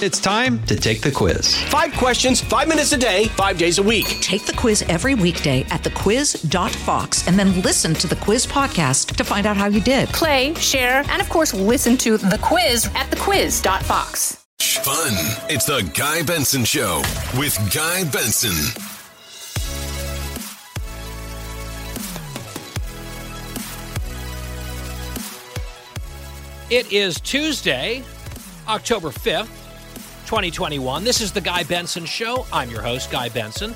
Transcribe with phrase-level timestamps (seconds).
[0.00, 1.56] It's time to take the quiz.
[1.64, 4.06] Five questions, five minutes a day, five days a week.
[4.20, 9.24] Take the quiz every weekday at thequiz.fox and then listen to the quiz podcast to
[9.24, 10.08] find out how you did.
[10.10, 14.44] Play, share, and of course, listen to the quiz at thequiz.fox.
[14.60, 15.14] Fun.
[15.50, 17.02] It's the Guy Benson Show
[17.36, 18.54] with Guy Benson.
[26.70, 28.04] It is Tuesday,
[28.68, 29.57] October 5th,
[30.28, 31.04] 2021.
[31.04, 32.44] This is the Guy Benson Show.
[32.52, 33.70] I'm your host, Guy Benson.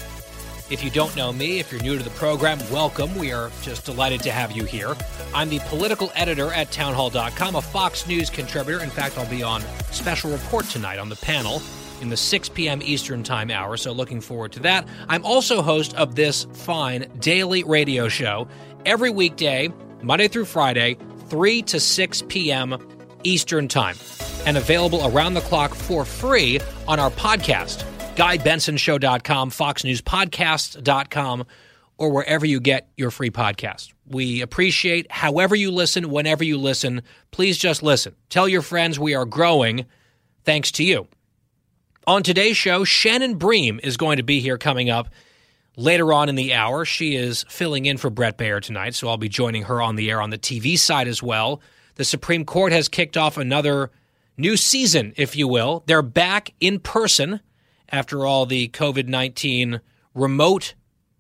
[0.71, 3.17] If you don't know me, if you're new to the program, welcome.
[3.17, 4.95] We are just delighted to have you here.
[5.35, 8.83] I'm the political editor at townhall.com, a Fox News contributor.
[8.85, 9.63] In fact, I'll be on
[9.93, 11.63] special report tonight on the panel
[12.03, 12.83] in the 6 p.m.
[12.83, 14.87] Eastern Time hour, so looking forward to that.
[15.09, 18.47] I'm also host of this fine daily radio show
[18.85, 19.71] every weekday,
[20.03, 20.99] Monday through Friday,
[21.29, 22.77] 3 to 6 p.m.
[23.25, 23.97] Eastern Time,
[24.47, 27.85] and available around the clock for free on our podcast,
[28.17, 31.47] GuyBensonShow.com, FoxNewsPodcast.com,
[31.99, 33.93] or wherever you get your free podcast.
[34.07, 37.03] We appreciate however you listen, whenever you listen.
[37.31, 38.15] Please just listen.
[38.29, 39.87] Tell your friends we are growing
[40.45, 41.07] thanks to you.
[42.07, 45.09] On today's show, Shannon Bream is going to be here coming up
[45.77, 46.85] later on in the hour.
[46.85, 50.11] She is filling in for Brett Baier tonight, so I'll be joining her on the
[50.11, 51.63] air on the TV side as well.
[51.95, 53.91] The Supreme Court has kicked off another
[54.37, 55.83] new season, if you will.
[55.87, 57.41] They're back in person
[57.89, 59.81] after all the COVID 19
[60.15, 60.75] remote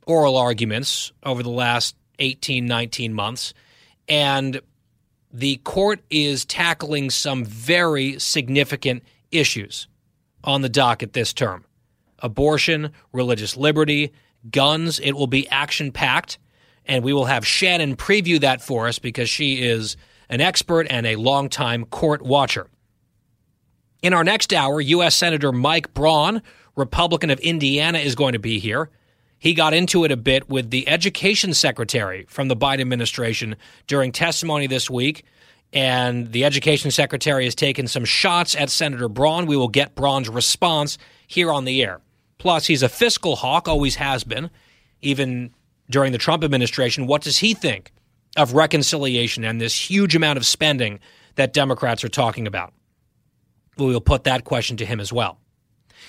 [0.06, 3.54] oral arguments over the last 18, 19 months.
[4.08, 4.60] And
[5.32, 9.88] the court is tackling some very significant issues
[10.44, 11.64] on the docket this term
[12.18, 14.12] abortion, religious liberty,
[14.50, 15.00] guns.
[15.00, 16.38] It will be action packed.
[16.86, 19.96] And we will have Shannon preview that for us because she is
[20.28, 22.68] an expert and a longtime court watcher.
[24.02, 25.14] In our next hour, U.S.
[25.14, 26.42] Senator Mike Braun,
[26.74, 28.90] Republican of Indiana, is going to be here.
[29.38, 33.54] He got into it a bit with the education secretary from the Biden administration
[33.86, 35.24] during testimony this week.
[35.72, 39.46] And the education secretary has taken some shots at Senator Braun.
[39.46, 40.98] We will get Braun's response
[41.28, 42.00] here on the air.
[42.38, 44.50] Plus, he's a fiscal hawk, always has been,
[45.00, 45.54] even
[45.88, 47.06] during the Trump administration.
[47.06, 47.92] What does he think
[48.36, 50.98] of reconciliation and this huge amount of spending
[51.36, 52.74] that Democrats are talking about?
[53.76, 55.38] We will put that question to him as well.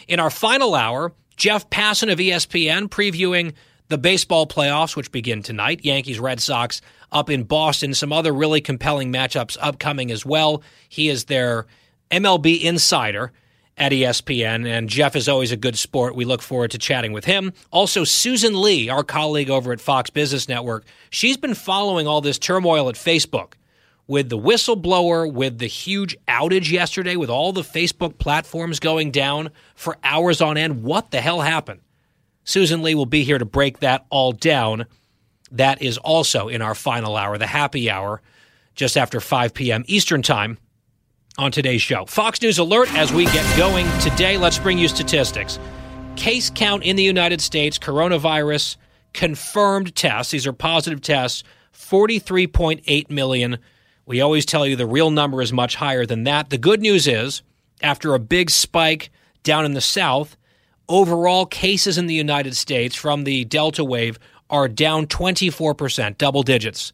[0.07, 3.53] In our final hour, Jeff Passan of ESPN previewing
[3.89, 5.83] the baseball playoffs, which begin tonight.
[5.83, 6.81] Yankees, Red Sox
[7.11, 7.93] up in Boston.
[7.93, 10.63] Some other really compelling matchups upcoming as well.
[10.89, 11.67] He is their
[12.11, 13.31] MLB insider
[13.77, 14.67] at ESPN.
[14.67, 16.15] And Jeff is always a good sport.
[16.15, 17.53] We look forward to chatting with him.
[17.71, 22.39] Also, Susan Li, our colleague over at Fox Business Network, she's been following all this
[22.39, 23.53] turmoil at Facebook
[24.07, 29.49] with the whistleblower, with the huge outage yesterday, with all the Facebook platforms going down
[29.75, 30.83] for hours on end.
[30.83, 31.81] What the hell happened?
[32.43, 34.85] Susan Li will be here to break that all down.
[35.51, 38.21] That is also in our final hour, the happy hour,
[38.75, 39.83] just after 5 p.m.
[39.87, 40.57] Eastern Time
[41.37, 42.05] on today's show.
[42.05, 44.37] Fox News Alert as we get going today.
[44.37, 45.59] Let's bring you statistics.
[46.15, 48.77] Case count in the United States, coronavirus
[49.13, 50.31] confirmed tests.
[50.31, 51.43] These are positive tests,
[51.73, 53.57] 43.8 million.
[54.05, 56.49] We always tell you the real number is much higher than that.
[56.49, 57.41] The good news is,
[57.81, 59.09] after a big spike
[59.43, 60.35] down in the South,
[60.89, 64.19] overall cases in the United States from the Delta wave
[64.49, 66.91] are down 24%, double digits,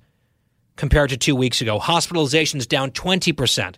[0.75, 1.79] compared to two weeks ago.
[1.79, 3.75] Hospitalizations down 20%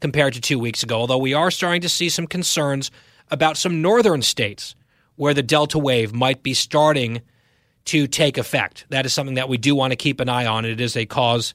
[0.00, 2.90] compared to two weeks ago, although we are starting to see some concerns
[3.30, 4.74] about some northern states
[5.16, 7.22] where the Delta wave might be starting
[7.86, 8.86] to take effect.
[8.88, 10.64] That is something that we do want to keep an eye on.
[10.64, 11.54] It is a cause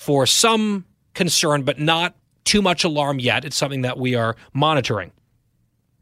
[0.00, 3.44] for some concern, but not too much alarm yet.
[3.44, 5.12] It's something that we are monitoring.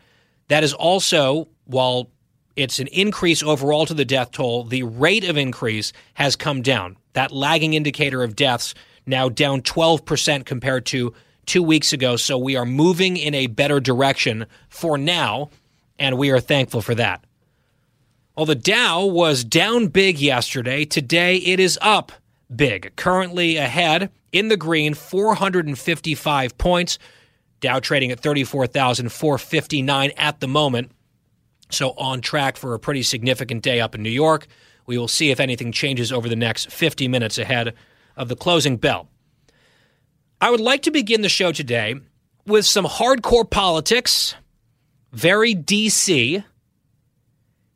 [0.49, 2.11] That is also, while
[2.55, 4.65] it's an increase overall to the death toll.
[4.65, 6.95] The rate of increase has come down.
[7.13, 8.75] That lagging indicator of deaths
[9.07, 12.15] now down 12% compared to two weeks ago.
[12.15, 15.49] So we are moving in a better direction for now,
[15.99, 17.23] and we are thankful for that.
[18.35, 20.83] Well, the Dow was down big yesterday.
[20.83, 22.11] Today it is up
[22.53, 22.93] big.
[22.95, 26.99] Currently ahead in the green, 455 points.
[27.61, 30.91] Dow trading at 34,459 at the moment.
[31.71, 34.47] So, on track for a pretty significant day up in New York.
[34.85, 37.73] We will see if anything changes over the next 50 minutes ahead
[38.15, 39.09] of the closing bell.
[40.41, 41.95] I would like to begin the show today
[42.45, 44.35] with some hardcore politics,
[45.11, 46.43] very DC.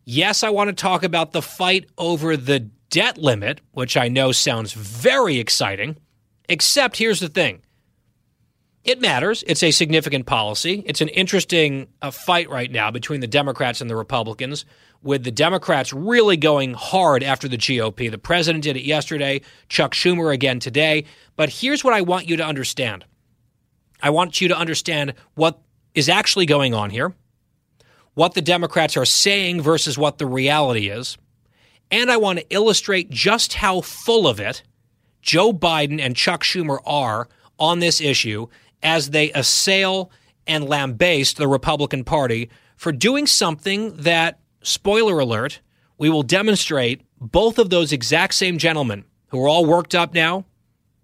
[0.06, 2.60] Yes, I want to talk about the fight over the
[2.90, 5.98] debt limit, which I know sounds very exciting,
[6.50, 7.62] except here's the thing
[8.84, 9.44] it matters.
[9.46, 10.84] It's a significant policy.
[10.86, 14.66] It's an interesting uh, fight right now between the Democrats and the Republicans,
[15.02, 18.12] with the Democrats really going hard after the GOP.
[18.12, 21.06] The president did it yesterday, Chuck Schumer again today.
[21.36, 23.06] But here's what I want you to understand
[24.02, 25.60] I want you to understand what
[25.94, 27.14] is actually going on here,
[28.14, 31.18] what the Democrats are saying versus what the reality is.
[31.92, 34.64] And I want to illustrate just how full of it
[35.22, 38.48] Joe Biden and Chuck Schumer are on this issue
[38.82, 40.12] as they assail
[40.48, 45.62] and lambaste the Republican Party for doing something that, spoiler alert,
[45.98, 50.46] we will demonstrate both of those exact same gentlemen who are all worked up now,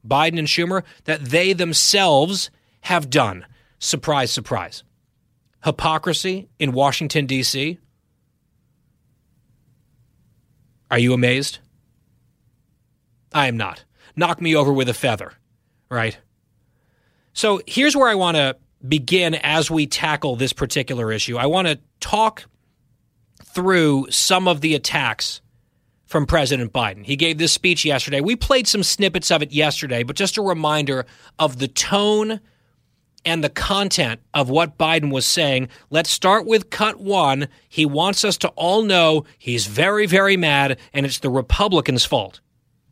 [0.08, 2.50] Biden and Schumer, that they themselves
[2.82, 3.46] have done.
[3.80, 4.84] Surprise, surprise.
[5.64, 7.80] Hypocrisy in Washington, D.C.
[10.92, 11.60] Are you amazed?
[13.34, 13.84] I am not.
[14.16, 15.34] Knock me over with a feather,
[15.90, 16.18] right?
[17.34, 18.56] So here's where I want to
[18.88, 21.38] begin as we tackle this particular issue.
[21.38, 22.46] I want to talk
[23.44, 25.42] through some of the attacks
[26.06, 27.06] from President Biden.
[27.06, 28.22] He gave this speech yesterday.
[28.22, 31.06] We played some snippets of it yesterday, but just a reminder
[31.40, 32.40] of the tone
[33.26, 35.70] and the content of what Biden was saying.
[35.90, 37.48] Let's start with cut one.
[37.68, 42.40] He wants us to all know he's very, very mad, and it's the Republicans' fault.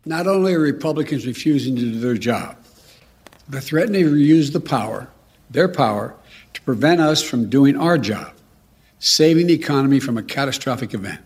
[0.06, 2.58] Not only are Republicans refusing to do their job,
[3.48, 5.08] they're threatening to use the power,
[5.50, 6.16] their power,
[6.54, 8.34] to prevent us from doing our job,
[9.04, 11.20] saving the economy from a catastrophic event.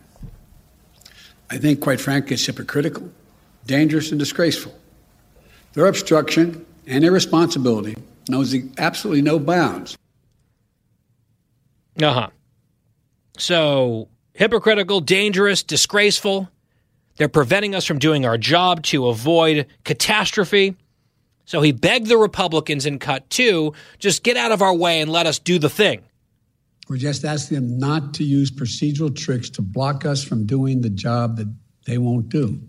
[1.52, 3.12] I think, quite frankly, it's hypocritical,
[3.68, 4.74] dangerous, and disgraceful.
[5.74, 7.96] Their obstruction and irresponsibility
[8.30, 9.96] knows absolutely no bounds.
[12.02, 12.30] Uh huh.
[13.38, 16.50] So, hypocritical, dangerous, disgraceful.
[17.18, 20.76] They're preventing us from doing our job to avoid catastrophe.
[21.46, 25.12] So he begged the Republicans in cut two just get out of our way and
[25.12, 26.07] let us do the thing.
[26.88, 30.90] We're just asking them not to use procedural tricks to block us from doing the
[30.90, 31.54] job that
[31.86, 32.62] they won't do.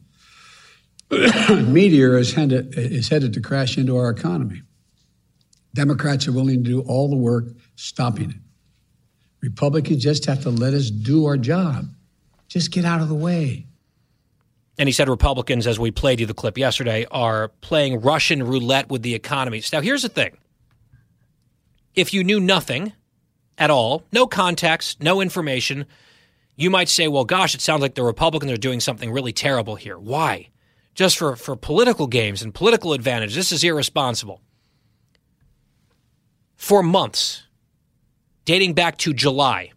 [1.11, 4.63] Meteor is headed, is headed to crash into our economy.
[5.75, 7.45] Democrats are willing to do all the work
[7.77, 8.37] stopping it.
[9.41, 11.87] Republicans just have to let us do our job.
[12.49, 13.67] Just get out of the way.
[14.79, 18.89] And he said Republicans, as we played you the clip yesterday, are playing Russian roulette
[18.89, 19.63] with the economy.
[19.73, 20.39] Now, here's the thing
[21.95, 22.93] if you knew nothing
[23.59, 25.85] at all, no context, no information,
[26.57, 29.77] you might say, well, gosh, it sounds like the Republicans are doing something really terrible
[29.77, 29.99] here.
[29.99, 30.49] Why?
[30.95, 33.35] Just for, for political games and political advantage.
[33.35, 34.41] This is irresponsible.
[36.57, 37.45] For months,
[38.45, 39.73] dating back to July,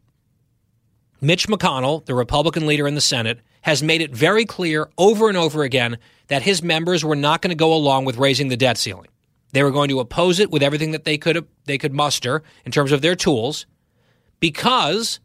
[1.19, 5.37] Mitch McConnell, the Republican leader in the Senate, has made it very clear over and
[5.37, 8.77] over again that his members were not going to go along with raising the debt
[8.77, 9.07] ceiling.
[9.53, 12.71] They were going to oppose it with everything that they could they could muster in
[12.71, 13.65] terms of their tools
[14.39, 15.19] because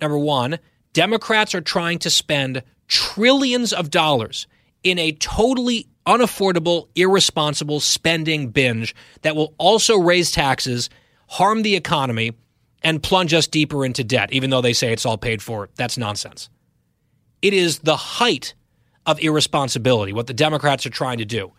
[0.00, 0.58] number 1,
[0.92, 4.46] Democrats are trying to spend trillions of dollars
[4.82, 10.88] in a totally unaffordable, irresponsible spending binge that will also raise taxes,
[11.28, 12.32] harm the economy,
[12.82, 15.68] and plunge us deeper into debt, even though they say it's all paid for.
[15.76, 16.48] That's nonsense.
[17.42, 18.54] It is the height
[19.04, 21.52] of irresponsibility, what the Democrats are trying to do.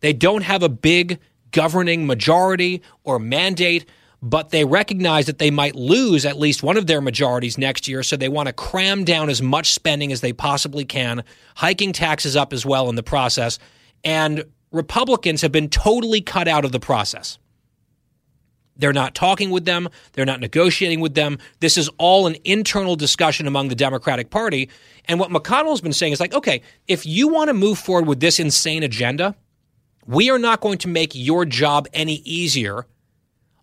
[0.00, 1.18] They don't have a big
[1.50, 3.86] governing majority or mandate,
[4.22, 8.02] but they recognize that they might lose at least one of their majorities next year,
[8.02, 11.24] so they want to cram down as much spending as they possibly can,
[11.56, 13.58] hiking taxes up as well in the process.
[14.04, 17.38] And Republicans have been totally cut out of the process.
[18.76, 19.90] They're not talking with them.
[20.12, 21.38] They're not negotiating with them.
[21.60, 24.70] This is all an internal discussion among the Democratic Party.
[25.04, 28.20] And what McConnell's been saying is like, okay, if you want to move forward with
[28.20, 29.36] this insane agenda,
[30.10, 32.84] we are not going to make your job any easier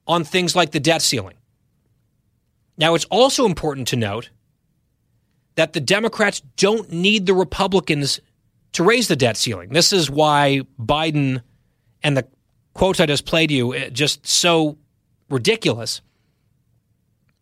[0.07, 1.35] on things like the debt ceiling.
[2.77, 4.29] Now, it's also important to note
[5.55, 8.21] that the Democrats don't need the Republicans
[8.73, 9.69] to raise the debt ceiling.
[9.69, 11.41] This is why Biden
[12.01, 12.25] and the
[12.73, 14.77] quotes I just played you eh, just so
[15.29, 15.99] ridiculous.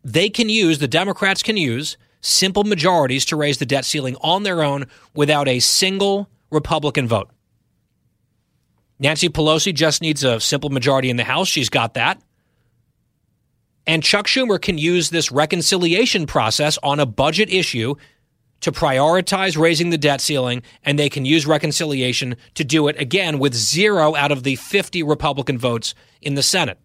[0.02, 4.42] They can use, the Democrats can use simple majorities to raise the debt ceiling on
[4.42, 7.30] their own without a single Republican vote.
[8.98, 11.48] Nancy Pelosi just needs a simple majority in the House.
[11.48, 12.20] She's got that.
[13.86, 17.94] And Chuck Schumer can use this reconciliation process on a budget issue
[18.60, 23.38] to prioritize raising the debt ceiling, and they can use reconciliation to do it again
[23.38, 26.78] with zero out of the 50 Republican votes in the Senate.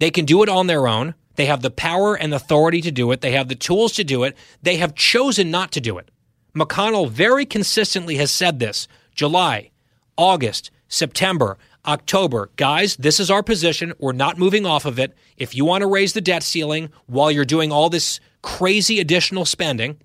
[0.00, 1.14] They can do it on their own.
[1.36, 3.20] They have the power and authority to do it.
[3.20, 4.36] They have the tools to do it.
[4.62, 6.10] They have chosen not to do it.
[6.54, 9.70] McConnell very consistently has said this July,
[10.16, 11.56] August, September,
[11.86, 12.50] October.
[12.56, 13.94] Guys, this is our position.
[13.98, 15.14] We're not moving off of it.
[15.38, 19.46] If you want to raise the debt ceiling while you're doing all this crazy additional
[19.46, 19.96] spending,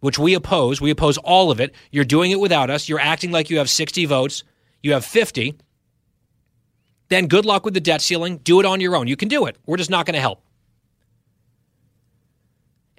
[0.00, 1.74] which we oppose, we oppose all of it.
[1.90, 2.90] You're doing it without us.
[2.90, 4.44] You're acting like you have 60 votes.
[4.82, 5.56] You have 50.
[7.08, 8.36] Then good luck with the debt ceiling.
[8.38, 9.06] Do it on your own.
[9.06, 9.56] You can do it.
[9.64, 10.42] We're just not going to help.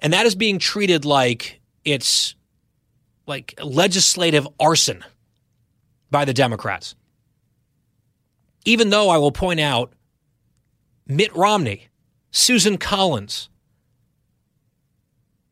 [0.00, 2.34] And that is being treated like it's
[3.28, 5.04] like legislative arson
[6.10, 6.94] by the Democrats.
[8.64, 9.92] Even though I will point out
[11.06, 11.88] Mitt Romney,
[12.30, 13.48] Susan Collins,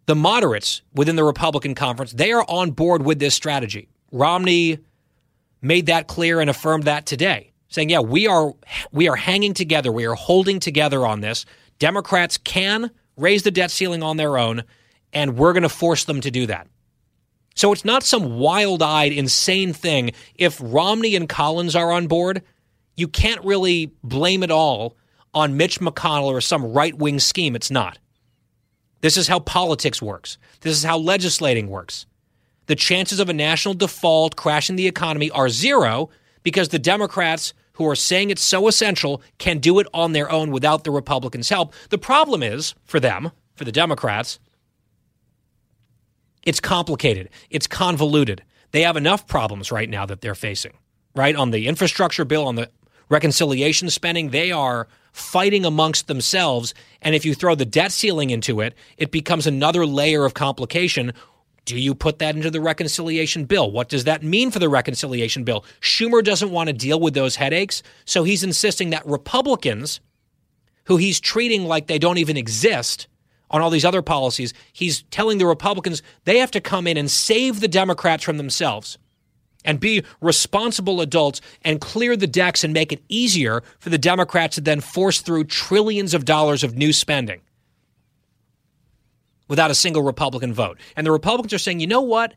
[0.07, 3.89] the moderates within the Republican conference, they are on board with this strategy.
[4.13, 4.79] Romney
[5.63, 8.55] made that clear and affirmed that today, saying, "Yeah, we are
[8.93, 9.91] we are hanging together.
[9.91, 11.45] We are holding together on this.
[11.79, 14.63] Democrats can raise the debt ceiling on their own,
[15.13, 16.69] and we're going to force them to do that."
[17.57, 22.43] So it's not some wild-eyed insane thing if Romney and Collins are on board.
[22.97, 24.97] You can't really blame it all
[25.35, 27.57] on Mitch McConnell or some right-wing scheme.
[27.57, 27.99] It's not.
[29.01, 30.39] This is how politics works.
[30.61, 32.07] This is how legislating works.
[32.67, 36.11] The chances of a national default crashing the economy are zero
[36.43, 40.51] because the Democrats who are saying it's so essential can do it on their own
[40.51, 41.73] without the Republicans' help.
[41.91, 44.39] The problem is for them, for the Democrats,
[46.47, 48.43] it's complicated, it's convoluted.
[48.71, 50.73] They have enough problems right now that they're facing,
[51.15, 51.37] right?
[51.37, 52.71] On the infrastructure bill, on the
[53.09, 56.73] reconciliation spending, they are fighting amongst themselves.
[57.03, 61.12] And if you throw the debt ceiling into it, it becomes another layer of complication.
[61.65, 63.71] Do you put that into the reconciliation bill?
[63.71, 65.65] What does that mean for the reconciliation bill?
[65.81, 70.00] Schumer doesn't want to deal with those headaches, so he's insisting that Republicans,
[70.85, 73.09] who he's treating like they don't even exist
[73.50, 77.11] on all these other policies, he's telling the Republicans they have to come in and
[77.11, 78.99] save the Democrats from themselves
[79.65, 84.55] and be responsible adults and clear the decks and make it easier for the Democrats
[84.55, 87.41] to then force through trillions of dollars of new spending
[89.49, 90.79] without a single Republican vote.
[90.97, 92.35] And the Republicans are saying, you know what?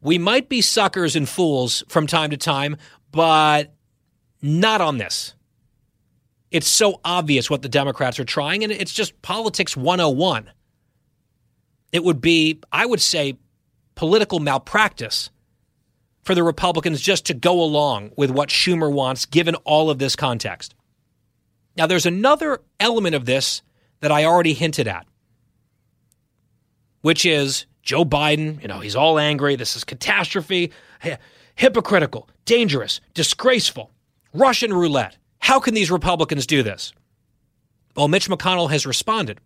[0.00, 2.76] We might be suckers and fools from time to time,
[3.10, 3.72] but
[4.42, 5.34] not on this.
[6.54, 10.52] It's so obvious what the Democrats are trying, and it's just politics 101.
[11.90, 13.38] It would be, I would say,
[13.96, 15.30] political malpractice
[16.22, 20.14] for the Republicans just to go along with what Schumer wants, given all of this
[20.14, 20.76] context.
[21.76, 23.62] Now, there's another element of this
[23.98, 25.08] that I already hinted at,
[27.00, 28.62] which is Joe Biden.
[28.62, 29.56] You know, he's all angry.
[29.56, 30.70] This is catastrophe,
[31.56, 33.90] hypocritical, dangerous, disgraceful,
[34.32, 35.16] Russian roulette.
[35.44, 36.94] How can these Republicans do this?
[37.94, 39.42] Well, Mitch McConnell has responded,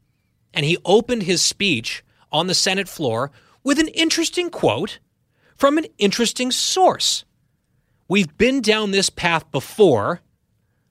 [0.55, 3.33] and he opened his speech on the Senate floor
[3.65, 5.01] with an interesting quote
[5.57, 7.25] from an interesting source.
[8.07, 10.21] We've been down this path before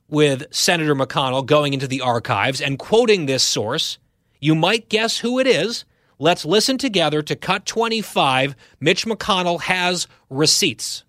[0.09, 3.99] with Senator McConnell going into the archives and quoting this source.
[4.41, 5.85] You might guess who it is.
[6.19, 8.57] Let's listen together to Cut 25.
[8.81, 11.05] Mitch McConnell has receipts.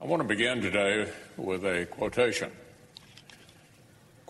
[0.00, 2.50] I want to begin today with a quotation.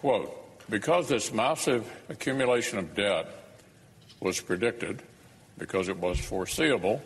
[0.00, 0.34] Quote
[0.70, 3.28] Because this massive accumulation of debt
[4.18, 5.02] was predicted,
[5.58, 7.02] because it was foreseeable,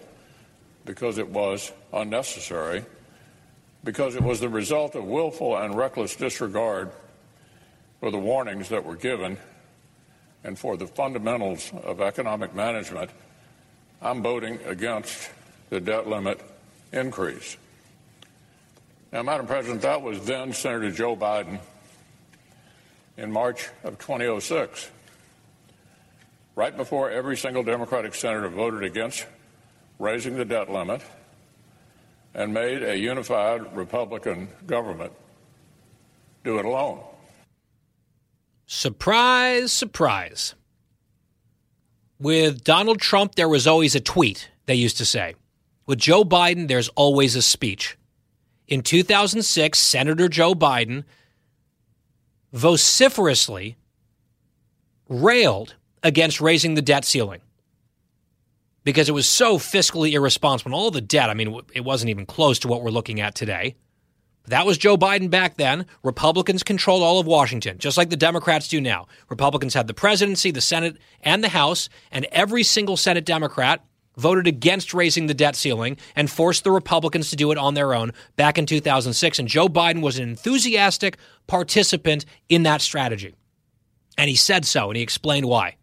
[0.85, 2.85] because it was unnecessary,
[3.83, 6.93] because it was the result of willful and reckless disregard
[7.99, 9.39] for the warnings that were given
[10.45, 13.11] and for the fundamentals of economic management,
[14.01, 15.31] I'm voting against
[15.69, 16.41] the debt limit
[16.93, 17.57] increase.
[19.11, 21.59] Now, Madam President, that was then Senator Joe Biden
[23.17, 24.91] in March of 2006,
[26.57, 29.27] right before every single Democratic senator voted against
[29.99, 31.03] raising the debt limit,
[32.35, 35.13] and made a unified Republican government
[36.43, 37.01] do it alone.
[38.67, 40.55] Surprise, surprise.
[42.19, 45.35] With Donald Trump, there was always a tweet, they used to say.
[45.87, 47.97] With Joe Biden, there's always a speech.
[48.67, 51.05] In 2006, Senator Joe Biden
[52.55, 53.77] vociferously
[55.09, 57.41] railed against raising the debt ceiling
[58.85, 60.75] because it was so fiscally irresponsible.
[60.75, 63.75] all the debt, I mean, it wasn't even close to what we're looking at today.
[64.47, 65.87] That was Joe Biden back then.
[66.03, 69.09] Republicans controlled all of Washington, just like the Democrats do now.
[69.31, 73.83] Republicans had the presidency, the Senate, and the House, and every single Senate Democrat
[74.17, 77.95] voted against raising the debt ceiling and forced the Republicans to do it on their
[77.95, 79.39] own back in 2006.
[79.39, 83.35] And Joe Biden was an enthusiastic participant in that strategy.
[84.17, 85.77] And he said so, and he explained why.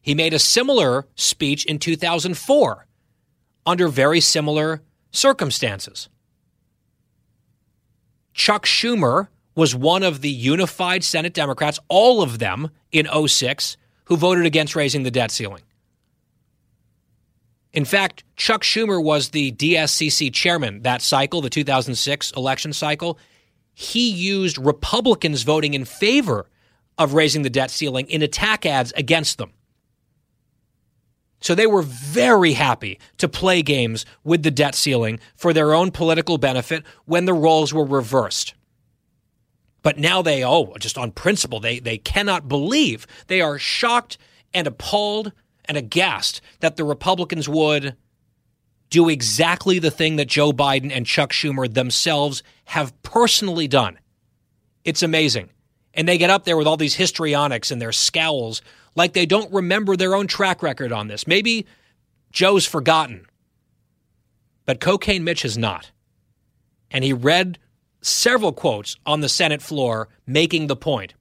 [0.00, 2.86] He made a similar speech in 2004
[3.64, 6.08] under very similar circumstances.
[8.34, 14.16] Chuck Schumer was one of the unified Senate Democrats, all of them in 06, who
[14.16, 15.62] voted against raising the debt ceiling.
[17.72, 23.18] In fact, Chuck Schumer was the DSCC chairman that cycle, the 2006 election cycle.
[23.72, 26.50] He used Republicans voting in favor
[26.98, 29.52] of raising the debt ceiling in attack ads against them.
[31.40, 35.90] So they were very happy to play games with the debt ceiling for their own
[35.90, 38.54] political benefit when the roles were reversed.
[39.82, 43.06] But now they, oh, just on principle, they, they cannot believe.
[43.26, 44.18] They are shocked
[44.54, 45.32] and appalled
[45.66, 47.96] and aghast that the Republicans would
[48.90, 53.98] do exactly the thing that Joe Biden and Chuck Schumer themselves have personally done.
[54.84, 55.48] It's amazing.
[55.94, 58.62] And they get up there with all these histrionics and their scowls
[58.94, 61.26] like they don't remember their own track record on this.
[61.26, 61.66] Maybe
[62.30, 63.26] Joe's forgotten,
[64.66, 65.90] but Cocaine Mitch has not.
[66.90, 67.58] And he read
[68.02, 71.14] several quotes on the Senate floor making the point.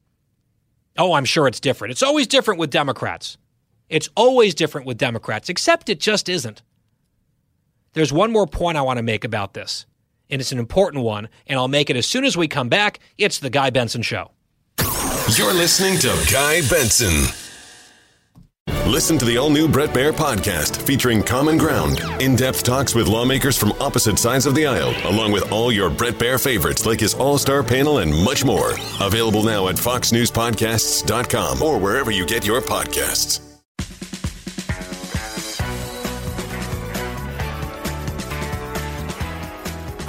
[0.97, 1.91] Oh, I'm sure it's different.
[1.91, 3.37] It's always different with Democrats.
[3.91, 6.61] It's always different with Democrats, except it just isn't.
[7.91, 9.85] There's one more point I want to make about this,
[10.29, 12.99] and it's an important one, and I'll make it as soon as we come back.
[13.17, 14.31] It's the Guy Benson Show.
[15.35, 17.35] You're listening to Guy Benson.
[18.89, 23.07] Listen to the all new Brett Baier podcast featuring Common Ground, in depth talks with
[23.07, 27.01] lawmakers from opposite sides of the aisle, along with all your Brett Baier favorites like
[27.01, 28.71] his all star panel and much more.
[29.01, 33.50] Available now at FoxNewsPodcasts.com or wherever you get your podcasts.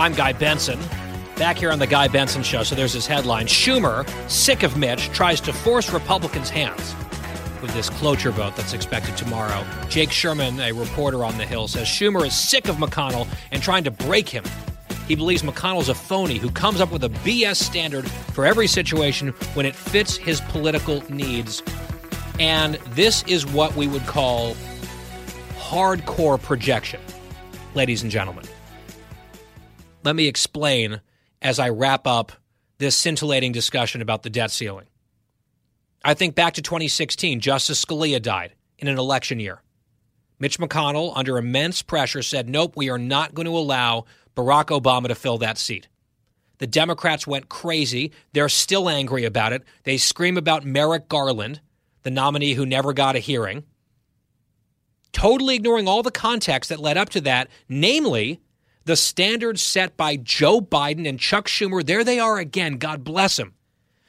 [0.03, 0.81] I'm Guy Benson.
[1.37, 2.65] Back here on the Guy Benson Show.
[2.65, 6.97] So there's this headline Schumer, sick of Mitch, tries to force Republicans' hands
[7.63, 9.65] with this cloture vote that's expected tomorrow.
[9.89, 13.85] Jake Sherman, a reporter on the Hill, says Schumer is sick of McConnell and trying
[13.85, 14.43] to break him.
[15.07, 19.29] He believes McConnell's a phony who comes up with a BS standard for every situation
[19.55, 21.63] when it fits his political needs.
[22.41, 24.57] And this is what we would call
[25.59, 27.01] hardcore projection,
[27.77, 28.47] ladies and gentlemen.
[30.05, 31.01] Let me explain
[31.41, 32.33] as I wrap up
[32.79, 34.87] this scintillating discussion about the debt ceiling.
[36.05, 39.63] I think back to 2016, Justice Scalia died in an election year.
[40.41, 45.07] Mitch McConnell, under immense pressure, said, Nope, we are not going to allow Barack Obama
[45.07, 45.87] to fill that seat.
[46.59, 48.13] The Democrats went crazy.
[48.33, 49.63] They're still angry about it.
[49.85, 51.61] They scream about Merrick Garland,
[52.03, 53.63] the nominee who never got a hearing,
[55.13, 58.41] totally ignoring all the context that led up to that, namely
[58.85, 61.85] the standards set by Joe Biden and Chuck Schumer.
[61.85, 63.55] There they are again, God bless them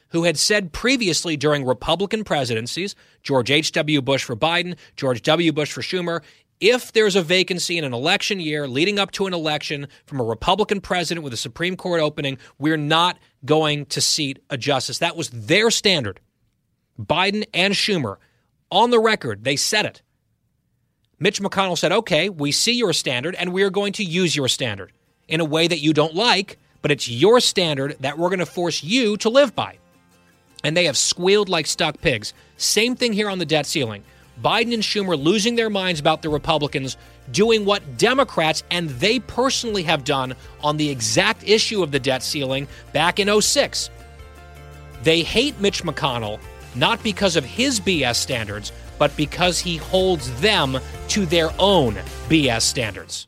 [0.09, 3.99] who had said previously during Republican presidencies, George H.W.
[4.03, 5.51] Bush for Biden, George W.
[5.51, 6.21] Bush for Schumer,
[6.59, 10.23] if there's a vacancy in an election year leading up to an election from a
[10.23, 14.99] Republican president with a Supreme Court opening, we're not going to seat a justice.
[14.99, 16.19] That was their standard.
[16.97, 18.17] Biden and Schumer,
[18.69, 20.02] on the record, they said it.
[21.23, 24.49] Mitch McConnell said, okay, we see your standard and we are going to use your
[24.49, 24.91] standard
[25.29, 28.45] in a way that you don't like, but it's your standard that we're going to
[28.45, 29.77] force you to live by
[30.65, 32.33] and they have squealed like stuck pigs.
[32.57, 34.03] Same thing here on the debt ceiling.
[34.43, 36.97] Biden and Schumer losing their minds about the Republicans
[37.31, 42.21] doing what Democrats and they personally have done on the exact issue of the debt
[42.21, 43.89] ceiling back in 06.
[45.03, 46.41] They hate Mitch McConnell
[46.75, 50.79] not because of his BS standards, but because he holds them
[51.09, 51.95] to their own
[52.29, 53.27] BS standards.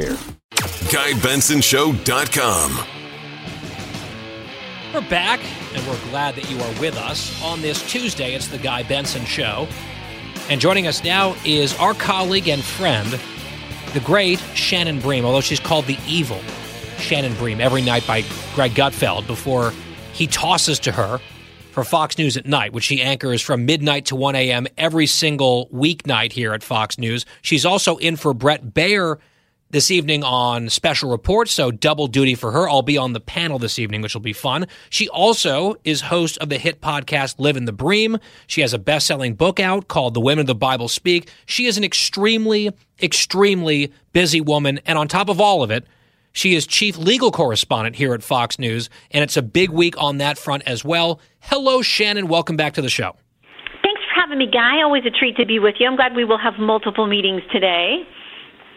[0.00, 2.86] GuyBensonShow.com.
[4.92, 5.40] We're back,
[5.74, 8.34] and we're glad that you are with us on this Tuesday.
[8.34, 9.66] It's the Guy Benson Show.
[10.48, 13.18] And joining us now is our colleague and friend,
[13.92, 16.40] the great Shannon Bream, although she's called the evil
[16.98, 18.22] Shannon Bream every night by
[18.54, 19.72] Greg Gutfeld before
[20.12, 21.18] he tosses to her
[21.72, 24.68] for Fox News at night, which she anchors from midnight to 1 a.m.
[24.78, 27.26] every single weeknight here at Fox News.
[27.42, 29.18] She's also in for Brett Baier
[29.74, 32.68] this evening on special reports, so double duty for her.
[32.68, 34.66] I'll be on the panel this evening, which will be fun.
[34.88, 38.18] She also is host of the hit podcast Livin' the Bream.
[38.46, 41.28] She has a best selling book out called The Women of the Bible Speak.
[41.44, 42.70] She is an extremely,
[43.02, 44.78] extremely busy woman.
[44.86, 45.84] And on top of all of it,
[46.32, 50.18] she is chief legal correspondent here at Fox News, and it's a big week on
[50.18, 51.20] that front as well.
[51.40, 52.28] Hello, Shannon.
[52.28, 53.16] Welcome back to the show.
[53.82, 54.82] Thanks for having me, Guy.
[54.82, 55.88] Always a treat to be with you.
[55.88, 58.06] I'm glad we will have multiple meetings today.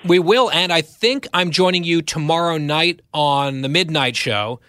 [0.05, 4.59] We will, and I think I'm joining you tomorrow night on the midnight show,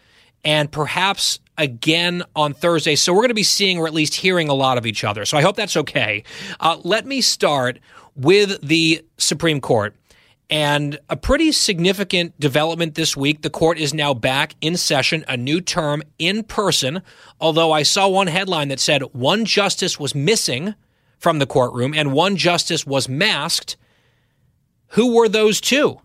[0.44, 2.96] and perhaps again on Thursday.
[2.96, 5.24] So we're going to be seeing or at least hearing a lot of each other.
[5.24, 6.24] So I hope that's okay.
[6.60, 7.78] Uh, let me start
[8.14, 9.94] with the Supreme Court.
[10.50, 13.42] And a pretty significant development this week.
[13.42, 17.02] The court is now back in session, a new term in person.
[17.38, 20.74] Although I saw one headline that said one justice was missing
[21.18, 23.76] from the courtroom and one justice was masked.
[24.90, 26.00] Who were those two?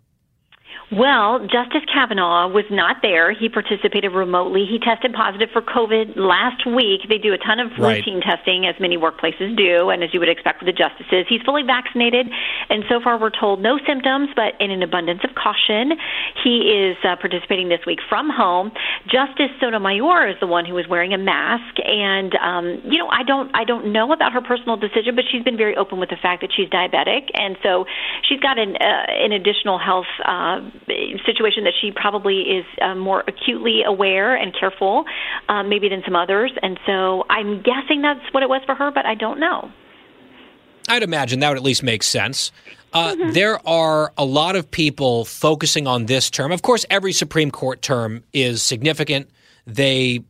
[0.94, 3.34] Well, Justice Kavanaugh was not there.
[3.34, 4.66] He participated remotely.
[4.70, 7.10] He tested positive for COVID last week.
[7.10, 10.30] They do a ton of routine testing, as many workplaces do, and as you would
[10.30, 11.26] expect with the justices.
[11.28, 12.30] He's fully vaccinated,
[12.70, 15.98] and so far we're told no symptoms, but in an abundance of caution,
[16.44, 18.72] he is uh, participating this week from home.
[19.10, 23.24] Justice Sotomayor is the one who is wearing a mask, and um, you know I
[23.24, 26.22] don't I don't know about her personal decision, but she's been very open with the
[26.22, 27.86] fact that she's diabetic, and so
[28.30, 30.12] she's got an uh, an additional health.
[30.24, 30.62] Uh,
[31.26, 35.06] situation that she probably is uh, more acutely aware and careful,
[35.50, 36.52] um, maybe than some others.
[36.62, 39.72] And so I'm guessing that's what it was for her, but I don't know.
[40.90, 42.52] I'd imagine that would at least make sense.
[42.94, 43.32] Uh, mm-hmm.
[43.32, 46.52] There are a lot of people focusing on this term.
[46.52, 49.30] Of course, every Supreme Court term is significant.
[49.66, 50.24] They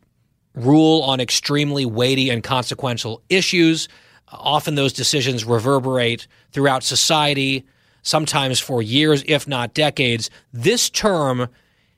[0.54, 3.88] rule on extremely weighty and consequential issues.
[4.28, 7.64] Often those decisions reverberate throughout society
[8.04, 10.30] sometimes for years, if not decades.
[10.52, 11.48] This term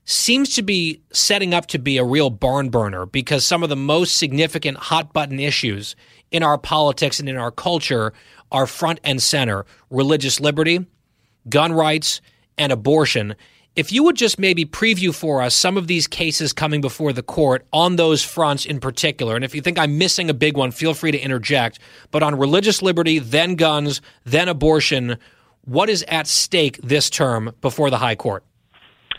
[0.06, 3.76] seems to be setting up to be a real barn burner because some of the
[3.76, 5.94] most significant hot button issues
[6.30, 8.14] in our politics and in our culture
[8.52, 10.86] are front and center religious liberty,
[11.48, 12.20] gun rights,
[12.56, 13.34] and abortion.
[13.74, 17.22] If you would just maybe preview for us some of these cases coming before the
[17.22, 20.70] court on those fronts in particular, and if you think I'm missing a big one,
[20.70, 21.78] feel free to interject.
[22.10, 25.18] But on religious liberty, then guns, then abortion,
[25.66, 28.44] what is at stake this term before the High Court?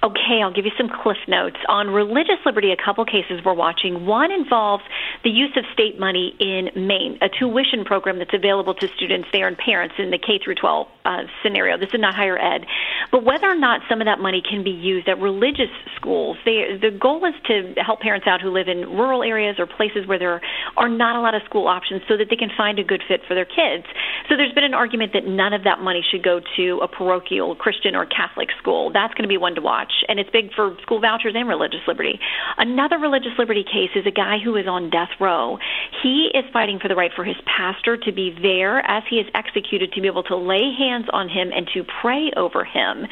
[0.04, 1.58] Okay, I'll give you some cliff notes.
[1.68, 4.06] On religious liberty, a couple cases we're watching.
[4.06, 4.84] One involves
[5.24, 9.48] the use of state money in Maine, a tuition program that's available to students there
[9.48, 11.78] and parents in the K through 12 uh, scenario.
[11.80, 12.66] This is not higher ed.
[13.12, 16.78] But whether or not some of that money can be used at religious schools, they,
[16.80, 20.20] the goal is to help parents out who live in rural areas or places where
[20.20, 20.42] there
[20.76, 23.22] are not a lot of school options so that they can find a good fit
[23.28, 23.86] for their kids.
[24.30, 27.56] So there's been an argument that none of that money should go to a parochial
[27.56, 28.92] Christian or Catholic school.
[28.94, 31.82] That's going to be one to watch and it's big for school vouchers and religious
[31.88, 32.20] liberty.
[32.58, 35.58] Another religious liberty case is a guy who is on death row.
[36.04, 39.28] He is fighting for the right for his pastor to be there as he is
[39.34, 43.06] executed to be able to lay hands on him and to pray over him.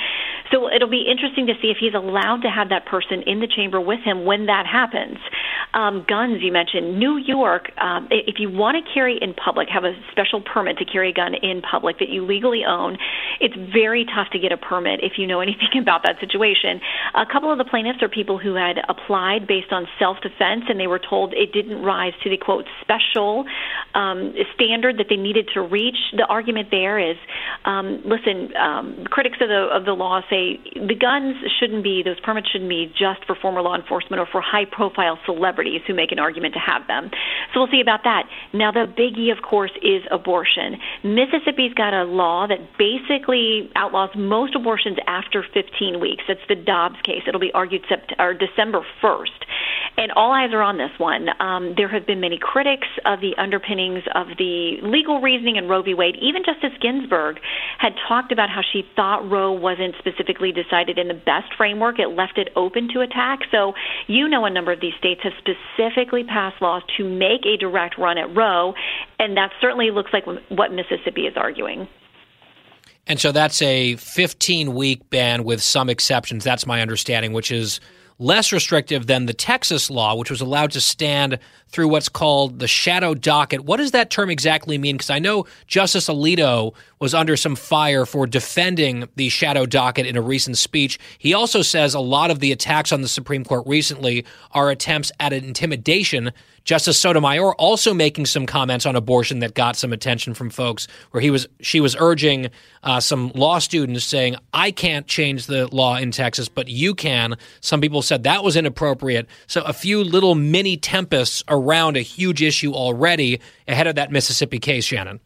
[0.52, 3.48] So it'll be interesting to see if he's allowed to have that person in the
[3.48, 5.18] chamber with him when that happens.
[5.74, 7.00] Um, guns, you mentioned.
[7.00, 10.86] New York, um, if you want to carry in public, have a special permit to
[10.86, 12.98] carry a gun in public that you legally own.
[13.40, 16.80] It's very tough to get a permit if you know anything about that situation.
[17.16, 20.80] A couple of the plaintiffs are people who had applied based on self defense, and
[20.80, 23.46] they were told it didn't rise to the quote special
[23.96, 25.98] um, standard that they needed to reach.
[26.16, 27.18] The argument there is,
[27.66, 30.35] um, listen, um, critics of the of the law say
[30.76, 34.42] the guns shouldn't be those permits shouldn't be just for former law enforcement or for
[34.42, 37.10] high profile celebrities who make an argument to have them.
[37.54, 38.24] So we'll see about that.
[38.54, 40.78] Now the biggie, of course, is abortion.
[41.04, 46.24] Mississippi's got a law that basically outlaws most abortions after 15 weeks.
[46.28, 47.24] That's the Dobbs case.
[47.28, 49.46] It'll be argued sept- or December 1st.
[49.98, 51.30] And all eyes are on this one.
[51.40, 55.82] Um, there have been many critics of the underpinnings of the legal reasoning in Roe
[55.82, 55.94] v.
[55.94, 56.16] Wade.
[56.22, 57.40] Even Justice Ginsburg
[57.80, 59.96] had talked about how she thought Roe wasn't
[60.26, 62.00] specifically decided in the best framework.
[62.00, 63.40] It left it open to attack.
[63.52, 63.74] So
[64.08, 67.98] you know a number of these states have specifically passed laws to make a direct
[67.98, 68.74] run at Roe,
[69.20, 71.88] and that certainly looks like what Mississippi is arguing.
[73.08, 76.44] And so that's a 15 week ban with some exceptions.
[76.44, 77.80] That's my understanding, which is
[78.18, 82.68] less restrictive than the Texas law, which was allowed to stand through what's called the
[82.68, 83.66] shadow docket.
[83.66, 84.96] What does that term exactly mean?
[84.96, 90.16] Because I know Justice Alito was under some fire for defending the shadow docket in
[90.16, 90.98] a recent speech.
[91.18, 95.12] He also says a lot of the attacks on the Supreme Court recently are attempts
[95.20, 96.32] at intimidation.
[96.66, 101.22] Justice Sotomayor also making some comments on abortion that got some attention from folks, where
[101.22, 102.50] he was she was urging
[102.84, 107.36] uh, some law students saying, "I can't change the law in Texas, but you can."
[107.62, 109.28] Some people said that was inappropriate.
[109.48, 114.60] So a few little mini tempests around a huge issue already ahead of that Mississippi
[114.60, 115.20] case, Shannon.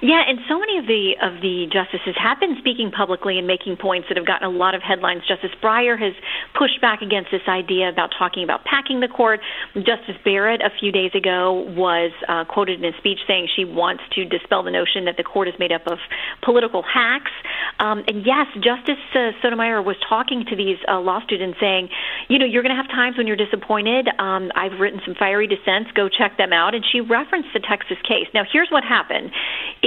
[0.00, 3.76] Yeah, and so many of the of the justices have been speaking publicly and making
[3.76, 5.22] points that have gotten a lot of headlines.
[5.26, 6.14] Justice Breyer has
[6.56, 9.40] pushed back against this idea about talking about packing the court.
[9.74, 14.04] Justice Barrett a few days ago was uh, quoted in a speech saying she wants
[14.14, 15.98] to dispel the notion that the court is made up of
[16.42, 17.32] political hacks.
[17.80, 21.88] Um, and yes, Justice uh, Sotomayor was talking to these uh, law students saying,
[22.28, 24.06] you know, you're going to have times when you're disappointed.
[24.18, 25.90] Um, I've written some fiery dissents.
[25.94, 26.74] Go check them out.
[26.74, 28.30] And she referenced the Texas case.
[28.32, 29.30] Now, here's what happened.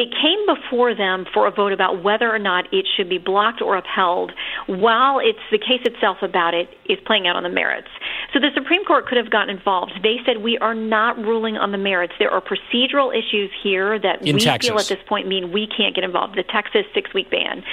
[0.09, 3.75] Came before them for a vote about whether or not it should be blocked or
[3.75, 4.31] upheld
[4.67, 7.87] while it's the case itself about it is playing out on the merits.
[8.33, 9.93] So the Supreme Court could have gotten involved.
[10.03, 12.13] They said we are not ruling on the merits.
[12.19, 14.69] There are procedural issues here that In we Texas.
[14.69, 16.37] feel at this point mean we can't get involved.
[16.37, 17.63] The Texas six week ban.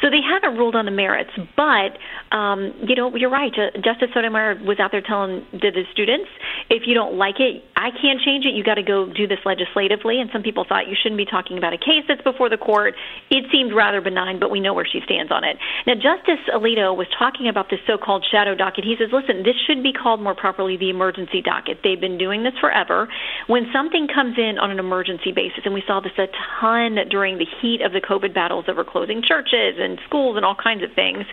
[0.00, 1.98] So they haven't ruled on the merits, but
[2.34, 3.52] um, you know you're right.
[3.84, 6.28] Justice Sotomayor was out there telling the, students,
[6.68, 8.54] if you don't like it, I can't change it.
[8.54, 10.20] You got to go do this legislatively.
[10.20, 12.94] And some people thought you shouldn't be talking about a case that's before the court.
[13.30, 15.56] It seemed rather benign, but we know where she stands on it.
[15.86, 18.84] Now, Justice Alito was talking about this so-called shadow docket.
[18.84, 21.80] He says, listen, this should be called more properly the emergency docket.
[21.82, 23.08] They've been doing this forever.
[23.48, 26.26] When something comes in on an emergency basis, and we saw this a
[26.60, 30.54] ton during the heat of the COVID battles over closing churches and schools and all
[30.54, 31.24] kinds of things,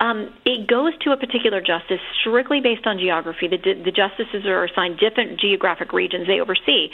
[0.00, 3.48] um, it goes to a particular justice strictly based on geography.
[3.48, 6.88] The, the justices are assigned different geographic regions they oversee.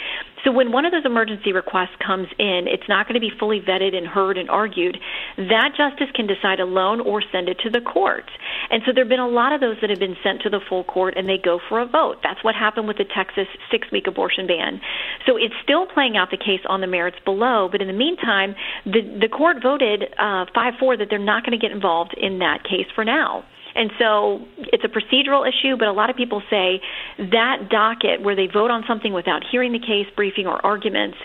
[0.45, 3.61] So when one of those emergency requests comes in, it's not going to be fully
[3.61, 4.99] vetted and heard and argued.
[5.37, 8.31] That justice can decide alone or send it to the court.
[8.71, 10.61] And so there have been a lot of those that have been sent to the
[10.69, 12.19] full court and they go for a vote.
[12.23, 14.81] That's what happened with the Texas six week abortion ban.
[15.27, 18.55] So it's still playing out the case on the merits below, but in the meantime,
[18.85, 22.39] the, the court voted uh, 5 4 that they're not going to get involved in
[22.39, 23.45] that case for now.
[23.75, 26.81] And so it's a procedural issue, but a lot of people say
[27.19, 31.17] that docket where they vote on something without hearing the case briefing or arguments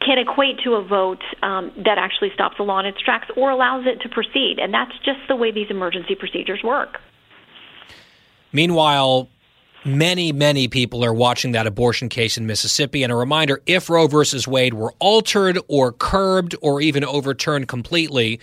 [0.00, 3.50] can equate to a vote um, that actually stops the law in its tracks or
[3.50, 4.58] allows it to proceed.
[4.60, 7.00] And that's just the way these emergency procedures work.
[8.52, 9.28] Meanwhile,
[9.84, 13.02] many, many people are watching that abortion case in Mississippi.
[13.02, 18.40] And a reminder if Roe versus Wade were altered or curbed or even overturned completely,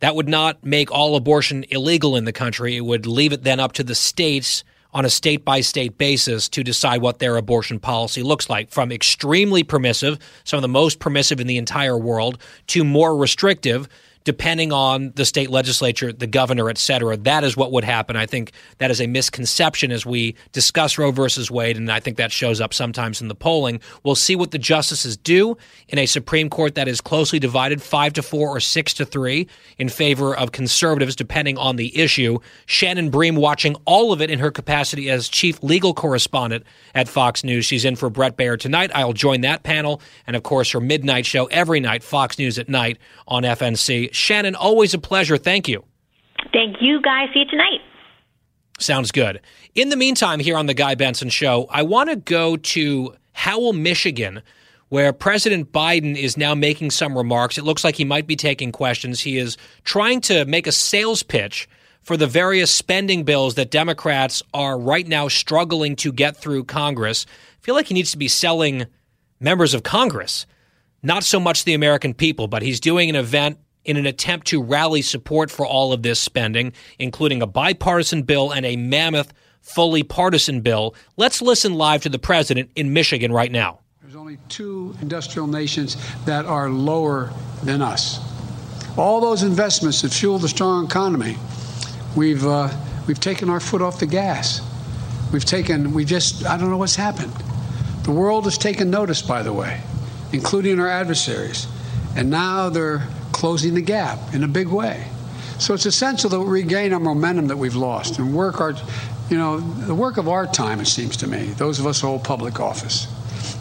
[0.00, 2.76] that would not make all abortion illegal in the country.
[2.76, 6.48] It would leave it then up to the states on a state by state basis
[6.48, 10.98] to decide what their abortion policy looks like, from extremely permissive, some of the most
[10.98, 13.88] permissive in the entire world, to more restrictive
[14.24, 17.16] depending on the state legislature, the governor, et cetera.
[17.16, 18.16] That is what would happen.
[18.16, 22.16] I think that is a misconception as we discuss Roe versus Wade, and I think
[22.18, 23.80] that shows up sometimes in the polling.
[24.02, 25.56] We'll see what the justices do
[25.88, 29.48] in a Supreme Court that is closely divided, five to four or six to three,
[29.78, 32.38] in favor of conservatives, depending on the issue.
[32.66, 37.42] Shannon Bream watching all of it in her capacity as chief legal correspondent at Fox
[37.42, 37.64] News.
[37.64, 38.90] She's in for Brett Baier tonight.
[38.94, 42.68] I'll join that panel, and of course, her midnight show every night, Fox News at
[42.68, 44.09] night on FNC.
[44.12, 45.36] Shannon, always a pleasure.
[45.36, 45.84] Thank you.
[46.52, 47.28] Thank you, guys.
[47.32, 47.80] See you tonight.
[48.78, 49.40] Sounds good.
[49.74, 53.74] In the meantime, here on the Guy Benson Show, I want to go to Howell,
[53.74, 54.42] Michigan,
[54.88, 57.58] where President Biden is now making some remarks.
[57.58, 59.20] It looks like he might be taking questions.
[59.20, 61.68] He is trying to make a sales pitch
[62.02, 67.26] for the various spending bills that Democrats are right now struggling to get through Congress.
[67.28, 68.86] I feel like he needs to be selling
[69.38, 70.46] members of Congress,
[71.02, 74.62] not so much the American people, but he's doing an event in an attempt to
[74.62, 80.02] rally support for all of this spending, including a bipartisan bill and a mammoth, fully
[80.02, 80.94] partisan bill.
[81.16, 83.80] Let's listen live to the president in Michigan right now.
[84.02, 88.18] There's only two industrial nations that are lower than us.
[88.98, 91.36] All those investments that fuel the strong economy,
[92.16, 92.68] we've uh,
[93.06, 94.60] we've taken our foot off the gas.
[95.32, 97.32] We've taken we just I don't know what's happened.
[98.02, 99.80] The world has taken notice, by the way,
[100.32, 101.68] including our adversaries,
[102.16, 105.06] and now they're closing the gap in a big way.
[105.58, 108.74] So it's essential that we regain our momentum that we've lost and work our,
[109.28, 112.08] you know, the work of our time, it seems to me, those of us who
[112.08, 113.06] hold public office,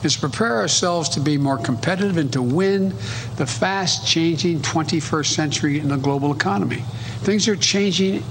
[0.03, 2.89] is to prepare ourselves to be more competitive and to win
[3.35, 6.83] the fast changing 21st century in the global economy.
[7.21, 8.23] Things are changing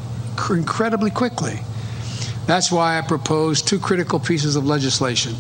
[0.51, 1.61] incredibly quickly.
[2.47, 5.35] That's why I propose two critical pieces of legislation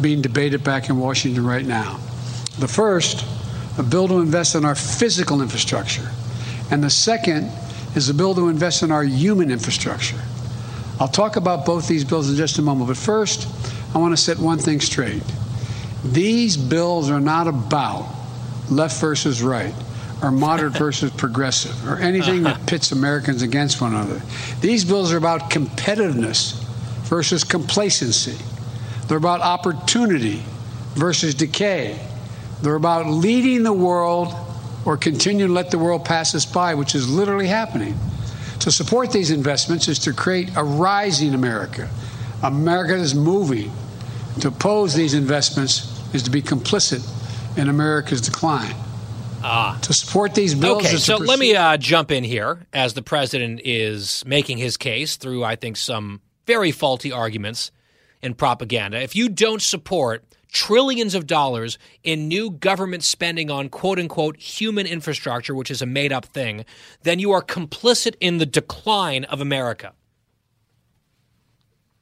[0.00, 1.98] being debated back in Washington right now.
[2.58, 3.26] The first
[3.78, 6.10] a bill to invest in our physical infrastructure.
[6.70, 7.50] And the second
[7.94, 10.20] is a bill to invest in our human infrastructure.
[11.00, 13.48] I'll talk about both these bills in just a moment, but first,
[13.94, 15.22] I want to set one thing straight.
[16.04, 18.08] These bills are not about
[18.68, 19.74] left versus right
[20.22, 24.20] or moderate versus progressive or anything that pits Americans against one another.
[24.60, 26.60] These bills are about competitiveness
[27.04, 28.36] versus complacency.
[29.06, 30.42] They're about opportunity
[30.94, 32.07] versus decay.
[32.62, 34.34] They're about leading the world
[34.84, 37.98] or continue to let the world pass us by, which is literally happening.
[38.60, 41.88] To support these investments is to create a rising America.
[42.42, 43.70] America is moving.
[44.40, 47.06] To oppose these investments is to be complicit
[47.56, 48.74] in America's decline.
[49.42, 49.78] Ah.
[49.82, 50.84] To support these bills.
[50.84, 55.16] Okay, so let me uh, jump in here as the president is making his case
[55.16, 57.70] through, I think, some very faulty arguments
[58.22, 59.00] and propaganda.
[59.00, 64.86] If you don't support trillions of dollars in new government spending on quote unquote human
[64.86, 66.64] infrastructure, which is a made up thing,
[67.02, 69.92] then you are complicit in the decline of America.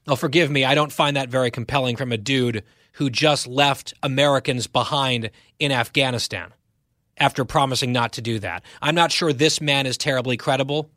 [0.08, 3.92] Oh, forgive me, I don't find that very compelling from a dude who just left
[4.02, 6.52] Americans behind in Afghanistan
[7.18, 8.62] after promising not to do that.
[8.80, 10.90] I'm not sure this man is terribly credible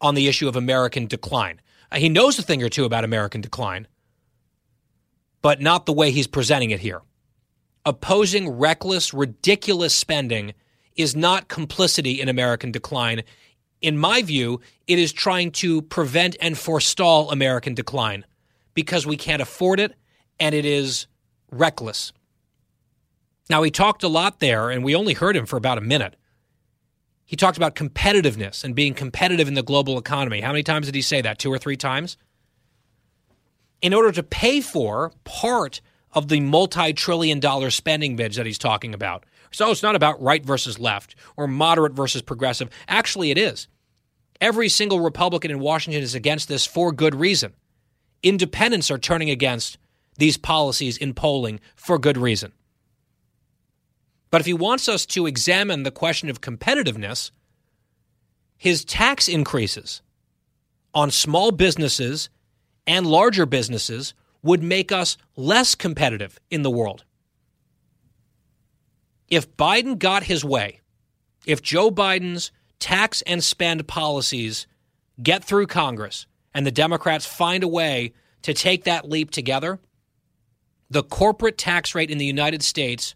[0.00, 1.60] on the issue of American decline.
[1.90, 3.86] Uh, He knows a thing or two about American decline,
[5.44, 7.02] but not the way he's presenting it here.
[7.84, 10.54] Opposing reckless, ridiculous spending
[10.96, 13.24] is not complicity in American decline.
[13.82, 18.24] In my view, it is trying to prevent and forestall American decline
[18.72, 19.94] because we can't afford it
[20.40, 21.08] and it is
[21.50, 22.14] reckless.
[23.50, 26.16] Now, he talked a lot there, and we only heard him for about a minute.
[27.26, 30.40] He talked about competitiveness and being competitive in the global economy.
[30.40, 31.38] How many times did he say that?
[31.38, 32.16] Two or three times?
[33.84, 38.56] In order to pay for part of the multi trillion dollar spending bids that he's
[38.56, 39.26] talking about.
[39.50, 42.70] So it's not about right versus left or moderate versus progressive.
[42.88, 43.68] Actually, it is.
[44.40, 47.52] Every single Republican in Washington is against this for good reason.
[48.22, 49.76] Independents are turning against
[50.16, 52.52] these policies in polling for good reason.
[54.30, 57.32] But if he wants us to examine the question of competitiveness,
[58.56, 60.00] his tax increases
[60.94, 62.30] on small businesses
[62.86, 67.04] and larger businesses would make us less competitive in the world.
[69.28, 70.80] If Biden got his way,
[71.46, 74.66] if Joe Biden's tax and spend policies
[75.22, 79.80] get through Congress and the Democrats find a way to take that leap together,
[80.90, 83.14] the corporate tax rate in the United States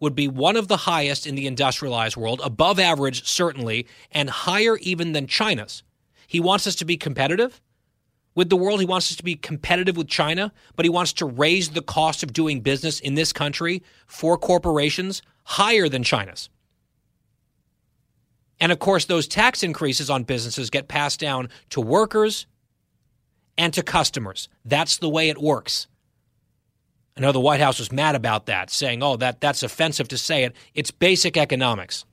[0.00, 4.76] would be one of the highest in the industrialized world, above average, certainly, and higher
[4.78, 5.82] even than China's.
[6.26, 7.60] He wants us to be competitive
[8.34, 8.80] with the world.
[8.80, 12.22] He wants us to be competitive with China, but he wants to raise the cost
[12.22, 16.48] of doing business in this country for corporations higher than China's.
[18.60, 22.46] And of course, those tax increases on businesses get passed down to workers
[23.56, 24.48] and to customers.
[24.64, 25.86] That's the way it works.
[27.16, 30.18] I know the White House was mad about that, saying, oh, that, that's offensive to
[30.18, 30.54] say it.
[30.74, 32.04] It's basic economics.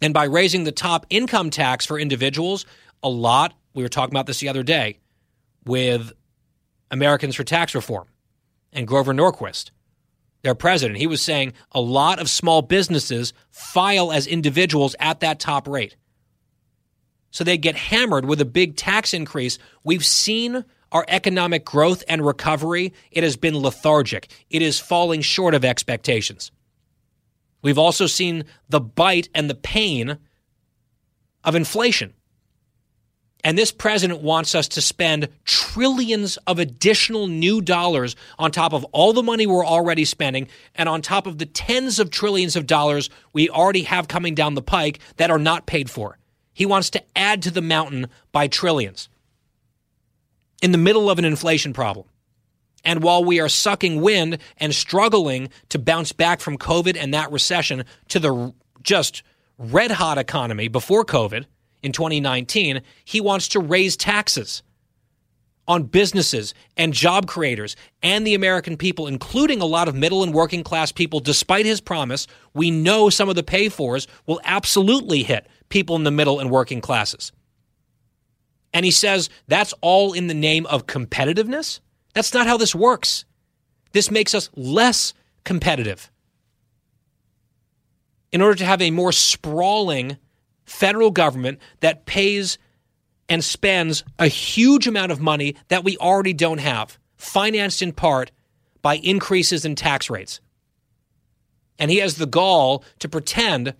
[0.00, 2.66] And by raising the top income tax for individuals,
[3.02, 4.98] a lot, we were talking about this the other day
[5.66, 6.12] with
[6.90, 8.06] Americans for Tax Reform
[8.72, 9.70] and Grover Norquist,
[10.42, 10.98] their president.
[10.98, 15.96] He was saying a lot of small businesses file as individuals at that top rate.
[17.30, 19.58] So they get hammered with a big tax increase.
[19.82, 24.30] We've seen our economic growth and recovery, it has been lethargic.
[24.48, 26.52] It is falling short of expectations.
[27.62, 30.18] We've also seen the bite and the pain
[31.42, 32.14] of inflation.
[33.44, 38.84] And this president wants us to spend trillions of additional new dollars on top of
[38.84, 42.66] all the money we're already spending and on top of the tens of trillions of
[42.66, 46.16] dollars we already have coming down the pike that are not paid for.
[46.54, 49.10] He wants to add to the mountain by trillions
[50.62, 52.06] in the middle of an inflation problem.
[52.82, 57.30] And while we are sucking wind and struggling to bounce back from COVID and that
[57.30, 59.22] recession to the just
[59.58, 61.44] red hot economy before COVID
[61.84, 64.62] in 2019, he wants to raise taxes
[65.68, 70.34] on businesses and job creators and the American people, including a lot of middle and
[70.34, 71.20] working class people.
[71.20, 76.04] Despite his promise, we know some of the pay fors will absolutely hit people in
[76.04, 77.32] the middle and working classes.
[78.72, 81.80] And he says that's all in the name of competitiveness.
[82.14, 83.24] That's not how this works.
[83.92, 86.10] This makes us less competitive.
[88.32, 90.16] In order to have a more sprawling
[90.64, 92.58] federal government that pays
[93.28, 98.30] and spends a huge amount of money that we already don't have, financed in part
[98.82, 100.40] by increases in tax rates.
[101.78, 103.74] And he has the gall to pretend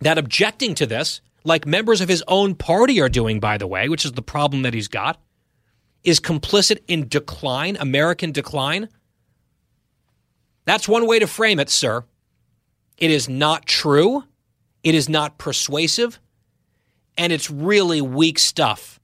[0.00, 3.88] that objecting to this, like members of his own party are doing, by the way,
[3.88, 5.20] which is the problem that he's got,
[6.02, 8.88] is complicit in decline, American decline.
[10.64, 12.04] That's one way to frame it, sir.
[12.98, 14.24] It is not true.
[14.84, 16.20] It is not persuasive.
[17.16, 19.00] And it's really weak stuff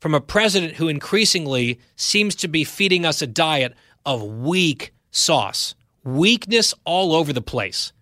[0.00, 5.74] from a president who increasingly seems to be feeding us a diet of weak sauce,
[6.02, 7.92] weakness all over the place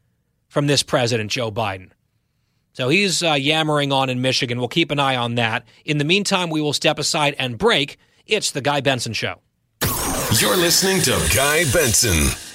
[0.49, 1.91] from this president, Joe Biden.
[2.73, 4.59] So he's uh, yammering on in Michigan.
[4.59, 5.67] We'll keep an eye on that.
[5.85, 7.99] In the meantime, we will step aside and break.
[8.27, 9.41] It's the Guy Benson Show.
[10.39, 12.50] You're listening to Guy Benson.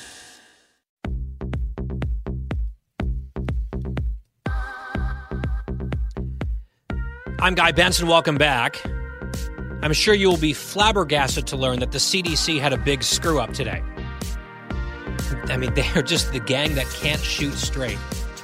[7.45, 8.07] I'm Guy Benson.
[8.07, 8.81] Welcome back.
[9.83, 13.39] I'm sure you will be flabbergasted to learn that the CDC had a big screw
[13.39, 13.83] up today.
[15.43, 17.99] I mean, they're just the gang that can't shoot straight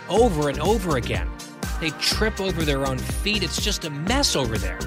[0.07, 1.27] over and over again.
[1.79, 3.41] They trip over their own feet.
[3.41, 4.77] It's just a mess over there.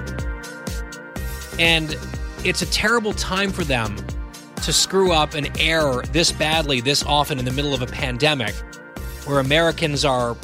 [1.59, 1.97] And
[2.45, 3.97] it's a terrible time for them
[4.63, 8.55] to screw up an error this badly, this often in the middle of a pandemic
[9.25, 10.37] where Americans are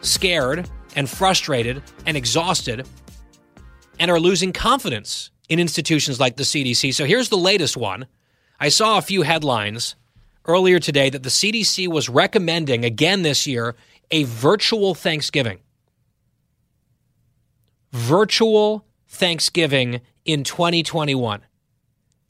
[0.00, 2.86] scared and frustrated and exhausted
[3.98, 6.94] and are losing confidence in institutions like the CDC.
[6.94, 8.06] So here's the latest one.
[8.58, 9.96] I saw a few headlines
[10.46, 13.74] earlier today that the CDC was recommending again this year
[14.10, 15.58] a virtual Thanksgiving.
[17.92, 21.42] Virtual Thanksgiving in 2021.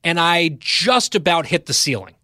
[0.03, 2.15] And I just about hit the ceiling.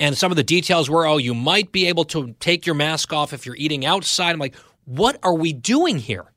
[0.00, 3.12] And some of the details were oh, you might be able to take your mask
[3.12, 4.32] off if you're eating outside.
[4.32, 6.32] I'm like, what are we doing here?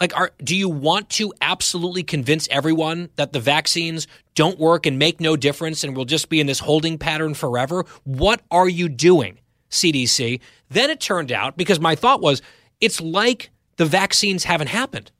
[0.00, 4.98] Like, are, do you want to absolutely convince everyone that the vaccines don't work and
[4.98, 7.84] make no difference and we'll just be in this holding pattern forever?
[8.04, 9.38] What are you doing,
[9.70, 10.40] CDC?
[10.68, 12.42] Then it turned out, because my thought was,
[12.80, 15.10] it's like the vaccines haven't happened.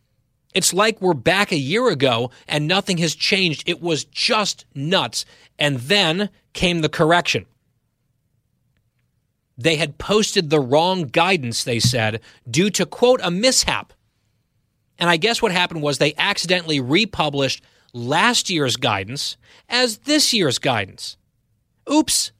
[0.59, 3.62] It's like we're back a year ago and nothing has changed.
[3.64, 5.24] It was just nuts.
[5.56, 7.46] And then came the correction.
[9.56, 13.92] They had posted the wrong guidance, they said, due to, quote, a mishap.
[14.98, 19.36] And I guess what happened was they accidentally republished last year's guidance
[19.68, 21.16] as this year's guidance.
[21.88, 22.32] Oops.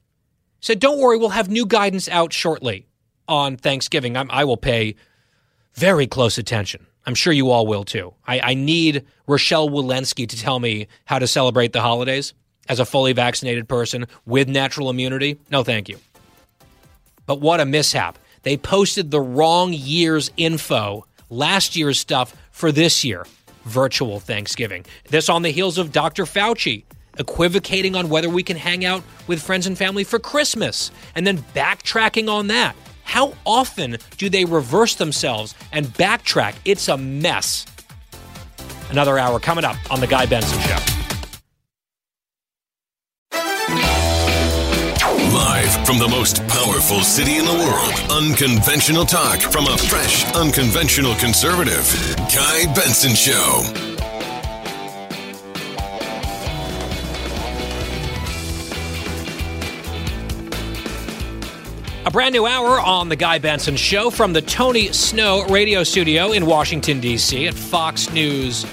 [0.59, 2.85] Said, don't worry, we'll have new guidance out shortly
[3.29, 4.17] on Thanksgiving.
[4.17, 4.95] I'm, i will pay
[5.73, 6.85] very close attention.
[7.05, 8.13] I'm sure you all will too.
[8.27, 12.33] I, I need Rochelle Walensky to tell me how to celebrate the holidays
[12.67, 15.39] as a fully vaccinated person with natural immunity.
[15.49, 15.97] No, thank you.
[17.25, 18.19] But what a mishap.
[18.43, 23.25] They posted the wrong year's info, last year's stuff for this year,
[23.63, 24.85] virtual Thanksgiving.
[25.09, 26.25] This on the heels of Dr.
[26.25, 26.83] Fauci
[27.17, 31.37] equivocating on whether we can hang out with friends and family for Christmas and then
[31.53, 32.75] backtracking on that.
[33.09, 36.53] How often do they reverse themselves and backtrack?
[36.63, 37.65] It's a mess.
[38.91, 40.77] Another hour coming up on The Guy Benson Show.
[45.33, 51.15] Live from the most powerful city in the world, unconventional talk from a fresh, unconventional
[51.15, 51.91] conservative.
[52.31, 53.88] Guy Benson Show.
[62.09, 66.31] A brand new hour on The Guy Benson Show from the Tony Snow radio studio
[66.31, 67.45] in Washington, D.C.
[67.45, 68.65] at Fox News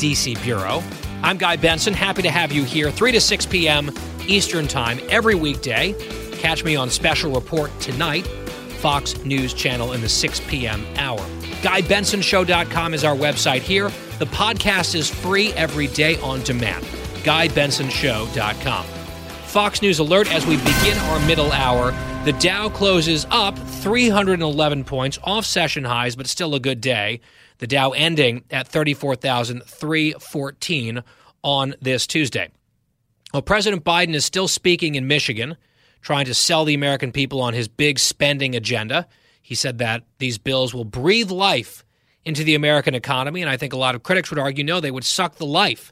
[0.00, 0.82] DC Bureau.
[1.22, 1.94] I'm Guy Benson.
[1.94, 3.92] Happy to have you here, 3 to 6 p.m.
[4.26, 5.94] Eastern Time every weekday.
[6.32, 10.84] Catch me on Special Report tonight, Fox News Channel in the 6 p.m.
[10.96, 11.20] hour.
[11.62, 13.90] GuyBensonShow.com is our website here.
[14.18, 16.84] The podcast is free every day on demand.
[17.22, 18.84] GuyBensonShow.com.
[18.84, 21.94] Fox News alert as we begin our middle hour.
[22.22, 27.22] The Dow closes up 311 points off session highs, but still a good day.
[27.58, 31.02] The Dow ending at 34,314
[31.42, 32.50] on this Tuesday.
[33.32, 35.56] Well, President Biden is still speaking in Michigan,
[36.02, 39.08] trying to sell the American people on his big spending agenda.
[39.40, 41.86] He said that these bills will breathe life
[42.26, 44.90] into the American economy, and I think a lot of critics would argue no, they
[44.90, 45.90] would suck the life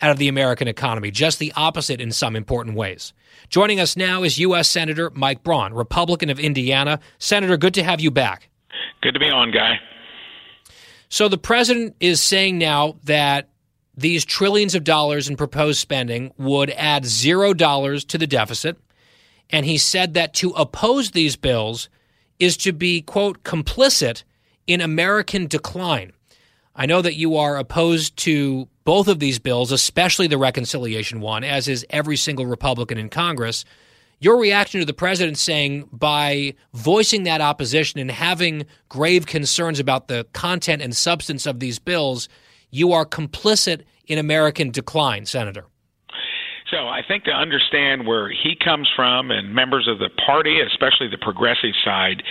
[0.00, 3.12] out of the American economy, just the opposite in some important ways.
[3.48, 4.68] Joining us now is U.S.
[4.68, 7.00] Senator Mike Braun, Republican of Indiana.
[7.18, 8.50] Senator, good to have you back.
[9.00, 9.78] Good to be on, Guy.
[11.08, 13.48] So the president is saying now that
[13.96, 18.76] these trillions of dollars in proposed spending would add zero dollars to the deficit.
[19.48, 21.88] And he said that to oppose these bills
[22.38, 24.24] is to be, quote, complicit
[24.66, 26.12] in American decline.
[26.74, 31.44] I know that you are opposed to both of these bills, especially the reconciliation one,
[31.44, 33.66] as is every single Republican in Congress.
[34.18, 40.08] your reaction to the president saying by voicing that opposition and having grave concerns about
[40.08, 42.28] the content and substance of these bills,
[42.70, 45.66] you are complicit in American decline, Senator.
[46.70, 51.08] So I think to understand where he comes from and members of the party, especially
[51.08, 52.22] the progressive side,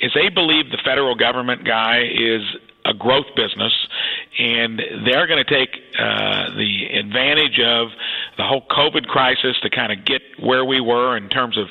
[0.00, 2.42] is they believe the federal government guy is
[2.88, 3.72] a growth business,
[4.38, 7.88] and they're going to take uh, the advantage of
[8.36, 11.68] the whole COVID crisis to kind of get where we were in terms of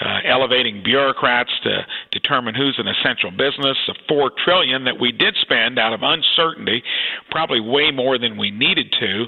[0.00, 3.76] uh, elevating bureaucrats to determine who's an essential business.
[3.86, 6.82] The four trillion that we did spend out of uncertainty,
[7.30, 9.26] probably way more than we needed to,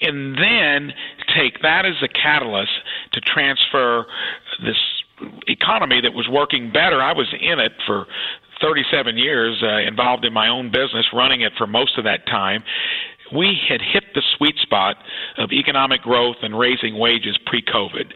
[0.00, 0.92] and then
[1.36, 2.72] take that as a catalyst
[3.12, 4.06] to transfer
[4.64, 4.76] this
[5.48, 7.02] economy that was working better.
[7.02, 8.06] I was in it for
[8.60, 12.62] 37 years uh, involved in my own business, running it for most of that time
[13.34, 14.96] we had hit the sweet spot
[15.36, 18.12] of economic growth and raising wages pre COVID.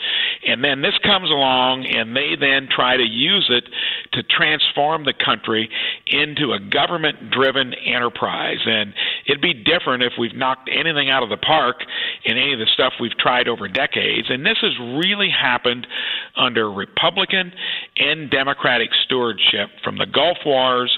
[0.47, 3.65] And then this comes along, and they then try to use it
[4.13, 5.71] to transform the country
[6.07, 8.59] into a government driven enterprise.
[8.67, 8.95] And
[9.27, 11.77] it'd be different if we've knocked anything out of the park
[12.25, 14.29] in any of the stuff we've tried over decades.
[14.31, 15.87] And this has really happened
[16.37, 17.53] under Republican
[17.97, 20.97] and Democratic stewardship from the Gulf Wars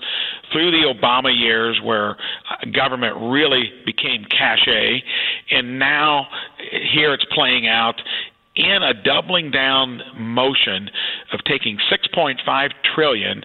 [0.54, 5.02] through the Obama years, where uh, government really became cachet,
[5.50, 6.28] and now
[6.94, 8.00] here it's playing out
[8.56, 10.88] in a doubling down motion
[11.32, 13.42] of taking 6.5 trillion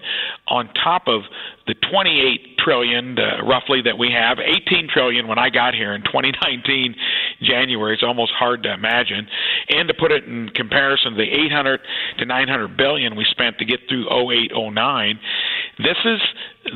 [0.47, 1.22] on top of
[1.66, 4.38] the 28 trillion uh, roughly that we have.
[4.39, 6.95] 18 trillion when I got here in 2019
[7.41, 9.28] January it's almost hard to imagine.
[9.70, 11.80] And to put it in comparison to the 800
[12.20, 15.20] to 900 billion we spent to get through 0809
[15.80, 16.19] this is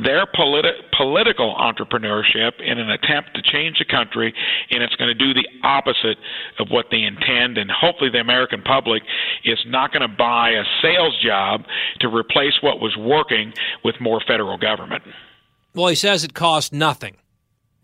[0.02, 4.34] their politi- political entrepreneurship in an attempt to change the country,
[4.70, 6.16] and it's going to do the opposite
[6.58, 7.58] of what they intend.
[7.58, 9.02] And hopefully, the American public
[9.44, 11.62] is not going to buy a sales job
[12.00, 13.52] to replace what was working
[13.84, 15.02] with more federal government.
[15.74, 17.16] Well, he says it costs nothing.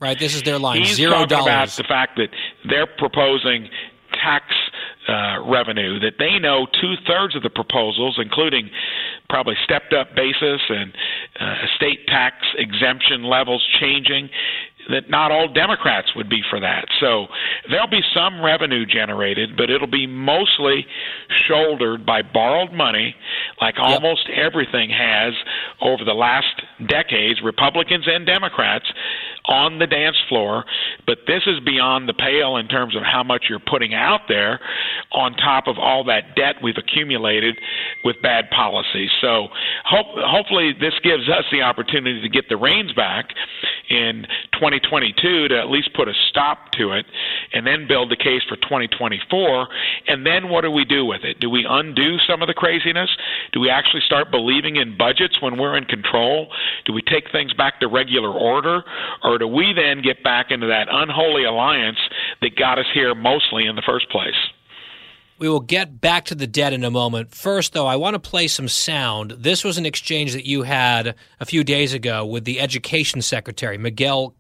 [0.00, 0.78] Right, this is their line.
[0.78, 1.46] He's Zero talking dollars.
[1.46, 2.28] about the fact that
[2.66, 3.68] they're proposing
[4.14, 4.46] tax
[5.10, 8.70] uh, revenue that they know two thirds of the proposals, including
[9.28, 10.92] probably stepped up basis and
[11.40, 14.28] uh, estate tax exemption levels changing,
[14.88, 16.86] that not all Democrats would be for that.
[17.00, 17.26] So
[17.70, 20.86] there'll be some revenue generated, but it'll be mostly
[21.46, 23.14] shouldered by borrowed money,
[23.60, 23.86] like yep.
[23.86, 25.34] almost everything has
[25.80, 28.86] over the last decades, Republicans and Democrats
[29.46, 30.64] on the dance floor,
[31.06, 34.60] but this is beyond the pale in terms of how much you're putting out there
[35.12, 37.58] on top of all that debt we've accumulated
[38.04, 39.10] with bad policies.
[39.20, 39.48] So
[39.84, 43.30] hope, hopefully this gives us the opportunity to get the reins back
[43.88, 47.06] in 2022 to at least put a stop to it
[47.52, 49.68] and then build the case for 2024.
[50.06, 51.40] And then what do we do with it?
[51.40, 53.10] Do we undo some of the craziness?
[53.52, 56.48] Do we actually start believing in budgets when we're in control?
[56.84, 58.84] Do we take things back to regular order?
[59.24, 61.98] Or do we then get back into that unholy alliance
[62.40, 64.34] that got us here mostly in the first place?
[65.38, 67.34] We will get back to the dead in a moment.
[67.34, 69.30] First, though, I want to play some sound.
[69.38, 73.78] This was an exchange that you had a few days ago with the Education Secretary,
[73.78, 74.34] Miguel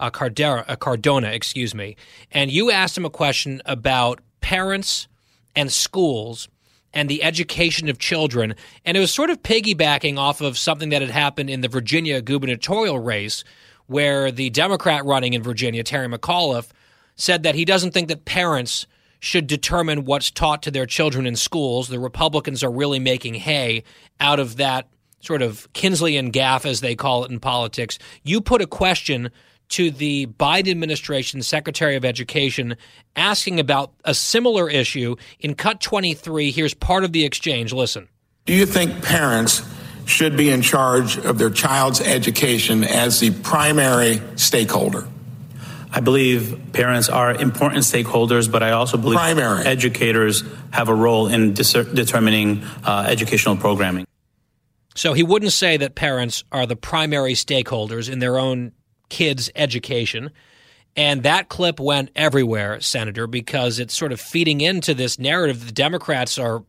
[0.00, 1.94] uh, Cardera, uh, Cardona, excuse me,
[2.32, 5.06] and you asked him a question about parents
[5.54, 6.48] and schools
[6.92, 11.02] and the education of children, and it was sort of piggybacking off of something that
[11.02, 13.44] had happened in the Virginia gubernatorial race,
[13.90, 16.68] where the Democrat running in Virginia, Terry McAuliffe,
[17.16, 18.86] said that he doesn't think that parents
[19.18, 21.88] should determine what's taught to their children in schools.
[21.88, 23.82] The Republicans are really making hay
[24.20, 24.86] out of that
[25.18, 27.98] sort of Kinsleyan gaffe, as they call it in politics.
[28.22, 29.28] You put a question
[29.70, 32.76] to the Biden administration Secretary of Education
[33.16, 35.16] asking about a similar issue.
[35.40, 37.72] In Cut 23, here's part of the exchange.
[37.72, 38.08] Listen.
[38.46, 39.62] Do you think parents
[40.06, 45.06] should be in charge of their child's education as the primary stakeholder?
[45.92, 49.66] I believe parents are important stakeholders, but I also believe Primary.
[49.66, 54.06] educators have a role in dis- determining uh, educational programming.
[54.94, 58.72] So he wouldn't say that parents are the primary stakeholders in their own
[59.08, 60.30] kids' education.
[60.96, 65.72] And that clip went everywhere, Senator, because it's sort of feeding into this narrative the
[65.72, 66.64] Democrats are,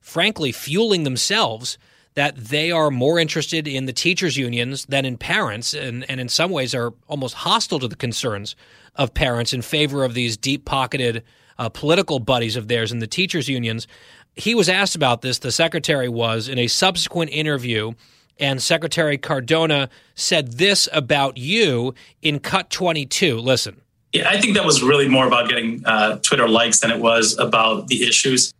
[0.00, 1.78] frankly, fueling themselves
[2.14, 6.28] that they are more interested in the teachers' unions than in parents, and, and in
[6.28, 8.54] some ways are almost hostile to the concerns
[8.96, 11.22] of parents in favor of these deep pocketed
[11.58, 13.86] uh, political buddies of theirs in the teachers' unions.
[14.34, 17.92] He was asked about this, the secretary was, in a subsequent interview.
[18.38, 23.36] And Secretary Cardona said this about you in Cut 22.
[23.36, 23.82] Listen.
[24.12, 27.38] Yeah, I think that was really more about getting uh, Twitter likes than it was
[27.38, 28.52] about the issues.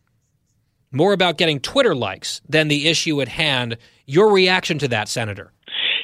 [0.93, 3.77] More about getting Twitter likes than the issue at hand.
[4.07, 5.53] Your reaction to that, Senator?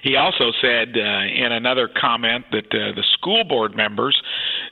[0.03, 4.21] He also said uh, in another comment that uh, the school board members,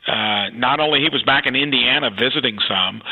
[0.07, 3.03] uh, not only he was back in Indiana visiting some,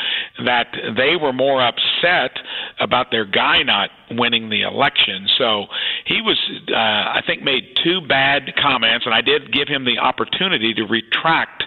[0.45, 2.33] that they were more upset
[2.81, 5.27] about their guy not winning the election.
[5.39, 5.67] So
[6.07, 6.39] he was,
[6.71, 10.85] uh, I think, made two bad comments, and I did give him the opportunity to
[10.85, 11.65] retract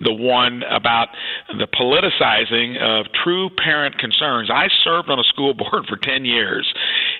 [0.00, 1.08] the one about
[1.48, 4.50] the politicizing of true parent concerns.
[4.50, 6.72] I served on a school board for 10 years,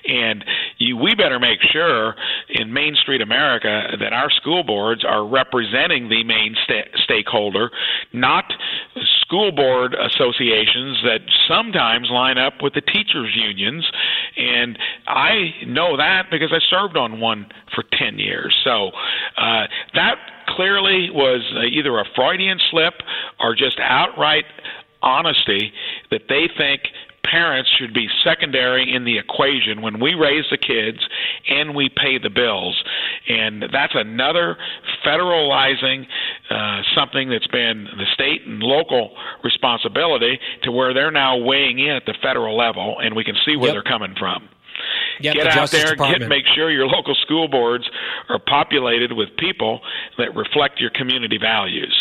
[0.07, 0.43] and
[0.77, 2.15] you, we better make sure
[2.49, 7.71] in Main Street America that our school boards are representing the main sta- stakeholder,
[8.13, 8.45] not
[9.21, 13.85] school board associations that sometimes line up with the teachers unions
[14.37, 14.77] and
[15.07, 18.55] I know that because I served on one for 10 years.
[18.63, 18.91] So
[19.37, 20.15] uh, that
[20.47, 21.41] clearly was
[21.71, 22.95] either a Freudian slip
[23.39, 24.45] or just outright
[25.01, 25.71] honesty
[26.11, 26.81] that they think
[27.23, 30.99] parents should be secondary in the equation when we raise the kids
[31.49, 32.81] and we pay the bills.
[33.27, 34.57] And that's another
[35.05, 36.05] federalizing
[36.49, 41.89] uh, something that's been the state and local responsibility to where they're now weighing in
[41.89, 43.75] at the federal level, and we can see where yep.
[43.75, 44.49] they're coming from.
[45.21, 46.21] Yep, get the out there, Department.
[46.21, 47.89] get make sure your local school boards
[48.29, 49.81] are populated with people
[50.17, 51.93] that reflect your community values.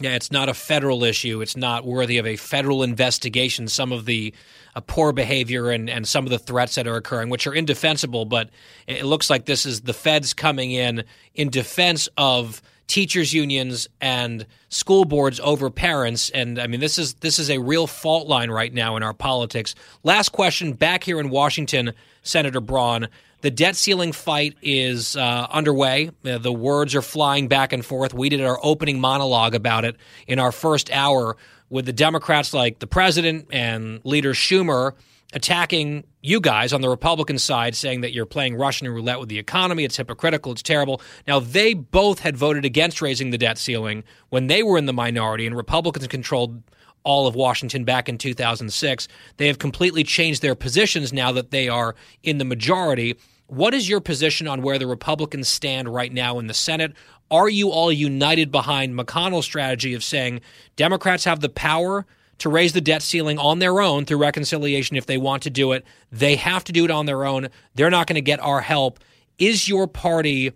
[0.00, 1.42] Yeah, it's not a federal issue.
[1.42, 3.68] It's not worthy of a federal investigation.
[3.68, 4.32] Some of the
[4.74, 8.24] uh, poor behavior and, and some of the threats that are occurring, which are indefensible,
[8.24, 8.48] but
[8.86, 14.46] it looks like this is the feds coming in in defense of teachers unions and
[14.68, 18.50] school boards over parents and i mean this is this is a real fault line
[18.50, 21.92] right now in our politics last question back here in washington
[22.24, 23.06] senator braun
[23.40, 26.10] the debt ceiling fight is uh, underway.
[26.24, 28.12] Uh, the words are flying back and forth.
[28.14, 31.36] We did our opening monologue about it in our first hour
[31.68, 34.92] with the Democrats like the president and leader Schumer
[35.32, 39.38] attacking you guys on the Republican side, saying that you're playing Russian roulette with the
[39.38, 39.84] economy.
[39.84, 40.52] It's hypocritical.
[40.52, 41.00] It's terrible.
[41.26, 44.92] Now, they both had voted against raising the debt ceiling when they were in the
[44.92, 46.62] minority, and Republicans controlled
[47.04, 49.08] all of Washington back in 2006.
[49.36, 53.16] They have completely changed their positions now that they are in the majority.
[53.46, 56.92] What is your position on where the Republicans stand right now in the Senate?
[57.30, 60.40] Are you all united behind McConnell's strategy of saying
[60.76, 62.06] Democrats have the power
[62.38, 65.72] to raise the debt ceiling on their own through reconciliation if they want to do
[65.72, 65.84] it?
[66.10, 67.48] They have to do it on their own.
[67.74, 68.98] They're not going to get our help.
[69.38, 70.52] Is your party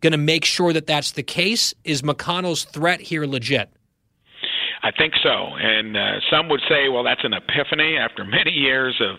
[0.00, 1.72] going to make sure that that's the case?
[1.84, 3.72] Is McConnell's threat here legit?
[4.84, 5.30] I think so.
[5.30, 9.16] And uh, some would say, well, that's an epiphany after many years of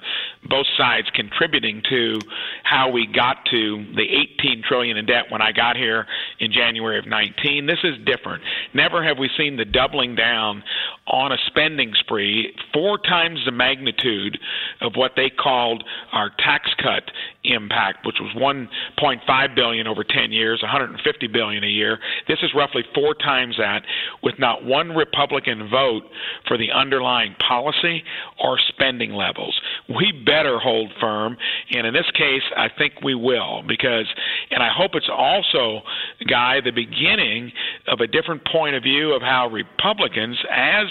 [0.49, 2.19] both sides contributing to
[2.63, 4.03] how we got to the
[4.41, 6.05] 18 trillion in debt when I got here
[6.39, 7.65] in January of 19.
[7.65, 8.43] This is different.
[8.73, 10.63] Never have we seen the doubling down
[11.07, 14.37] on a spending spree, four times the magnitude
[14.81, 17.09] of what they called our tax cut
[17.43, 21.99] impact, which was 1.5 billion over 10 years, 150 billion a year.
[22.27, 23.83] This is roughly four times that,
[24.21, 26.03] with not one Republican vote
[26.47, 28.03] for the underlying policy
[28.43, 29.59] or spending levels.
[29.89, 31.37] We better hold firm,
[31.71, 34.07] and in this case, I think we will because,
[34.51, 35.81] and I hope it's also,
[36.27, 37.51] Guy, the beginning
[37.87, 40.87] of a different point of view of how Republicans, as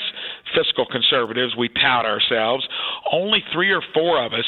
[0.55, 2.67] fiscal conservatives, we tout ourselves.
[3.11, 4.45] Only three or four of us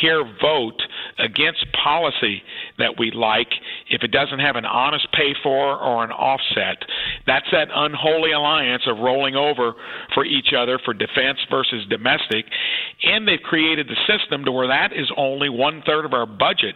[0.00, 0.80] here vote
[1.18, 1.47] against
[1.84, 2.42] policy
[2.78, 3.48] that we like
[3.90, 6.78] if it doesn't have an honest pay for or an offset.
[7.26, 9.74] That's that unholy alliance of rolling over
[10.14, 12.46] for each other for defense versus domestic.
[13.02, 16.74] And they've created the system to where that is only one third of our budget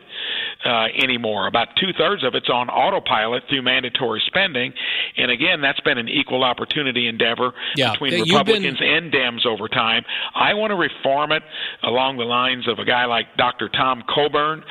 [0.64, 1.46] uh, anymore.
[1.46, 4.72] About two thirds of it's on autopilot through mandatory spending.
[5.16, 7.92] And again, that's been an equal opportunity endeavor yeah.
[7.92, 8.88] between Republicans been...
[8.88, 10.04] and Dems over time.
[10.34, 11.42] I want to reform it
[11.82, 13.68] along the lines of a guy like Dr.
[13.68, 14.62] Tom Coburn,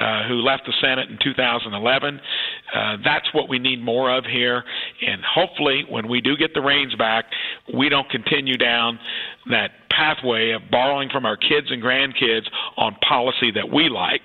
[0.00, 2.20] uh, who left the Senate in 2011.
[2.74, 4.64] Uh, that's what we need more of here.
[5.06, 7.26] And hopefully, when we do get the reins back,
[7.74, 8.98] we don't continue down
[9.50, 12.46] that pathway of borrowing from our kids and grandkids
[12.76, 14.22] on policy that we like.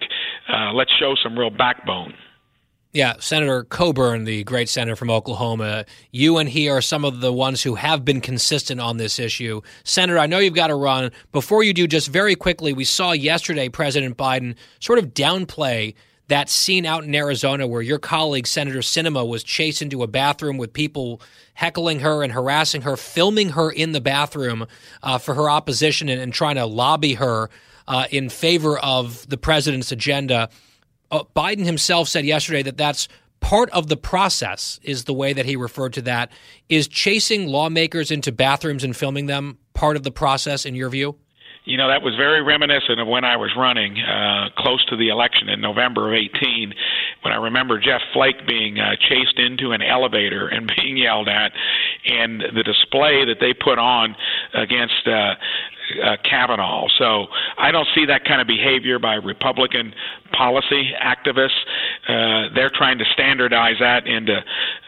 [0.52, 2.14] Uh, let's show some real backbone.
[2.94, 7.32] Yeah, Senator Coburn, the great senator from Oklahoma, you and he are some of the
[7.32, 9.62] ones who have been consistent on this issue.
[9.86, 11.10] Senator, I know you've got to run.
[11.32, 15.94] Before you do, just very quickly, we saw yesterday President Biden sort of downplay
[16.28, 20.58] that scene out in Arizona where your colleague, Senator Sinema, was chased into a bathroom
[20.58, 21.22] with people
[21.54, 24.66] heckling her and harassing her, filming her in the bathroom
[25.04, 27.50] uh, for her opposition and, and, trying to lobby her
[27.88, 30.50] uh, in favor of the president's agenda.
[31.10, 33.10] Uh, Biden himself said yesterday that that's
[33.42, 36.32] part of the process, is the way that he referred to that.
[36.70, 41.18] Is chasing lawmakers into bathrooms and filming them part of the process, in your view?
[41.72, 45.08] You know, that was very reminiscent of when I was running uh, close to the
[45.08, 46.74] election in November of 18,
[47.22, 51.54] when I remember Jeff Flake being uh, chased into an elevator and being yelled at,
[52.06, 54.18] and the display that they put on
[54.54, 55.36] against uh,
[56.00, 56.88] uh, Kavanaugh.
[56.98, 57.28] So
[57.58, 59.94] I don't see that kind of behavior by Republican
[60.32, 61.60] policy activists.
[62.08, 64.38] Uh, they're trying to standardize that into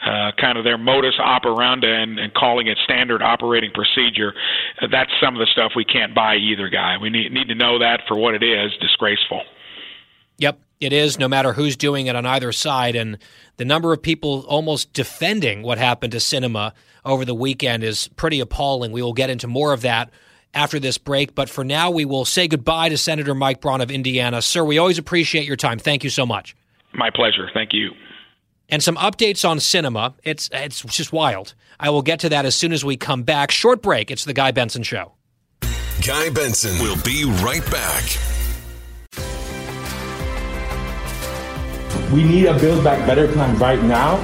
[0.05, 4.33] uh, kind of their modus operandi and, and calling it standard operating procedure.
[4.81, 6.97] Uh, that's some of the stuff we can't buy either, guy.
[7.01, 9.43] We need, need to know that for what it is disgraceful.
[10.37, 12.95] Yep, it is, no matter who's doing it on either side.
[12.95, 13.17] And
[13.57, 16.73] the number of people almost defending what happened to Sinema
[17.05, 18.91] over the weekend is pretty appalling.
[18.91, 20.09] We will get into more of that
[20.53, 21.35] after this break.
[21.35, 24.41] But for now, we will say goodbye to Senator Mike Braun of Indiana.
[24.41, 25.79] Sir, we always appreciate your time.
[25.79, 26.55] Thank you so much.
[26.93, 27.49] My pleasure.
[27.53, 27.91] Thank you.
[28.69, 30.13] And some updates on Sinema.
[30.23, 31.53] It's it's just wild.
[31.79, 33.51] I will get to that as soon as we come back.
[33.51, 34.09] Short break.
[34.09, 35.13] It's the Guy Benson Show.
[36.05, 38.03] Guy Benson will be right back.
[42.11, 44.17] We need a Build Back Better plan right now.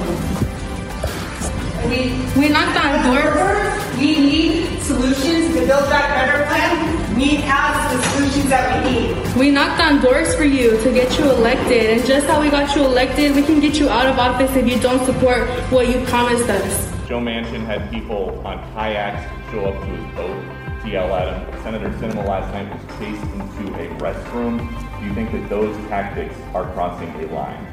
[1.88, 3.98] We, we knocked on doors.
[3.98, 5.54] We need solutions.
[5.54, 9.36] The Build Back Better plan, we have the solutions that we need.
[9.36, 11.90] We knocked on doors for you to get you elected.
[11.92, 14.68] And just how we got you elected, we can get you out of office if
[14.68, 16.90] you don't support what you promised us.
[17.08, 21.64] Joe Manchin had people on kayaks show up to his boat to yell at him.
[21.64, 24.58] Senator Sinema last night was chased into a restroom.
[25.00, 27.68] Do you think that those tactics are crossing a line?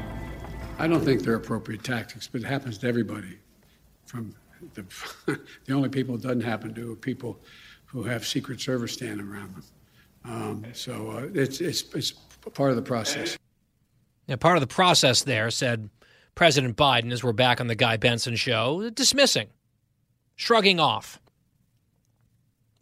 [0.79, 3.39] I don't think they're appropriate tactics, but it happens to everybody.
[4.17, 4.35] From
[4.75, 4.85] the,
[5.67, 7.39] the only people it doesn't happen to are people
[7.85, 9.65] who have Secret Service standing around them.
[10.25, 12.13] Um, so uh, it's, it's, it's
[12.55, 13.37] part of the process.
[14.27, 15.91] Now, part of the process there said
[16.35, 19.49] President Biden, as we're back on the Guy Benson show, dismissing,
[20.35, 21.21] shrugging off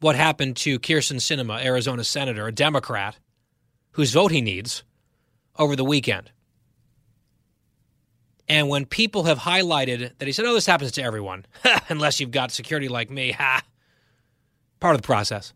[0.00, 3.18] what happened to Kyrsten Sinema, Arizona senator, a Democrat,
[3.92, 4.84] whose vote he needs
[5.58, 6.30] over the weekend.
[8.48, 11.46] And when people have highlighted that he said, oh, this happens to everyone,
[11.88, 13.62] unless you've got security like me, ha,
[14.80, 15.54] part of the process.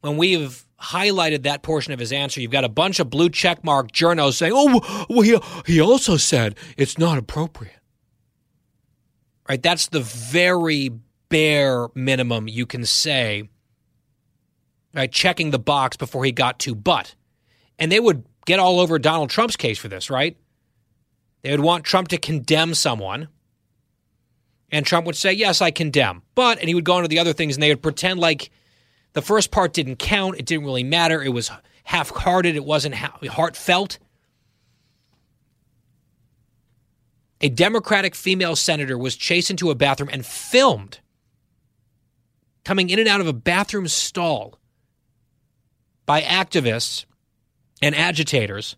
[0.00, 3.90] When we've highlighted that portion of his answer, you've got a bunch of blue checkmark
[3.90, 7.76] journos saying, oh, well, he, he also said it's not appropriate.
[9.46, 9.62] Right?
[9.62, 10.90] That's the very
[11.28, 13.48] bare minimum you can say,
[14.94, 15.10] right?
[15.12, 17.14] Checking the box before he got to but.
[17.78, 20.36] And they would get all over Donald Trump's case for this, right?
[21.42, 23.28] They would want Trump to condemn someone.
[24.70, 26.22] And Trump would say, Yes, I condemn.
[26.34, 28.50] But, and he would go into the other things and they would pretend like
[29.12, 30.38] the first part didn't count.
[30.38, 31.22] It didn't really matter.
[31.22, 31.50] It was
[31.84, 32.56] half hearted.
[32.56, 33.98] It wasn't heartfelt.
[37.40, 41.00] A Democratic female senator was chased into a bathroom and filmed
[42.64, 44.58] coming in and out of a bathroom stall
[46.04, 47.06] by activists
[47.80, 48.76] and agitators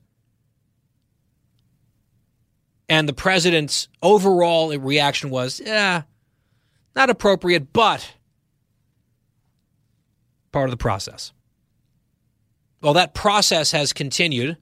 [2.92, 6.02] and the president's overall reaction was, yeah,
[6.94, 8.16] not appropriate, but
[10.52, 11.32] part of the process.
[12.82, 14.58] Well, that process has continued.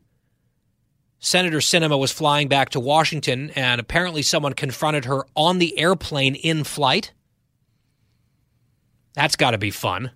[1.18, 6.36] Senator Sinema was flying back to Washington, and apparently someone confronted her on the airplane
[6.36, 7.12] in flight.
[9.14, 10.12] That's got to be fun,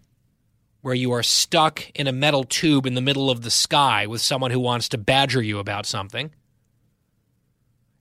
[0.82, 4.20] where you are stuck in a metal tube in the middle of the sky with
[4.20, 6.30] someone who wants to badger you about something.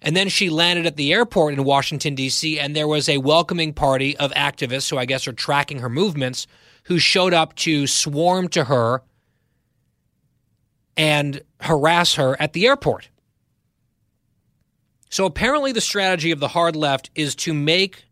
[0.03, 3.73] And then she landed at the airport in Washington, D.C., and there was a welcoming
[3.73, 6.45] party of activists who I guess are tracking her movements
[6.83, 9.01] who showed up to swarm to her
[10.97, 13.07] and harass her at the airport.
[15.09, 18.03] So apparently, the strategy of the hard left is to make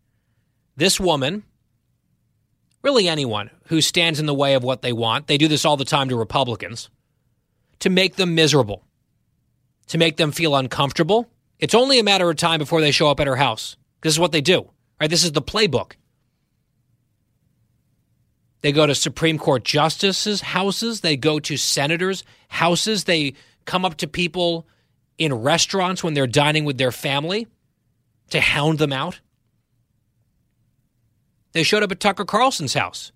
[0.77, 1.43] this woman,
[2.83, 5.75] really anyone who stands in the way of what they want, they do this all
[5.75, 6.89] the time to Republicans,
[7.79, 8.85] to make them miserable,
[9.87, 11.27] to make them feel uncomfortable
[11.61, 13.77] it's only a matter of time before they show up at her house.
[14.01, 14.69] This is what they do.
[14.99, 15.09] Right?
[15.09, 15.93] This is the playbook.
[18.61, 21.01] They go to Supreme Court justices' houses.
[21.01, 23.05] They go to senators' houses.
[23.05, 23.35] They
[23.65, 24.67] come up to people
[25.17, 27.47] in restaurants when they're dining with their family
[28.31, 29.19] to hound them out.
[31.53, 33.11] They showed up at Tucker Carlson's house,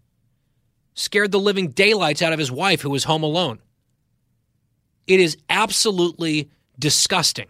[0.93, 3.59] scared the living daylights out of his wife who was home alone.
[5.07, 7.47] It is absolutely disgusting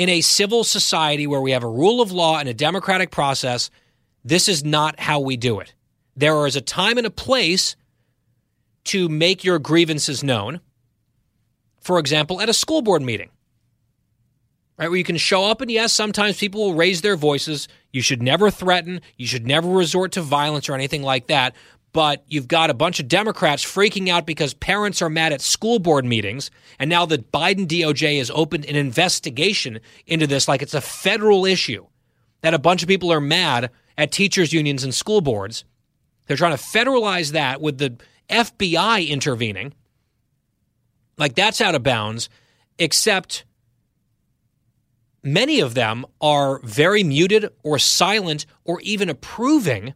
[0.00, 3.70] in a civil society where we have a rule of law and a democratic process,
[4.24, 5.74] this is not how we do it.
[6.16, 7.76] There is a time and a place
[8.84, 10.60] to make your grievances known.
[11.80, 13.28] For example, at a school board meeting,
[14.78, 17.68] right, where you can show up and yes, sometimes people will raise their voices.
[17.92, 21.54] You should never threaten, you should never resort to violence or anything like that.
[21.92, 25.78] But you've got a bunch of Democrats freaking out because parents are mad at school
[25.78, 26.50] board meetings.
[26.78, 31.44] And now the Biden DOJ has opened an investigation into this like it's a federal
[31.44, 31.86] issue
[32.42, 35.64] that a bunch of people are mad at teachers' unions and school boards.
[36.26, 37.96] They're trying to federalize that with the
[38.28, 39.74] FBI intervening.
[41.18, 42.28] Like that's out of bounds,
[42.78, 43.44] except
[45.22, 49.92] many of them are very muted or silent or even approving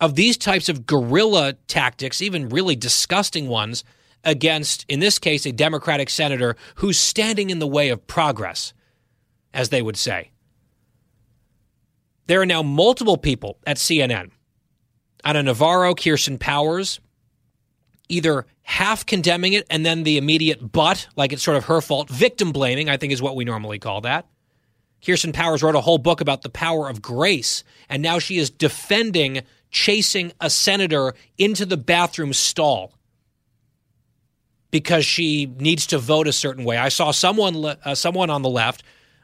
[0.00, 3.84] of these types of guerrilla tactics, even really disgusting ones,
[4.24, 8.72] against, in this case, a Democratic senator who's standing in the way of progress,
[9.54, 10.30] as they would say.
[12.26, 14.30] There are now multiple people at CNN,
[15.24, 17.00] Ana Navarro, Kirsten Powers,
[18.08, 22.08] either half condemning it and then the immediate but, like it's sort of her fault,
[22.08, 24.26] victim blaming, I think is what we normally call that.
[25.04, 28.50] Kirsten Powers wrote a whole book about the power of grace, and now she is
[28.50, 32.92] defending chasing a senator into the bathroom stall
[34.70, 36.76] because she needs to vote a certain way.
[36.76, 38.82] I saw someone uh, someone on the left,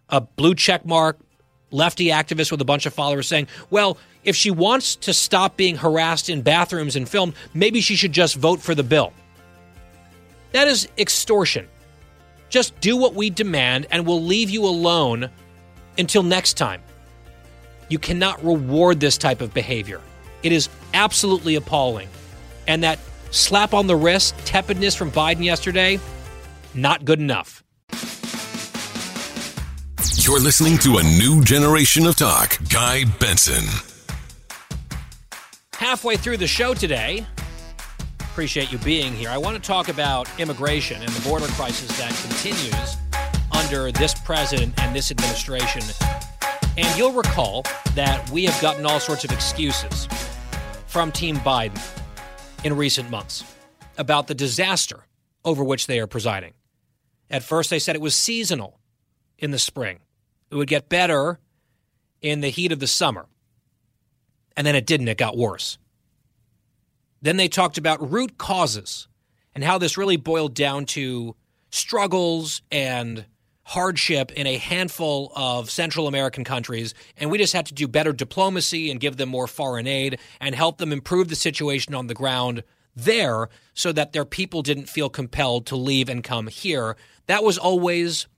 [0.09, 1.19] a blue check mark
[1.73, 5.77] lefty activist with a bunch of followers saying, "Well, if she wants to stop being
[5.77, 9.13] harassed in bathrooms and filmed, maybe she should just vote for the bill."
[10.53, 11.69] That is extortion.
[12.49, 15.29] Just do what we demand and we'll leave you alone
[15.99, 16.83] until next time.
[17.89, 20.01] You cannot reward this type of behavior.
[20.47, 22.09] It is absolutely appalling.
[22.69, 23.01] And that
[23.33, 25.99] slap on the wrist, tepidness from Biden yesterday,
[26.73, 27.65] not good enough.
[30.15, 32.59] You're listening to a new generation of talk.
[32.69, 33.65] Guy Benson.
[35.73, 37.27] Halfway through the show today,
[38.21, 39.31] appreciate you being here.
[39.31, 42.97] I want to talk about immigration and the border crisis that continues
[43.51, 45.83] under this president and this administration.
[46.77, 47.65] And you'll recall
[47.97, 50.07] that we have gotten all sorts of excuses
[50.97, 51.79] from Team Biden
[52.65, 53.45] in recent months
[53.99, 55.05] about the disaster
[55.45, 56.55] over which they are presiding.
[57.29, 58.81] At first, they said it was seasonal
[59.39, 59.99] in the spring,
[60.51, 61.39] it would get better
[62.23, 63.27] in the heat of the summer.
[64.57, 65.77] And then it didn't, it got worse.
[67.21, 69.07] Then they talked about root causes
[69.55, 71.37] and how this really boiled down to
[71.69, 73.27] struggles and
[73.69, 78.13] hardship in a handful of Central American countries, and we just had to do better
[78.13, 82.15] diplomacy and give them more foreign aid and help them improve the situation on the
[82.15, 82.63] ground
[82.95, 86.97] there so that their people didn't feel compelled to leave and come here.
[87.27, 88.29] That was always,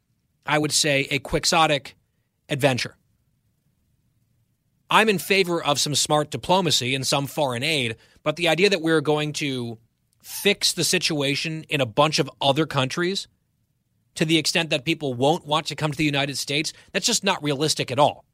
[0.47, 1.95] I would say, a quixotic
[2.49, 2.97] adventure.
[4.89, 8.81] I'm in favor of some smart diplomacy and some foreign aid, but the idea that
[8.81, 9.77] we're going to
[10.23, 13.29] fix the situation in a bunch of other countries
[14.19, 17.23] to the extent that people won't want to come to the United States, that's just
[17.23, 18.25] not realistic at all.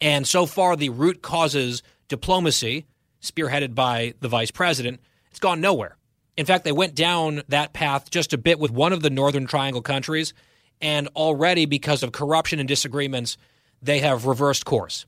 [0.00, 2.86] And so far, the root causes diplomacy,
[3.20, 5.96] spearheaded by the vice president, it's gone nowhere.
[6.36, 9.48] In fact, they went down that path just a bit with one of the Northern
[9.48, 10.32] Triangle countries,
[10.80, 13.36] and already because of corruption and disagreements,
[13.82, 15.06] they have reversed course.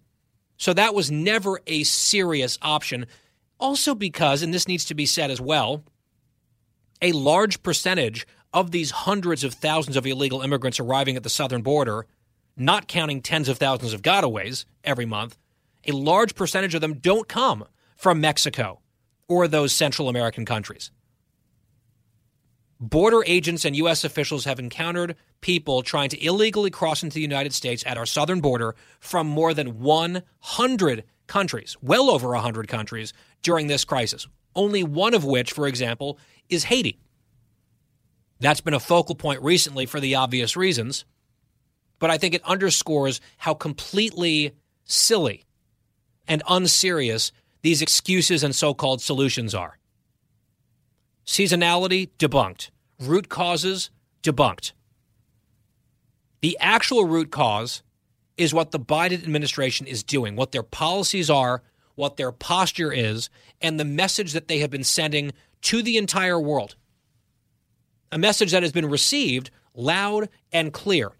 [0.57, 3.07] So that was never a serious option.
[3.61, 5.85] Also, because, and this needs to be said as well,
[7.01, 11.63] a large percentage of these hundreds of thousands of illegal immigrants arriving at the southern
[11.63, 12.07] border,
[12.57, 15.39] not counting tens of thousands of gotaways every month,
[15.87, 17.65] a large percentage of them don't come
[17.97, 18.81] from Mexico
[19.29, 20.91] or those Central American countries.
[22.81, 24.05] Border agents and U.S.
[24.05, 28.41] officials have encountered people trying to illegally cross into the United States at our southern
[28.41, 34.27] border from more than 100 countries, well over 100 countries, during this crisis.
[34.57, 36.99] Only one of which, for example, is Haiti.
[38.41, 41.05] That's been a focal point recently for the obvious reasons,
[41.99, 45.45] but I think it underscores how completely silly
[46.27, 47.33] and unserious
[47.63, 49.79] these excuses and so called solutions are.
[51.27, 52.71] Seasonality, debunked.
[52.99, 53.91] Root causes,
[54.23, 54.73] debunked.
[56.41, 57.83] The actual root cause
[58.39, 61.63] is what the Biden administration is doing, what their policies are,
[61.95, 63.29] what their posture is,
[63.61, 66.77] and the message that they have been sending to the entire world
[68.13, 71.11] a message that has been received loud and clear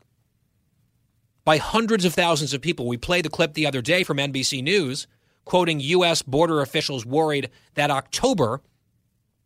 [1.45, 2.87] by hundreds of thousands of people.
[2.87, 5.09] We played the clip the other day from NBC News
[5.45, 6.23] quoting U.S.
[6.23, 8.61] border officials worried that October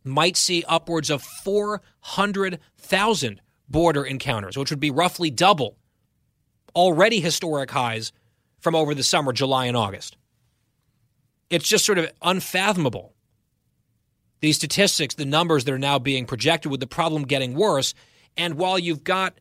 [0.03, 5.77] might see upwards of 400,000 border encounters, which would be roughly double
[6.75, 8.11] already historic highs
[8.59, 10.15] from over the summer, July and August.
[11.49, 13.14] It's just sort of unfathomable
[14.41, 17.93] these statistics, the numbers that are now being projected, with the problem getting worse.
[18.37, 19.39] And while you've got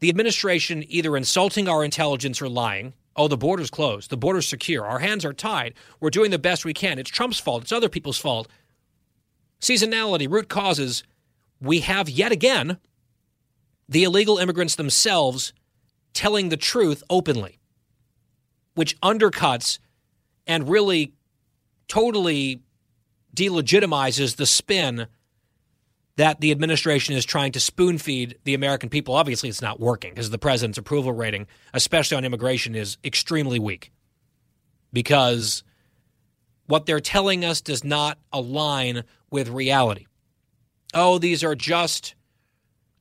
[0.00, 4.10] the administration either insulting our intelligence or lying Oh, the border's closed.
[4.10, 4.86] The border's secure.
[4.86, 5.74] Our hands are tied.
[5.98, 7.00] We're doing the best we can.
[7.00, 7.64] It's Trump's fault.
[7.64, 8.46] It's other people's fault.
[9.60, 11.02] Seasonality, root causes.
[11.60, 12.78] We have yet again
[13.88, 15.52] the illegal immigrants themselves
[16.14, 17.58] telling the truth openly,
[18.76, 19.80] which undercuts
[20.46, 21.12] and really
[21.88, 22.60] totally
[23.34, 25.06] delegitimizes the spin
[26.16, 29.14] that the administration is trying to spoon feed the American people.
[29.14, 33.92] Obviously, it's not working because the president's approval rating, especially on immigration, is extremely weak
[34.92, 35.62] because
[36.66, 40.06] what they're telling us does not align with reality.
[40.92, 42.14] Oh, these are just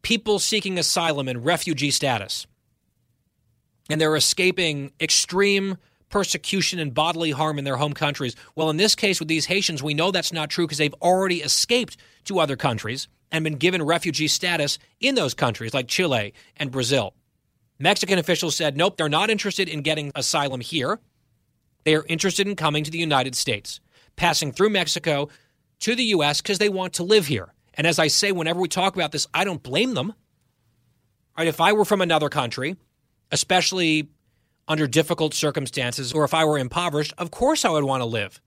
[0.01, 2.45] people seeking asylum and refugee status.
[3.89, 5.77] And they're escaping extreme
[6.09, 8.35] persecution and bodily harm in their home countries.
[8.55, 11.41] Well, in this case with these Haitians, we know that's not true because they've already
[11.41, 16.71] escaped to other countries and been given refugee status in those countries like Chile and
[16.71, 17.13] Brazil.
[17.79, 20.99] Mexican officials said, nope, they're not interested in getting asylum here.
[21.83, 23.79] They are interested in coming to the United States,
[24.15, 25.29] passing through Mexico
[25.81, 26.41] to the U.S.
[26.41, 27.53] because they want to live here.
[27.75, 30.13] And as I say, whenever we talk about this, I don't blame them.
[31.37, 31.47] Right?
[31.47, 32.77] If I were from another country,
[33.31, 34.09] especially
[34.67, 38.41] under difficult circumstances, or if I were impoverished, of course I would want to live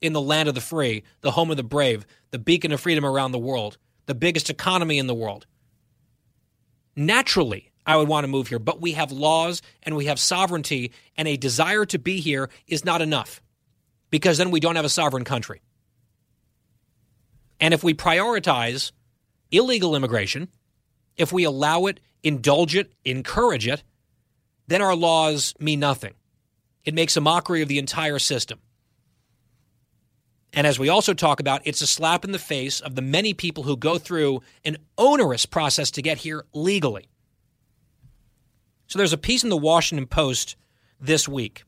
[0.00, 3.04] in the land of the free, the home of the brave, the beacon of freedom
[3.04, 5.46] around the world, the biggest economy in the world.
[6.94, 10.92] Naturally, I would want to move here, but we have laws and we have sovereignty,
[11.16, 13.40] and a desire to be here is not enough
[14.10, 15.62] because then we don't have a sovereign country.
[17.60, 18.92] And if we prioritize
[19.50, 20.48] illegal immigration,
[21.16, 23.82] if we allow it, indulge it, encourage it,
[24.66, 26.14] then our laws mean nothing.
[26.84, 28.60] It makes a mockery of the entire system.
[30.52, 33.34] And as we also talk about, it's a slap in the face of the many
[33.34, 37.08] people who go through an onerous process to get here legally.
[38.86, 40.56] So there's a piece in the Washington Post
[41.00, 41.64] this week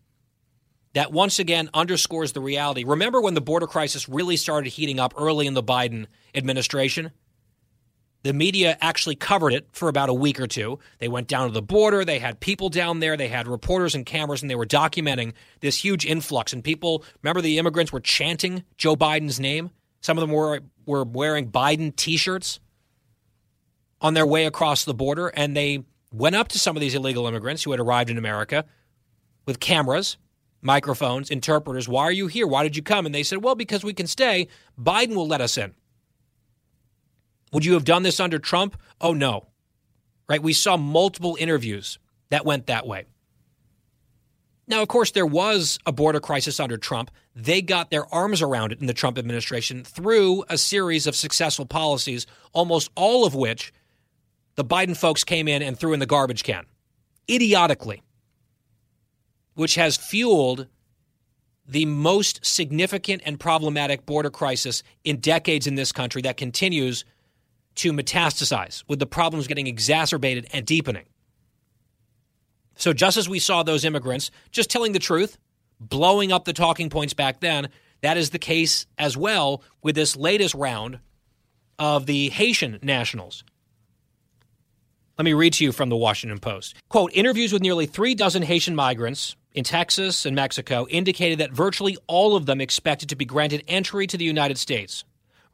[0.95, 2.85] that once again underscores the reality.
[2.85, 7.11] Remember when the border crisis really started heating up early in the Biden administration?
[8.25, 10.81] The media actually covered it for about a week or two.
[10.99, 12.05] They went down to the border.
[12.05, 13.17] They had people down there.
[13.17, 16.53] They had reporters and cameras, and they were documenting this huge influx.
[16.53, 19.71] And people, remember, the immigrants were chanting Joe Biden's name.
[20.01, 22.61] Some of them were were wearing Biden T-shirts
[24.01, 27.27] on their way across the border, and they went up to some of these illegal
[27.27, 28.65] immigrants who had arrived in America
[29.47, 30.17] with cameras,
[30.61, 31.89] microphones, interpreters.
[31.89, 32.47] Why are you here?
[32.47, 33.07] Why did you come?
[33.07, 34.49] And they said, "Well, because we can stay.
[34.81, 35.75] Biden will let us in."
[37.53, 38.77] Would you have done this under Trump?
[39.01, 39.47] Oh, no.
[40.29, 40.43] Right?
[40.43, 41.99] We saw multiple interviews
[42.31, 43.07] that went that way.
[44.67, 47.11] Now, of course, there was a border crisis under Trump.
[47.35, 51.65] They got their arms around it in the Trump administration through a series of successful
[51.65, 53.73] policies, almost all of which
[54.57, 56.67] the Biden folks came in and threw in the garbage can,
[57.31, 58.03] idiotically,
[59.55, 60.67] which has fueled
[61.67, 67.07] the most significant and problematic border crisis in decades in this country that continues
[67.79, 71.07] to metastasize, with the problems getting exacerbated and deepening.
[72.77, 75.39] So, just as we saw those immigrants just telling the truth,
[75.81, 77.69] blowing up the talking points back then,
[78.03, 81.01] that is the case as well with this latest round
[81.79, 83.45] of the Haitian nationals.
[85.19, 86.77] Let me read to you from the Washington Post.
[86.89, 91.97] Quote Interviews with nearly three dozen Haitian migrants in Texas and Mexico indicated that virtually
[92.07, 95.05] all of them expected to be granted entry to the United States.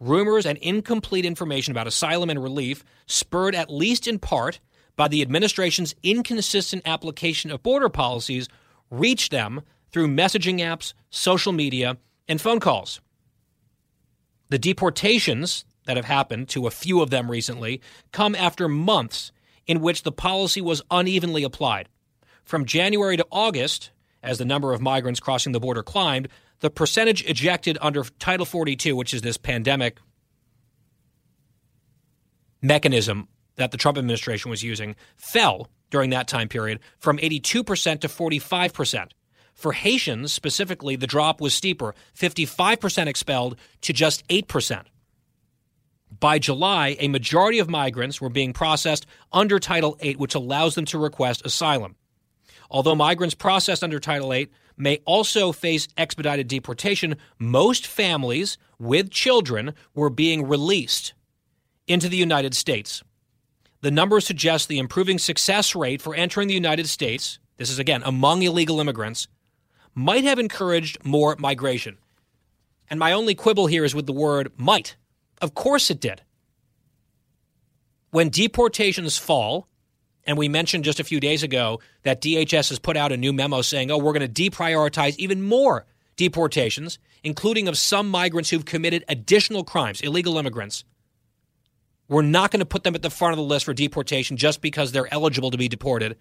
[0.05, 4.61] Rumors and incomplete information about asylum and relief, spurred at least in part
[4.97, 8.47] by the administration's inconsistent application of border policies,
[8.91, 11.97] reached them through messaging apps, social media,
[12.29, 13.01] and phone calls.
[14.51, 17.81] The deportations that have happened to a few of them recently
[18.13, 19.33] come after months
[19.67, 21.89] in which the policy was unevenly applied.
[22.45, 23.91] From January to August,
[24.23, 26.29] as the number of migrants crossing the border climbed,
[26.65, 29.99] the percentage ejected under Title 42, which is this pandemic
[32.63, 38.09] mechanism that the Trump administration was using, fell during that time period from 82% to
[38.09, 39.11] 45%.
[39.53, 44.85] For Haitians specifically, the drop was steeper 55% expelled to just 8%.
[46.19, 49.05] By July, a majority of migrants were being processed
[49.35, 51.97] under Title 8, which allows them to request asylum.
[52.71, 59.75] Although migrants processed under Title 8 may also face expedited deportation, most families with children
[59.95, 61.15] were being released
[61.87, 63.03] into the United States.
[63.81, 68.03] The numbers suggest the improving success rate for entering the United States, this is again
[68.05, 69.29] among illegal immigrants,
[69.95, 71.99] might have encouraged more migration.
[72.89, 74.97] And my only quibble here is with the word might.
[75.41, 76.23] Of course it did.
[78.11, 79.69] When deportations fall,
[80.27, 83.33] And we mentioned just a few days ago that DHS has put out a new
[83.33, 85.85] memo saying, oh, we're going to deprioritize even more
[86.17, 90.85] deportations, including of some migrants who've committed additional crimes, illegal immigrants.
[92.09, 94.61] We're not going to put them at the front of the list for deportation just
[94.61, 96.17] because they're eligible to be deported.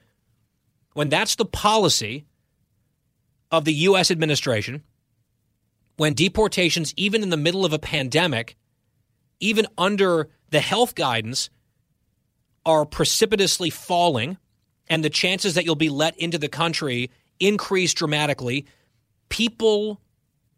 [0.93, 2.25] When that's the policy
[3.51, 4.09] of the U.S.
[4.09, 4.83] administration,
[5.97, 8.55] when deportations, even in the middle of a pandemic,
[9.39, 11.49] even under the health guidance,
[12.65, 14.37] are precipitously falling
[14.87, 17.09] and the chances that you'll be let into the country
[17.39, 18.65] increase dramatically,
[19.29, 19.99] people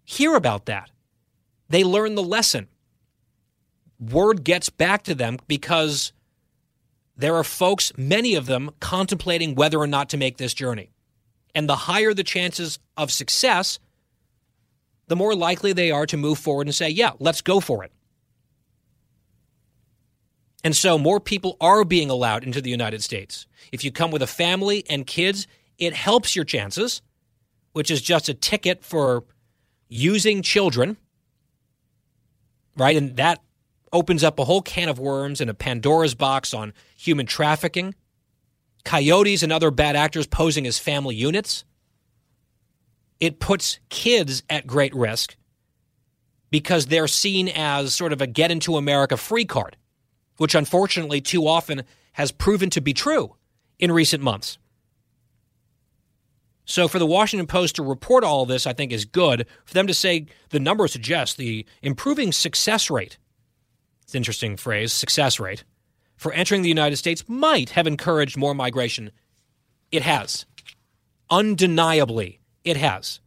[0.04, 0.92] hear about that.
[1.70, 2.68] They learn the lesson.
[4.00, 6.12] Word gets back to them because
[7.18, 10.92] there are folks, many of them, contemplating whether or not to make this journey.
[11.54, 13.80] And the higher the chances of success,
[15.08, 17.92] the more likely they are to move forward and say, yeah, let's go for it.
[20.66, 23.46] And so more people are being allowed into the United States.
[23.72, 25.46] If you come with a family and kids,
[25.78, 27.04] it helps your chances,
[27.74, 29.26] which is just a ticket for
[29.90, 30.98] using children,
[32.76, 32.98] right?
[32.98, 33.44] And that
[33.94, 37.94] opens up a whole can of worms and a Pandora's box on human trafficking,
[38.84, 41.64] coyotes and other bad actors posing as family units.
[43.20, 45.36] It puts kids at great risk
[46.50, 49.78] because they're seen as sort of a get into America free card
[50.38, 51.84] which unfortunately too often
[52.14, 53.36] has proven to be true
[53.80, 54.58] in recent months.
[56.66, 59.46] So for the Washington Post to report all this, I think is good.
[59.66, 63.18] For them to say the numbers suggest the improving success rate,
[64.02, 65.64] it's an interesting phrase, success rate,
[66.16, 69.12] for entering the United States might have encouraged more migration.
[69.92, 70.46] It has.
[71.30, 73.20] Undeniably, it has.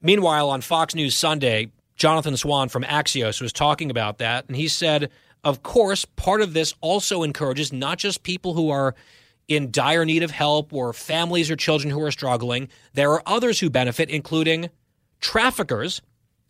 [0.00, 4.68] Meanwhile, on Fox News Sunday, Jonathan Swan from Axios was talking about that, and he
[4.68, 5.10] said,
[5.44, 8.94] of course, part of this also encourages not just people who are
[9.48, 12.68] in dire need of help or families or children who are struggling.
[12.94, 14.70] There are others who benefit, including
[15.20, 16.00] traffickers.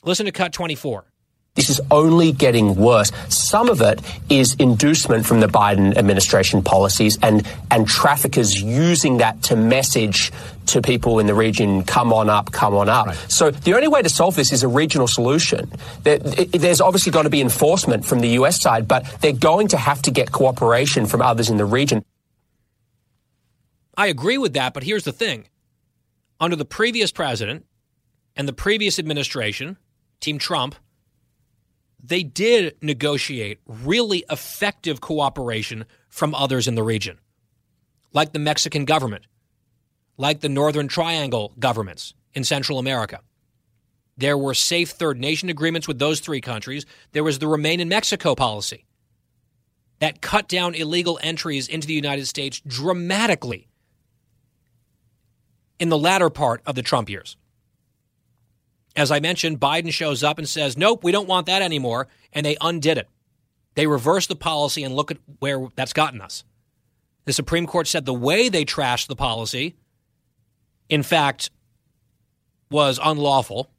[0.04, 1.11] Listen to Cut 24.
[1.54, 3.12] This is only getting worse.
[3.28, 4.00] Some of it
[4.30, 10.32] is inducement from the Biden administration policies and, and traffickers using that to message
[10.68, 13.06] to people in the region, come on up, come on up.
[13.06, 13.16] Right.
[13.28, 15.70] So the only way to solve this is a regional solution.
[16.04, 20.00] there's obviously going to be enforcement from the US side, but they're going to have
[20.02, 22.02] to get cooperation from others in the region.
[23.94, 25.48] I agree with that, but here's the thing.
[26.40, 27.66] Under the previous president
[28.36, 29.76] and the previous administration,
[30.20, 30.76] Team Trump,
[32.02, 37.18] they did negotiate really effective cooperation from others in the region,
[38.12, 39.26] like the Mexican government,
[40.16, 43.20] like the Northern Triangle governments in Central America.
[44.16, 46.84] There were safe third nation agreements with those three countries.
[47.12, 48.84] There was the Remain in Mexico policy
[50.00, 53.68] that cut down illegal entries into the United States dramatically
[55.78, 57.36] in the latter part of the Trump years.
[58.94, 62.08] As I mentioned, Biden shows up and says, nope, we don't want that anymore.
[62.32, 63.08] And they undid it.
[63.74, 66.44] They reversed the policy and look at where that's gotten us.
[67.24, 69.76] The Supreme Court said the way they trashed the policy,
[70.88, 71.50] in fact,
[72.70, 73.70] was unlawful.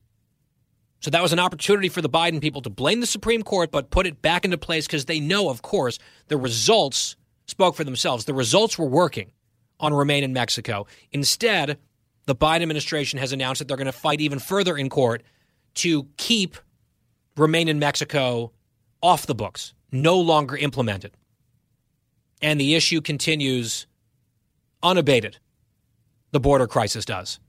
[1.01, 3.89] So that was an opportunity for the Biden people to blame the Supreme Court, but
[3.89, 5.99] put it back into place because they know, of course,
[6.29, 8.25] the results spoke for themselves.
[8.25, 9.31] The results were working
[9.79, 10.87] on Remain in Mexico.
[11.11, 11.77] Instead,
[12.25, 15.23] the Biden administration has announced that they're going to fight even further in court
[15.75, 16.57] to keep
[17.35, 18.51] Remain in Mexico
[19.01, 21.11] off the books, no longer implemented.
[22.41, 23.87] And the issue continues
[24.83, 25.39] unabated.
[26.31, 27.39] The border crisis does.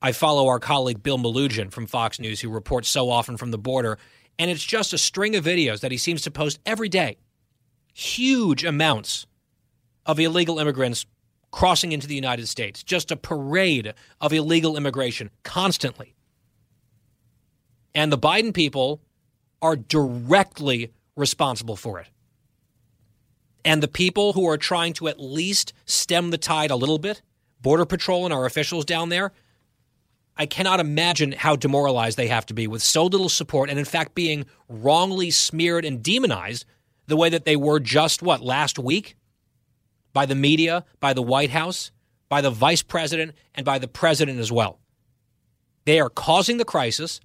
[0.00, 3.58] I follow our colleague Bill Melugin from Fox News, who reports so often from the
[3.58, 3.98] border,
[4.38, 7.16] and it's just a string of videos that he seems to post every day.
[7.92, 9.26] Huge amounts
[10.06, 11.04] of illegal immigrants
[11.50, 16.14] crossing into the United States, just a parade of illegal immigration constantly.
[17.94, 19.00] And the Biden people
[19.62, 22.08] are directly responsible for it.
[23.64, 27.22] And the people who are trying to at least stem the tide a little bit,
[27.60, 29.32] Border Patrol and our officials down there,
[30.36, 33.84] I cannot imagine how demoralized they have to be with so little support and, in
[33.84, 36.64] fact, being wrongly smeared and demonized
[37.08, 39.16] the way that they were just, what, last week?
[40.18, 41.92] By the media, by the White House,
[42.28, 44.80] by the vice president, and by the president as well.
[45.84, 47.20] They are causing the crisis.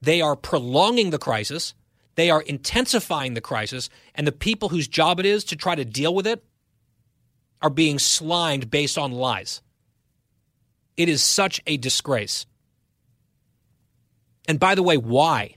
[0.00, 1.74] They are prolonging the crisis.
[2.14, 3.90] They are intensifying the crisis.
[4.14, 6.44] And the people whose job it is to try to deal with it
[7.60, 9.60] are being slimed based on lies.
[10.96, 12.46] It is such a disgrace.
[14.46, 15.56] And by the way, why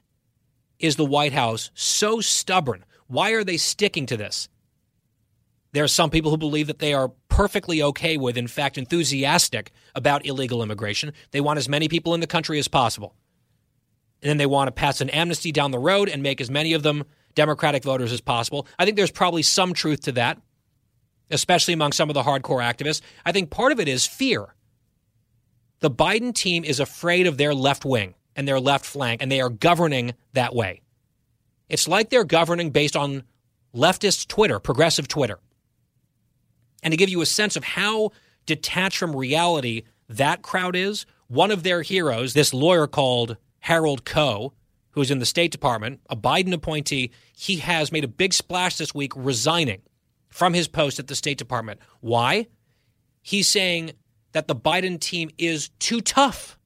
[0.80, 2.86] is the White House so stubborn?
[3.06, 4.50] Why are they sticking to this?
[5.76, 9.74] There are some people who believe that they are perfectly okay with, in fact, enthusiastic
[9.94, 11.12] about illegal immigration.
[11.32, 13.14] They want as many people in the country as possible.
[14.22, 16.72] And then they want to pass an amnesty down the road and make as many
[16.72, 17.04] of them
[17.34, 18.68] Democratic voters as possible.
[18.80, 20.42] I think there's probably some truth to that,
[21.30, 23.02] especially among some of the hardcore activists.
[23.26, 24.56] I think part of it is fear.
[25.82, 29.42] The Biden team is afraid of their left wing and their left flank, and they
[29.42, 30.80] are governing that way.
[31.68, 33.24] It's like they're governing based on
[33.76, 35.38] leftist Twitter, progressive Twitter.
[36.86, 38.12] And to give you a sense of how
[38.46, 44.54] detached from reality that crowd is, one of their heroes, this lawyer called Harold Koh,
[44.92, 48.94] who's in the State Department, a Biden appointee, he has made a big splash this
[48.94, 49.82] week resigning
[50.30, 51.80] from his post at the State Department.
[52.02, 52.46] Why?
[53.24, 53.94] He's saying
[54.34, 56.60] that the Biden team is too tough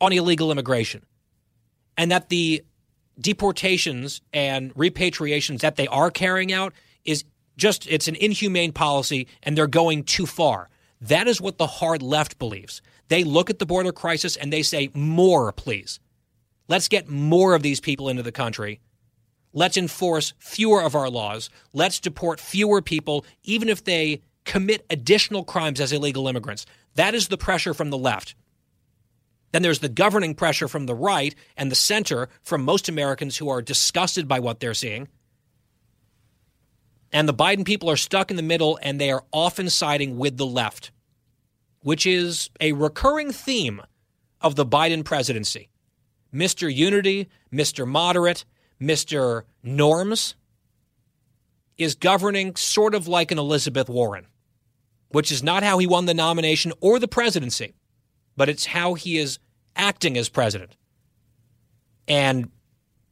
[0.00, 1.06] on illegal immigration
[1.96, 2.64] and that the
[3.20, 6.72] deportations and repatriations that they are carrying out
[7.04, 7.24] is
[7.56, 10.68] just it's an inhumane policy and they're going too far.
[11.00, 12.80] That is what the hard left believes.
[13.08, 16.00] They look at the border crisis and they say more, please.
[16.68, 18.80] Let's get more of these people into the country.
[19.52, 21.50] Let's enforce fewer of our laws.
[21.72, 26.66] Let's deport fewer people even if they commit additional crimes as illegal immigrants.
[26.94, 28.34] That is the pressure from the left.
[29.52, 33.48] Then there's the governing pressure from the right and the center from most Americans who
[33.48, 35.06] are disgusted by what they're seeing.
[37.14, 40.36] And the Biden people are stuck in the middle and they are often siding with
[40.36, 40.90] the left,
[41.80, 43.80] which is a recurring theme
[44.40, 45.70] of the Biden presidency.
[46.34, 46.74] Mr.
[46.74, 47.86] Unity, Mr.
[47.86, 48.44] Moderate,
[48.82, 49.44] Mr.
[49.62, 50.34] Norms
[51.78, 54.26] is governing sort of like an Elizabeth Warren,
[55.10, 57.74] which is not how he won the nomination or the presidency,
[58.36, 59.38] but it's how he is
[59.76, 60.76] acting as president.
[62.08, 62.50] And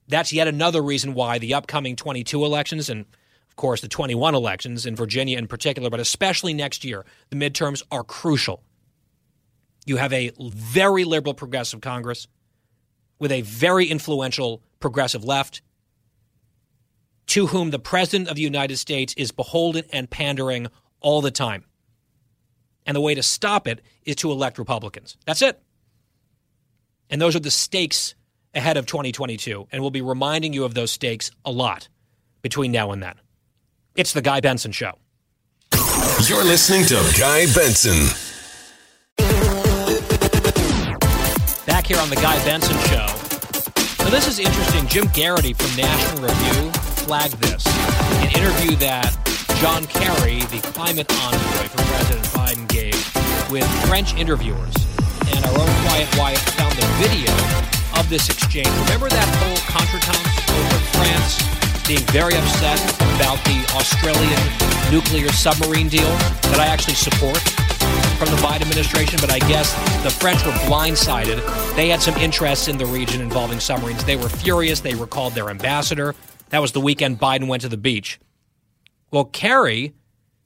[0.09, 3.07] that's yet another reason why the upcoming 22 elections and,
[3.53, 7.83] of course, the 21 elections in Virginia in particular, but especially next year, the midterms
[7.91, 8.63] are crucial.
[9.85, 12.29] You have a very liberal progressive Congress
[13.19, 15.61] with a very influential progressive left
[17.27, 20.69] to whom the President of the United States is beholden and pandering
[21.01, 21.67] all the time.
[22.87, 25.19] And the way to stop it is to elect Republicans.
[25.27, 25.61] That's it.
[27.11, 28.15] And those are the stakes
[28.55, 29.69] ahead of 2022.
[29.71, 31.91] And we'll be reminding you of those stakes a lot
[32.41, 33.17] between now and then.
[33.95, 34.93] It's the Guy Benson Show.
[36.27, 38.09] You're listening to Guy Benson.
[41.67, 43.05] Back here on the Guy Benson Show.
[44.03, 44.87] Now, this is interesting.
[44.87, 46.71] Jim Geraghty from National Review
[47.05, 47.67] flagged this.
[48.25, 49.13] An interview that
[49.61, 54.75] John Kerry, the climate envoy for President Biden, gave with French interviewers.
[55.37, 57.33] And our own Quiet Wyatt found the video
[58.01, 58.71] of this exchange.
[58.89, 62.79] Remember that whole contretemps over France being very upset
[63.17, 64.41] about the Australian
[64.91, 66.09] nuclear submarine deal
[66.51, 67.39] that I actually support
[68.19, 69.73] from the Biden administration, but I guess
[70.05, 71.75] the French were blindsided.
[71.75, 74.05] They had some interests in the region involving submarines.
[74.05, 74.81] They were furious.
[74.81, 76.15] They recalled their ambassador.
[76.51, 78.21] That was the weekend Biden went to the beach.
[79.11, 79.95] Well, Kerry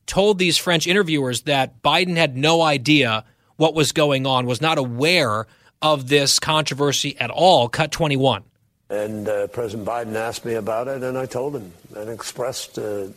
[0.07, 3.25] told these French interviewers that Biden had no idea
[3.57, 5.47] what was going on, was not aware
[5.83, 7.69] of this controversy at all.
[7.69, 8.45] Cut 21.
[8.89, 12.79] And uh, President Biden asked me about it, and I told him and expressed.
[12.79, 13.09] Uh,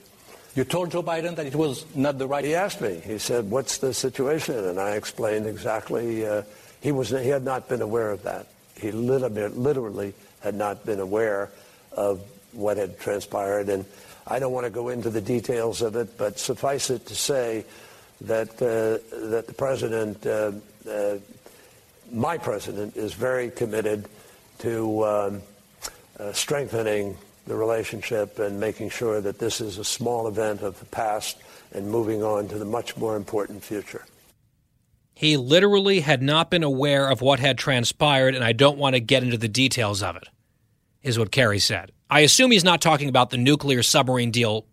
[0.56, 2.44] you told Joe Biden that it was not the right.
[2.44, 3.00] He asked me.
[3.06, 6.26] He said, "What's the situation?" And I explained exactly.
[6.26, 6.42] Uh,
[6.82, 7.10] he was.
[7.10, 8.48] He had not been aware of that.
[8.80, 11.52] He literally, literally had not been aware
[11.92, 12.22] of
[12.54, 13.70] what had transpired.
[13.70, 13.86] And
[14.26, 17.64] I don't want to go into the details of it, but suffice it to say
[18.22, 18.98] that uh,
[19.30, 20.52] that the president, uh,
[20.90, 21.20] uh,
[22.12, 24.10] my president, is very committed
[24.60, 25.06] to.
[25.06, 25.42] Um,
[26.20, 27.18] uh, strengthening
[27.48, 31.38] the relationship and making sure that this is a small event of the past
[31.74, 34.06] and moving on to the much more important future.
[35.14, 39.00] He literally had not been aware of what had transpired, and I don't want to
[39.00, 40.30] get into the details of it,
[41.04, 41.92] is what Kerry said.
[42.10, 44.66] I assume he's not talking about the nuclear submarine deal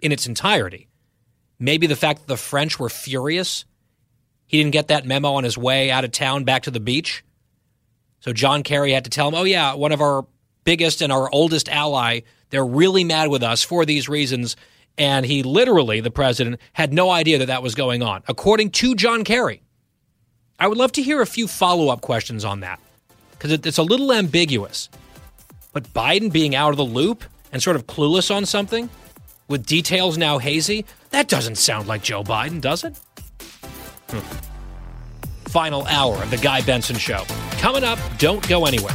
[0.00, 0.88] in its entirety.
[1.58, 3.64] Maybe the fact that the French were furious.
[4.46, 7.24] He didn't get that memo on his way out of town back to the beach.
[8.20, 10.24] So John Kerry had to tell him, oh, yeah, one of our
[10.64, 12.20] biggest and our oldest ally.
[12.50, 14.56] They're really mad with us for these reasons.
[14.98, 18.94] And he literally, the president, had no idea that that was going on, according to
[18.94, 19.62] John Kerry.
[20.58, 22.78] I would love to hear a few follow up questions on that
[23.32, 24.88] because it's a little ambiguous.
[25.72, 28.88] But Biden being out of the loop and sort of clueless on something
[29.48, 32.96] with details now hazy, that doesn't sound like Joe Biden, does it?
[34.10, 34.20] Hmm.
[35.48, 37.24] Final hour of the Guy Benson Show.
[37.58, 38.94] Coming up, don't go anywhere.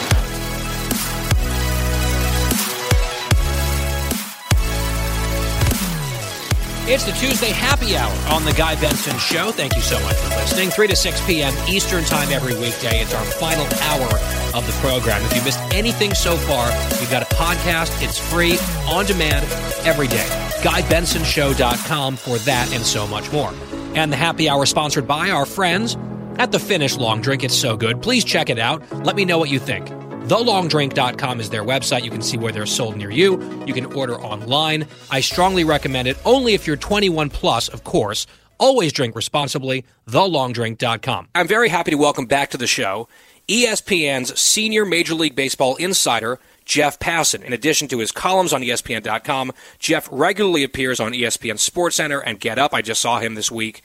[6.93, 9.53] It's the Tuesday happy hour on the Guy Benson Show.
[9.53, 10.71] Thank you so much for listening.
[10.71, 11.53] 3 to 6 p.m.
[11.69, 12.99] Eastern Time every weekday.
[12.99, 14.09] It's our final hour
[14.53, 15.23] of the program.
[15.23, 16.67] If you missed anything so far,
[16.99, 18.03] we've got a podcast.
[18.03, 18.57] It's free,
[18.89, 19.45] on demand,
[19.87, 20.27] every day.
[20.63, 23.53] GuyBensonShow.com for that and so much more.
[23.95, 25.95] And the happy hour sponsored by our friends
[26.39, 27.45] at the Finnish Long Drink.
[27.45, 28.01] It's so good.
[28.01, 28.83] Please check it out.
[29.05, 29.89] Let me know what you think.
[30.27, 32.03] TheLongDrink.com is their website.
[32.03, 33.41] You can see where they're sold near you.
[33.65, 34.87] You can order online.
[35.09, 38.27] I strongly recommend it, only if you're 21 plus, of course.
[38.59, 39.83] Always drink responsibly.
[40.07, 41.29] TheLongDrink.com.
[41.33, 43.09] I'm very happy to welcome back to the show
[43.47, 47.43] ESPN's senior Major League Baseball insider, Jeff Passan.
[47.43, 52.59] In addition to his columns on ESPN.com, Jeff regularly appears on ESPN SportsCenter and Get
[52.59, 52.73] Up.
[52.73, 53.81] I just saw him this week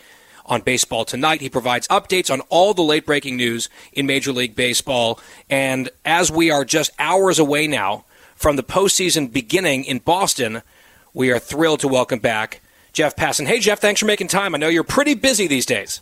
[0.46, 1.40] on Baseball Tonight.
[1.40, 5.20] He provides updates on all the late breaking news in Major League Baseball.
[5.50, 8.04] And as we are just hours away now
[8.34, 10.62] from the postseason beginning in Boston,
[11.12, 12.60] we are thrilled to welcome back
[12.92, 13.46] Jeff Passan.
[13.46, 14.54] Hey, Jeff, thanks for making time.
[14.54, 16.00] I know you're pretty busy these days.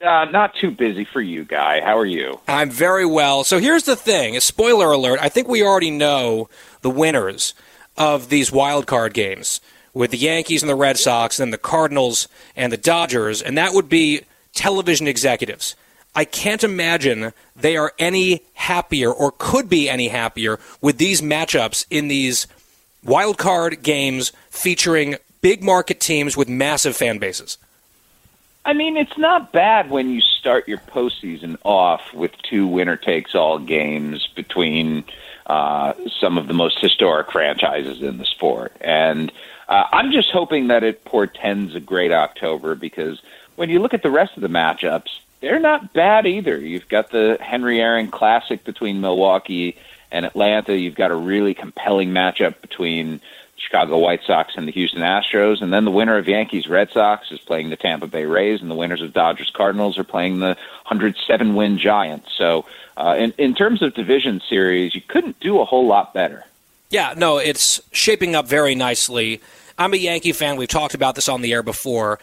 [0.00, 1.80] Uh, not too busy for you, Guy.
[1.80, 2.40] How are you?
[2.46, 3.44] I'm very well.
[3.44, 5.18] So here's the thing: a spoiler alert.
[5.22, 6.48] I think we already know
[6.82, 7.54] the winners
[7.96, 9.60] of these wild card games
[9.94, 13.56] with the Yankees and the Red Sox, and then the Cardinals and the Dodgers, and
[13.56, 14.22] that would be
[14.52, 15.76] television executives.
[16.14, 21.86] I can't imagine they are any happier or could be any happier with these matchups
[21.90, 22.46] in these
[23.02, 27.58] wild card games featuring big market teams with massive fan bases.
[28.64, 33.34] I mean, it's not bad when you start your postseason off with two winner takes
[33.34, 35.04] all games between
[35.46, 38.72] uh, some of the most historic franchises in the sport.
[38.80, 39.30] And
[39.74, 43.20] uh, I'm just hoping that it portends a great October because
[43.56, 46.56] when you look at the rest of the matchups, they're not bad either.
[46.56, 49.76] You've got the Henry Aaron Classic between Milwaukee
[50.12, 50.76] and Atlanta.
[50.78, 53.20] You've got a really compelling matchup between
[53.56, 57.32] Chicago White Sox and the Houston Astros, and then the winner of Yankees Red Sox
[57.32, 60.56] is playing the Tampa Bay Rays, and the winners of Dodgers Cardinals are playing the
[60.86, 62.28] 107 win Giants.
[62.38, 62.64] So,
[62.96, 66.44] uh, in in terms of division series, you couldn't do a whole lot better.
[66.90, 69.40] Yeah, no, it's shaping up very nicely.
[69.78, 70.56] I'm a Yankee fan.
[70.56, 72.18] We've talked about this on the air before.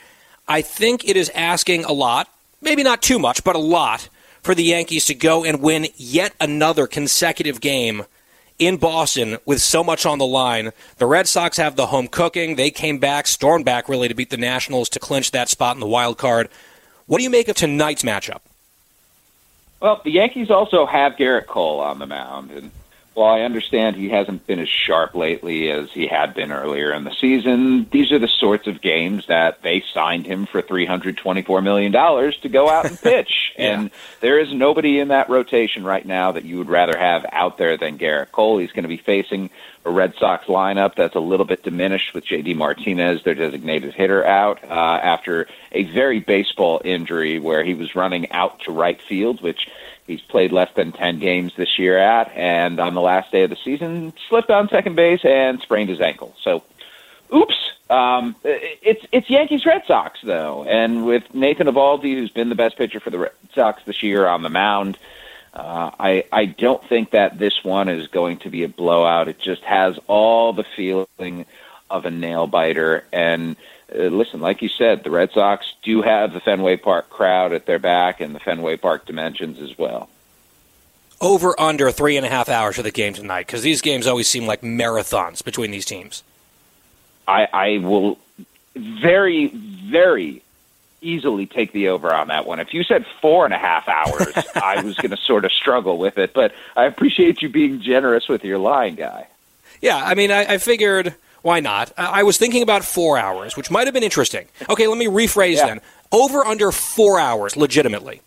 [0.48, 2.28] I think it is asking a lot,
[2.62, 4.10] maybe not too much, but a lot,
[4.42, 8.06] for the Yankees to go and win yet another consecutive game
[8.58, 10.72] in Boston with so much on the line.
[10.98, 12.56] The Red Sox have the home cooking.
[12.56, 15.80] They came back, stormed back really to beat the Nationals to clinch that spot in
[15.80, 16.48] the wild card.
[17.08, 18.42] What do you make of tonight's matchup?
[19.82, 22.72] Well, the Yankees also have Gerrit Cole on the mound, and
[23.14, 27.04] while I understand he hasn't been as sharp lately as he had been earlier in
[27.04, 31.92] the season, these are the sorts of games that they signed him for $324 million
[31.92, 33.52] to go out and pitch.
[33.58, 33.74] yeah.
[33.74, 37.58] And there is nobody in that rotation right now that you would rather have out
[37.58, 38.60] there than Gerrit Cole.
[38.60, 39.50] He's going to be facing
[39.84, 44.24] a Red Sox lineup that's a little bit diminished with JD Martinez, their designated hitter,
[44.24, 49.42] out uh, after a very baseball injury where he was running out to right field,
[49.42, 49.68] which
[50.08, 53.50] he's played less than 10 games this year at, and on the last day of
[53.50, 56.36] the season, slipped on second base and sprained his ankle.
[56.42, 56.64] So,
[57.34, 57.56] oops.
[57.90, 62.78] Um, it's it's Yankees Red Sox though, and with Nathan Eovaldi, who's been the best
[62.78, 64.98] pitcher for the Red Sox this year, on the mound,
[65.54, 69.28] uh, I I don't think that this one is going to be a blowout.
[69.28, 71.46] It just has all the feeling
[71.90, 73.58] of a nail biter, and
[73.94, 77.66] uh, listen, like you said, the Red Sox do have the Fenway Park crowd at
[77.66, 80.10] their back and the Fenway Park dimensions as well.
[81.20, 84.28] Over under three and a half hours of the game tonight because these games always
[84.28, 86.24] seem like marathons between these teams.
[87.28, 88.18] I, I will
[88.76, 90.42] very, very
[91.02, 92.60] easily take the over on that one.
[92.60, 95.98] If you said four and a half hours, I was going to sort of struggle
[95.98, 99.28] with it, but I appreciate you being generous with your line, guy.
[99.82, 101.92] Yeah, I mean, I, I figured why not?
[101.98, 104.48] I was thinking about four hours, which might have been interesting.
[104.70, 105.68] Okay, let me rephrase yeah.
[105.68, 105.82] then.
[106.12, 108.22] Over under four hours, legitimately.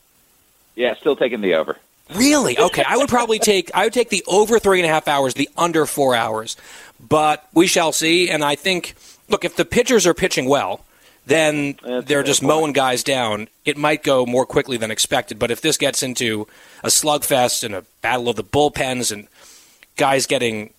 [0.75, 1.77] Yeah, still taking the over.
[2.15, 2.59] Really?
[2.59, 5.35] Okay, I would probably take I would take the over three and a half hours,
[5.35, 6.57] the under four hours,
[7.01, 8.29] but we shall see.
[8.29, 8.95] And I think,
[9.29, 10.85] look, if the pitchers are pitching well,
[11.27, 12.49] then That's they're just point.
[12.49, 13.49] mowing guys down.
[13.65, 15.39] It might go more quickly than expected.
[15.39, 16.47] But if this gets into
[16.83, 19.29] a slugfest and a battle of the bullpens and
[19.97, 20.74] guys getting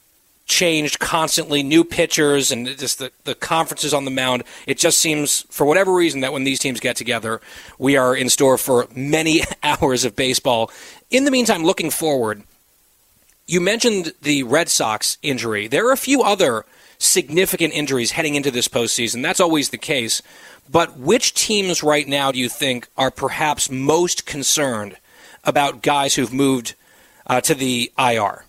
[0.46, 4.44] changed constantly, new pitchers, and just the, the conferences on the mound.
[4.68, 7.42] It just seems, for whatever reason, that when these teams get together,
[7.78, 10.72] we are in store for many hours of baseball.
[11.10, 12.44] In the meantime, looking forward,
[13.48, 15.68] you mentioned the Red Sox injury.
[15.68, 16.66] There are a few other
[16.98, 19.22] significant injuries heading into this postseason.
[19.22, 20.22] That's always the case.
[20.70, 24.98] But which teams right now do you think are perhaps most concerned
[25.44, 26.76] about guys who've moved
[27.28, 28.46] uh, to the IR?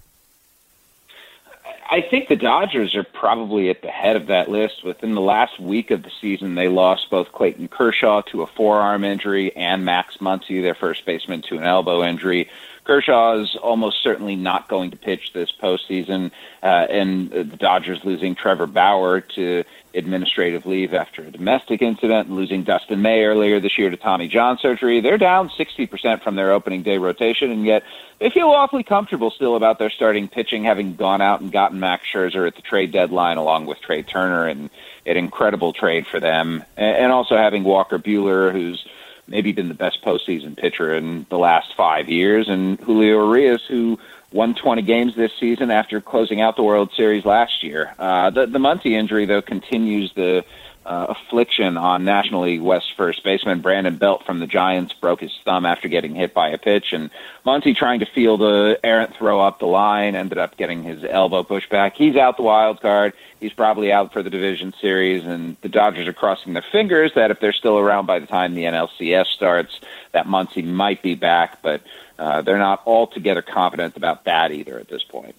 [1.89, 4.83] I think the Dodgers are probably at the head of that list.
[4.83, 9.05] Within the last week of the season, they lost both Clayton Kershaw to a forearm
[9.05, 12.49] injury and Max Muncy, their first baseman, to an elbow injury.
[12.87, 16.31] Kershaw is almost certainly not going to pitch this postseason,
[16.63, 22.37] uh, and the Dodgers losing Trevor Bauer to administrative leave after a domestic incident, and
[22.37, 25.01] losing Dustin May earlier this year to Tommy John surgery.
[25.01, 27.83] They're down 60% from their opening day rotation, and yet
[28.21, 32.05] they feel awfully comfortable still about their starting pitching, having gone out and gotten Max
[32.07, 34.71] Scherzer at the trade deadline along with Trea Turner, and
[35.05, 38.87] an incredible trade for them, and also having Walker Buehler, who's
[39.29, 43.99] maybe been the best postseason pitcher in the last five years, and Julio Urias, who
[44.33, 47.95] won 20 games this season after closing out the World Series last year.
[47.99, 50.45] Uh, the the Muncy injury, though, continues the
[50.87, 55.37] uh, affliction on National League West first baseman Brandon Belt from the Giants broke his
[55.45, 57.11] thumb after getting hit by a pitch, and
[57.45, 61.43] Muncy trying to field a errant throw up the line ended up getting his elbow
[61.43, 61.97] pushed back.
[61.97, 63.15] He's out the wild card.
[63.41, 67.33] He's probably out for the division series, and the Dodgers are crossing their fingers that
[67.33, 69.81] if they're still around by the time the NLCS starts,
[70.13, 71.83] that Muncy might be back, but
[72.19, 75.35] uh, they're not altogether confident about that either at this point.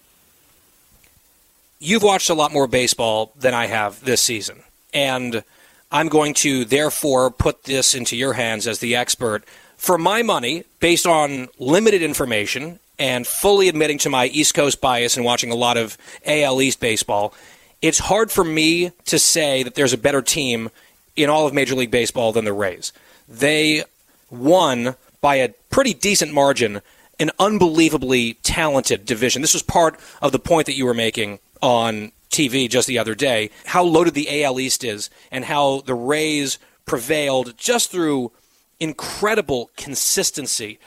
[1.79, 4.63] You've watched a lot more baseball than I have this season.
[4.93, 5.43] And
[5.91, 9.43] I'm going to therefore put this into your hands as the expert.
[9.77, 15.15] For my money, based on limited information and fully admitting to my East Coast bias
[15.15, 17.33] and watching a lot of AL East baseball,
[17.81, 20.69] it's hard for me to say that there's a better team
[21.15, 22.91] in all of Major League Baseball than the Rays.
[23.27, 23.83] They
[24.29, 26.81] won by a pretty decent margin
[27.19, 29.41] an unbelievably talented division.
[29.41, 33.15] This was part of the point that you were making on TV just the other
[33.15, 38.31] day, how loaded the AL East is and how the Rays prevailed just through
[38.79, 40.79] incredible consistency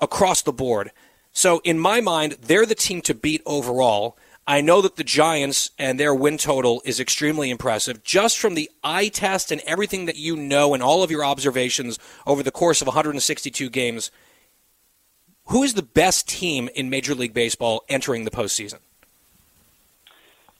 [0.00, 0.92] across the board.
[1.32, 4.16] So, in my mind, they're the team to beat overall.
[4.46, 8.70] I know that the Giants and their win total is extremely impressive just from the
[8.84, 12.80] eye test and everything that you know and all of your observations over the course
[12.80, 14.10] of 162 games.
[15.46, 18.78] Who is the best team in Major League Baseball entering the postseason?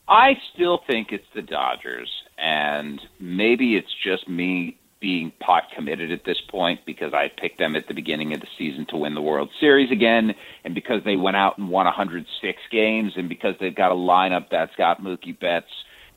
[0.08, 6.24] I still think it's the Dodgers, and maybe it's just me being pot committed at
[6.24, 9.22] this point because I picked them at the beginning of the season to win the
[9.22, 10.34] World Series again,
[10.64, 14.46] and because they went out and won 106 games, and because they've got a lineup
[14.50, 15.66] that's got Mookie Betts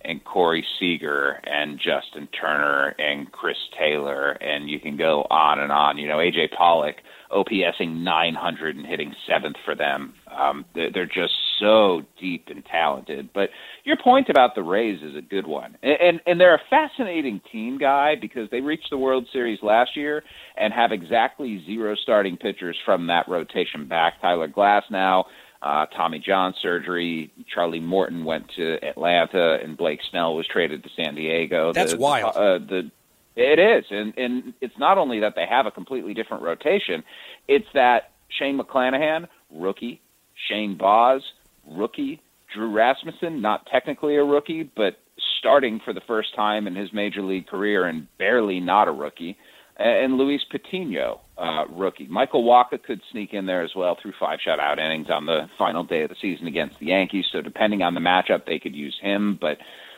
[0.02, 5.72] and Corey Seager and Justin Turner and Chris Taylor, and you can go on and
[5.72, 5.98] on.
[5.98, 6.98] You know, AJ Pollock
[7.32, 10.14] OPSing 900 and hitting seventh for them.
[10.32, 13.30] Um, they're, they're just so deep and talented.
[13.34, 13.50] But
[13.84, 17.42] your point about the Rays is a good one, and, and and they're a fascinating
[17.52, 20.24] team, guy, because they reached the World Series last year
[20.58, 24.22] and have exactly zero starting pitchers from that rotation back.
[24.22, 25.26] Tyler Glasnow.
[25.62, 27.32] Uh, Tommy John surgery.
[27.52, 31.74] Charlie Morton went to Atlanta, and Blake Snell was traded to San Diego.
[31.74, 32.36] That's the, wild.
[32.36, 32.92] Uh, the
[33.36, 37.04] it is, and and it's not only that they have a completely different rotation;
[37.48, 40.02] it's that Shane McClanahan, rookie,
[40.48, 41.22] Shane Baz,
[41.68, 42.22] rookie,
[42.54, 44.98] Drew Rasmussen, not technically a rookie, but
[45.40, 49.38] starting for the first time in his major league career and barely not a rookie,
[49.78, 52.08] and Luis Patino, uh, rookie.
[52.08, 55.84] Michael Wacha could sneak in there as well through five shutout innings on the final
[55.84, 57.26] day of the season against the Yankees.
[57.32, 59.38] So depending on the matchup, they could use him.
[59.40, 59.58] But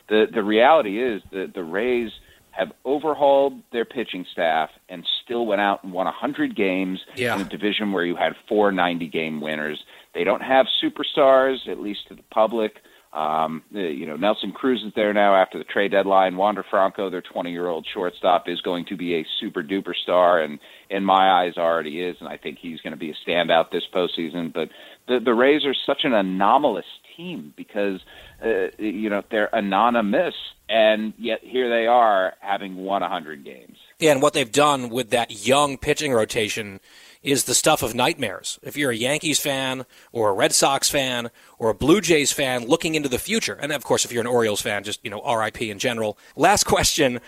[0.09, 2.11] the the reality is that the Rays–
[2.57, 7.35] have overhauled their pitching staff and still went out and won 100 games yeah.
[7.35, 9.81] in a division where you had four 90 game winners.
[10.15, 12.77] They don't have superstars, at least to the public.
[13.13, 16.35] Um, you know, Nelson Cruz is there now after the trade deadline.
[16.35, 20.41] Wander Franco, their 20 year old shortstop, is going to be a super duper star,
[20.41, 20.59] and
[20.89, 22.17] in my eyes, already is.
[22.19, 24.53] And I think he's going to be a standout this postseason.
[24.53, 24.69] But
[25.07, 26.85] the, the Rays are such an anomalous
[27.15, 28.01] team because
[28.43, 30.35] uh, you know they're anonymous,
[30.69, 33.77] and yet here they are having won 100 games.
[33.99, 36.79] Yeah, and what they've done with that young pitching rotation
[37.23, 38.59] is the stuff of nightmares.
[38.61, 42.67] If you're a Yankees fan or a Red Sox fan or a Blue Jays fan
[42.67, 45.21] looking into the future, and of course if you're an Orioles fan, just you know
[45.23, 46.17] RIP in general.
[46.35, 47.19] Last question.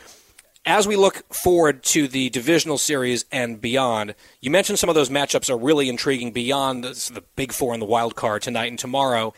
[0.65, 5.09] As we look forward to the divisional series and beyond, you mentioned some of those
[5.09, 8.77] matchups are really intriguing beyond the, the big four and the wild card tonight and
[8.77, 9.33] tomorrow.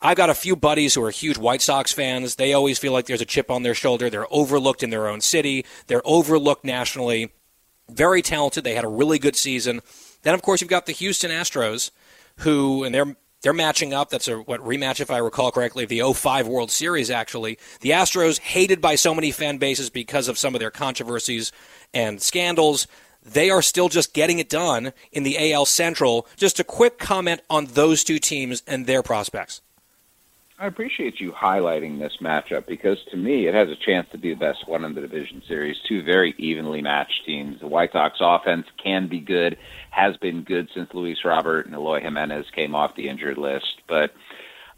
[0.00, 2.36] I've got a few buddies who are huge White Sox fans.
[2.36, 4.08] They always feel like there's a chip on their shoulder.
[4.08, 5.64] They're overlooked in their own city.
[5.86, 7.32] They're overlooked nationally.
[7.90, 8.64] Very talented.
[8.64, 9.80] They had a really good season.
[10.22, 11.90] Then, of course, you've got the Houston Astros,
[12.38, 14.08] who and they're they're matching up.
[14.08, 17.10] That's a what rematch, if I recall correctly, of the 05 World Series.
[17.10, 21.52] Actually, the Astros hated by so many fan bases because of some of their controversies
[21.92, 22.86] and scandals.
[23.22, 26.26] They are still just getting it done in the AL Central.
[26.36, 29.60] Just a quick comment on those two teams and their prospects.
[30.56, 34.30] I appreciate you highlighting this matchup because to me it has a chance to be
[34.30, 35.76] the best one in the division series.
[35.88, 37.58] Two very evenly matched teams.
[37.60, 39.56] The White Sox offense can be good,
[39.90, 43.82] has been good since Luis Robert and Eloy Jimenez came off the injured list.
[43.88, 44.12] But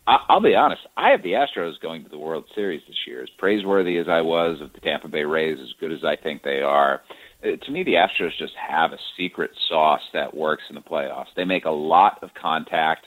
[0.06, 3.22] I'll be honest, I have the Astros going to the World Series this year.
[3.22, 6.42] As praiseworthy as I was of the Tampa Bay Rays, as good as I think
[6.42, 7.02] they are,
[7.44, 11.34] uh, to me, the Astros just have a secret sauce that works in the playoffs.
[11.36, 13.06] They make a lot of contact.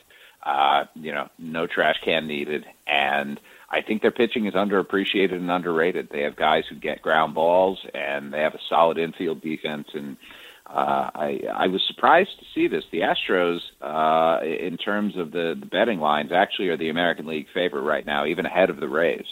[0.49, 3.39] Uh, you know, no trash can needed, and
[3.69, 6.09] I think their pitching is underappreciated and underrated.
[6.11, 9.87] They have guys who get ground balls, and they have a solid infield defense.
[9.93, 10.17] And
[10.65, 12.83] uh, I, I was surprised to see this.
[12.91, 17.47] The Astros, uh, in terms of the, the betting lines, actually are the American League
[17.53, 19.25] favorite right now, even ahead of the Rays.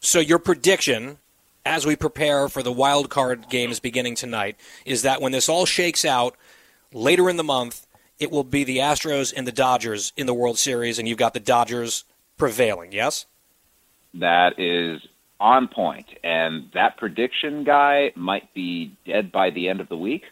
[0.00, 1.18] So your prediction
[1.64, 5.66] as we prepare for the wild card games beginning tonight is that when this all
[5.66, 6.36] shakes out
[6.92, 7.85] later in the month,
[8.18, 11.34] it will be the Astros and the Dodgers in the World Series, and you've got
[11.34, 12.04] the Dodgers
[12.36, 13.26] prevailing, yes?
[14.14, 15.00] That is
[15.38, 16.06] on point.
[16.24, 20.24] And that prediction guy might be dead by the end of the week.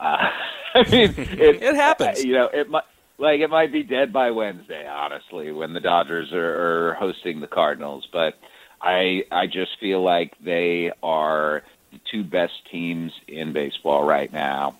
[0.00, 0.16] Uh,
[0.74, 2.24] I mean, it, it happens.
[2.24, 2.84] You know, it might.
[3.20, 7.48] Like it might be dead by Wednesday, honestly, when the Dodgers are, are hosting the
[7.48, 8.06] Cardinals.
[8.12, 8.34] But
[8.80, 14.78] I I just feel like they are the two best teams in baseball right now.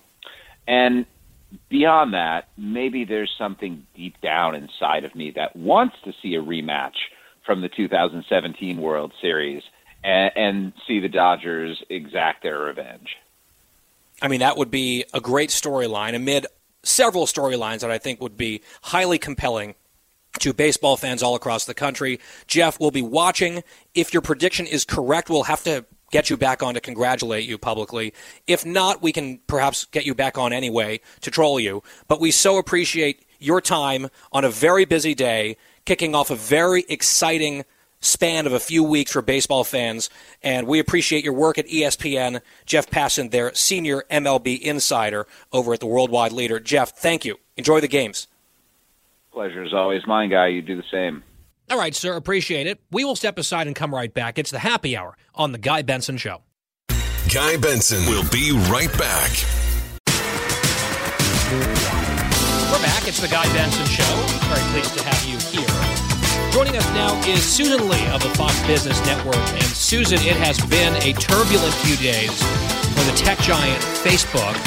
[0.69, 1.05] And
[1.69, 6.41] beyond that, maybe there's something deep down inside of me that wants to see a
[6.41, 6.95] rematch
[7.45, 9.63] from the 2017 World Series
[10.03, 13.15] and, and see the Dodgers exact their revenge.
[14.21, 16.45] I mean, that would be a great storyline amid
[16.83, 19.75] several storylines that I think would be highly compelling
[20.39, 22.19] to baseball fans all across the country.
[22.47, 23.63] Jeff we'll be watching.
[23.93, 27.57] If your prediction is correct, we'll have to get you back on to congratulate you
[27.57, 28.13] publicly.
[28.47, 31.83] If not, we can perhaps get you back on anyway to troll you.
[32.07, 36.85] But we so appreciate your time on a very busy day, kicking off a very
[36.89, 37.65] exciting
[38.01, 40.09] span of a few weeks for baseball fans.
[40.41, 42.41] And we appreciate your work at ESPN.
[42.65, 46.59] Jeff Passan, their senior MLB insider over at the Worldwide Leader.
[46.59, 47.37] Jeff, thank you.
[47.57, 48.27] Enjoy the games.
[49.31, 50.47] Pleasure is always mine, guy.
[50.47, 51.23] You do the same.
[51.69, 52.15] All right, sir.
[52.15, 52.81] Appreciate it.
[52.91, 54.39] We will step aside and come right back.
[54.39, 56.41] It's the happy hour on The Guy Benson Show.
[57.31, 59.29] Guy Benson will be right back.
[62.71, 63.07] We're back.
[63.07, 64.15] It's The Guy Benson Show.
[64.49, 65.69] Very pleased to have you here.
[66.51, 69.35] Joining us now is Susan Li of the Fox Business Network.
[69.35, 72.33] And Susan, it has been a turbulent few days
[72.97, 74.57] for the tech giant Facebook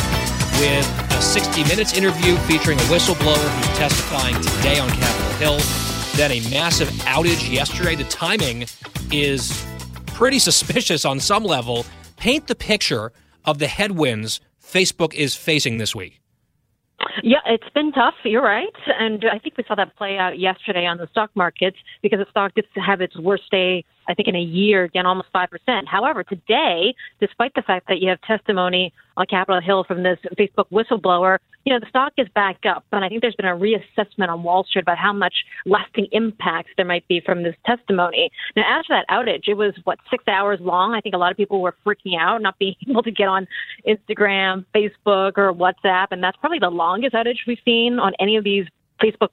[0.60, 5.81] with a 60 Minutes interview featuring a whistleblower who's testifying today on Capitol Hill.
[6.16, 7.94] Then a massive outage yesterday.
[7.94, 8.66] The timing
[9.10, 9.64] is
[10.06, 11.86] pretty suspicious on some level.
[12.16, 13.12] Paint the picture
[13.44, 16.20] of the headwinds Facebook is facing this week.
[17.22, 18.14] Yeah, it's been tough.
[18.24, 21.76] You're right, and I think we saw that play out yesterday on the stock markets
[22.01, 25.28] because the stock did have its worst day I think in a year, down almost
[25.32, 25.86] 5%.
[25.86, 30.66] However, today, despite the fact that you have testimony on Capitol Hill from this Facebook
[30.70, 32.84] whistleblower, you know, the stock is back up.
[32.93, 35.34] And I think there's been a reassessment on Wall Street about how much
[35.64, 38.30] lasting impact there might be from this testimony.
[38.56, 40.94] Now, for that outage, it was, what, six hours long?
[40.94, 43.47] I think a lot of people were freaking out, not being able to get on
[43.86, 46.09] Instagram, Facebook, or WhatsApp.
[46.10, 48.66] And that's probably the longest outage we've seen on any of these
[49.02, 49.30] Facebook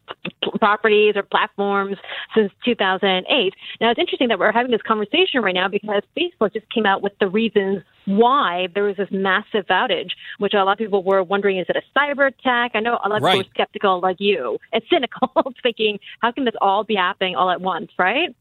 [0.59, 1.97] properties or platforms
[2.35, 3.53] since 2008.
[3.81, 7.01] Now, it's interesting that we're having this conversation right now because Facebook just came out
[7.01, 11.23] with the reasons why there was this massive outage, which a lot of people were
[11.23, 12.71] wondering is it a cyber attack?
[12.73, 13.33] I know a lot of right.
[13.33, 17.51] people are skeptical like you and cynical, thinking, how can this all be happening all
[17.51, 18.35] at once, right?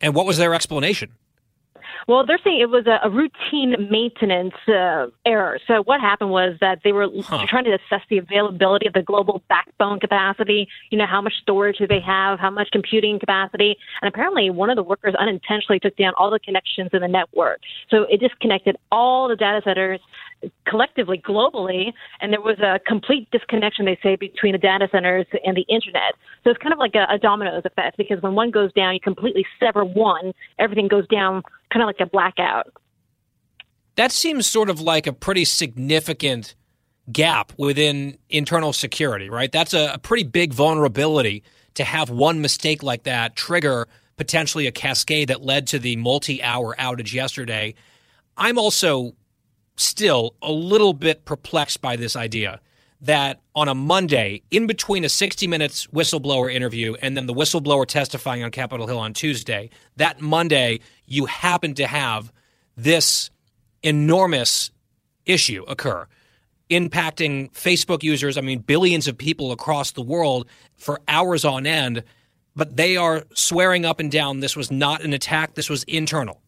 [0.00, 1.12] And what was their explanation?
[2.08, 5.58] Well, they're saying it was a, a routine maintenance uh, error.
[5.66, 7.46] So what happened was that they were huh.
[7.48, 10.68] trying to assess the availability of the global backbone capacity.
[10.90, 12.38] You know, how much storage do they have?
[12.38, 13.76] How much computing capacity?
[14.02, 17.60] And apparently, one of the workers unintentionally took down all the connections in the network.
[17.90, 20.00] So it disconnected all the data centers
[20.66, 25.56] collectively globally and there was a complete disconnection they say between the data centers and
[25.56, 28.72] the internet so it's kind of like a, a dominoes effect because when one goes
[28.72, 31.42] down you completely sever one everything goes down
[31.72, 32.72] kind of like a blackout.
[33.96, 36.54] That seems sort of like a pretty significant
[37.12, 39.50] gap within internal security, right?
[39.50, 41.42] That's a, a pretty big vulnerability
[41.74, 46.42] to have one mistake like that trigger potentially a cascade that led to the multi
[46.42, 47.74] hour outage yesterday.
[48.36, 49.14] I'm also
[49.76, 52.60] still a little bit perplexed by this idea
[53.00, 57.86] that on a Monday, in between a 60 minutes whistleblower interview and then the whistleblower
[57.86, 60.80] testifying on Capitol Hill on Tuesday, that Monday,
[61.10, 62.32] you happen to have
[62.76, 63.30] this
[63.82, 64.70] enormous
[65.26, 66.06] issue occur
[66.70, 72.04] impacting Facebook users, I mean, billions of people across the world for hours on end,
[72.54, 76.40] but they are swearing up and down this was not an attack, this was internal.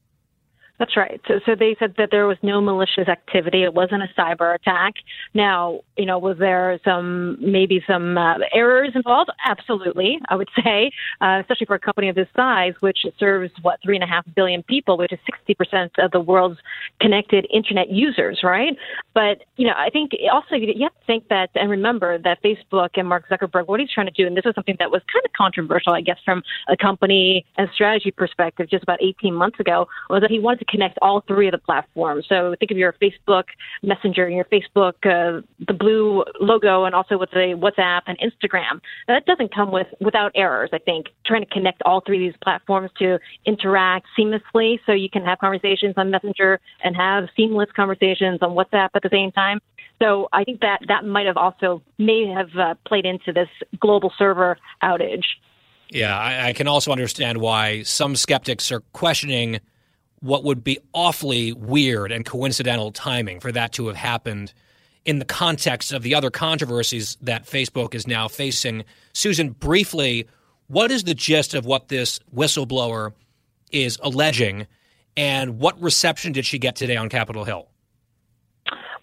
[0.83, 1.21] That's right.
[1.29, 3.63] So, so they said that there was no malicious activity.
[3.63, 4.95] It wasn't a cyber attack.
[5.33, 9.31] Now, you know, was there some maybe some uh, errors involved?
[9.47, 10.91] Absolutely, I would say,
[11.21, 14.25] uh, especially for a company of this size, which serves what three and a half
[14.35, 16.59] billion people, which is sixty percent of the world's
[17.01, 18.77] connected internet users, right?
[19.15, 22.89] But you know, I think also you have to think that and remember that Facebook
[22.97, 25.25] and Mark Zuckerberg, what he's trying to do, and this is something that was kind
[25.25, 29.87] of controversial, I guess, from a company and strategy perspective, just about eighteen months ago,
[30.11, 32.25] was that he wanted to connect all three of the platforms.
[32.29, 33.45] So think of your Facebook
[33.83, 38.81] Messenger your Facebook, uh, the blue logo, and also with the WhatsApp and Instagram.
[39.07, 40.71] Now, that doesn't come with without errors.
[40.73, 45.11] I think trying to connect all three of these platforms to interact seamlessly, so you
[45.11, 49.61] can have conversations on Messenger and have seamless conversations on WhatsApp at the same time.
[50.01, 54.13] So I think that that might have also may have uh, played into this global
[54.19, 55.25] server outage.
[55.91, 59.61] Yeah, I, I, can also understand why some skeptics are questioning
[60.23, 64.55] what would be awfully weird and coincidental timing for that to have happened
[65.05, 68.85] in the context of the other controversies that Facebook is now facing.
[69.13, 70.29] Susan, briefly,
[70.69, 73.13] what is the gist of what this whistleblower
[73.73, 74.67] is alleging,
[75.17, 77.69] and what reception did she get today on Capitol Hill?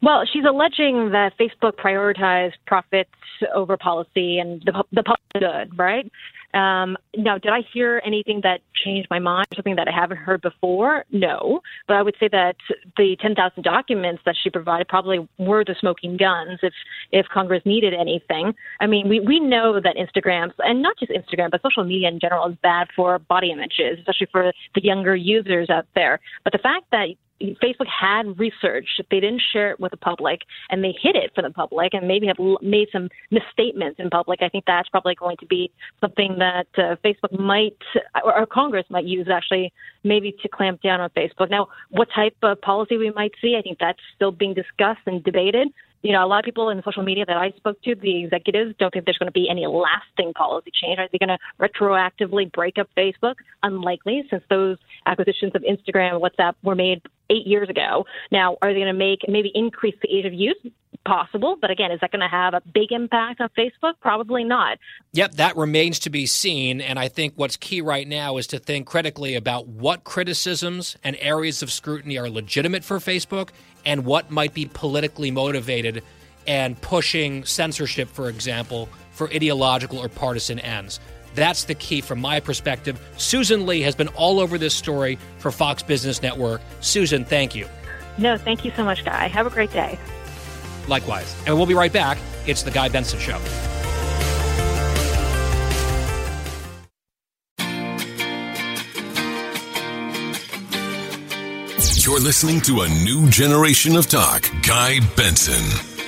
[0.01, 3.09] Well, she's alleging that Facebook prioritized profits
[3.53, 6.09] over policy and the, the public good, right?
[6.53, 10.41] Um, now, did I hear anything that changed my mind, something that I haven't heard
[10.41, 11.05] before?
[11.11, 11.61] No.
[11.87, 12.55] But I would say that
[12.97, 16.73] the 10,000 documents that she provided probably were the smoking guns if,
[17.11, 18.53] if Congress needed anything.
[18.79, 22.19] I mean, we, we know that Instagram, and not just Instagram, but social media in
[22.19, 26.19] general, is bad for body images, especially for the younger users out there.
[26.43, 27.09] But the fact that
[27.41, 28.87] Facebook had research.
[29.09, 32.07] They didn't share it with the public, and they hid it from the public, and
[32.07, 34.41] maybe have made some misstatements in public.
[34.41, 35.71] I think that's probably going to be
[36.01, 37.77] something that uh, Facebook might,
[38.23, 39.71] or, or Congress might use actually,
[40.03, 41.49] maybe to clamp down on Facebook.
[41.49, 45.23] Now, what type of policy we might see, I think that's still being discussed and
[45.23, 45.69] debated
[46.01, 48.73] you know, a lot of people in social media that I spoke to, the executives,
[48.79, 50.97] don't think there's going to be any lasting policy change.
[50.97, 53.35] Are they going to retroactively break up Facebook?
[53.63, 58.05] Unlikely, since those acquisitions of Instagram and WhatsApp were made eight years ago.
[58.31, 60.57] Now, are they going to make maybe increase the age of use?
[61.05, 63.93] Possible, but again, is that going to have a big impact on Facebook?
[64.01, 64.77] Probably not.
[65.13, 66.81] Yep, that remains to be seen.
[66.81, 71.15] And I think what's key right now is to think critically about what criticisms and
[71.19, 73.49] areas of scrutiny are legitimate for Facebook
[73.85, 76.03] and what might be politically motivated
[76.45, 80.99] and pushing censorship, for example, for ideological or partisan ends.
[81.39, 82.99] That's the key from my perspective.
[83.15, 86.59] Susan Li has been all over this story for Fox Business Network.
[86.81, 87.65] Susan, thank you.
[88.17, 89.27] No, thank you so much, Guy.
[89.29, 89.97] Have a great day.
[90.89, 91.33] Likewise.
[91.47, 92.17] And we'll be right back.
[92.45, 93.39] It's The Guy Benson Show.
[102.03, 104.49] You're listening to a new generation of talk.
[104.63, 105.98] Guy Benson.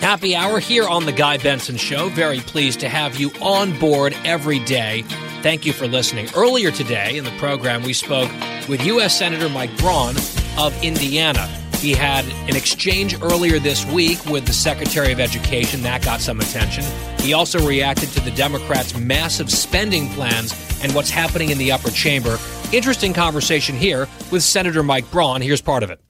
[0.00, 2.10] Happy hour here on The Guy Benson Show.
[2.10, 5.02] Very pleased to have you on board every day.
[5.42, 6.28] Thank you for listening.
[6.36, 8.30] Earlier today in the program, we spoke
[8.68, 9.18] with U.S.
[9.18, 10.14] Senator Mike Braun
[10.58, 11.46] of Indiana.
[11.78, 15.82] He had an exchange earlier this week with the Secretary of Education.
[15.82, 16.84] That got some attention.
[17.20, 21.90] He also reacted to the Democrats' massive spending plans and what's happening in the upper
[21.90, 22.38] chamber.
[22.72, 25.40] Interesting conversation here with Senator Mike Braun.
[25.40, 26.00] Here's part of it.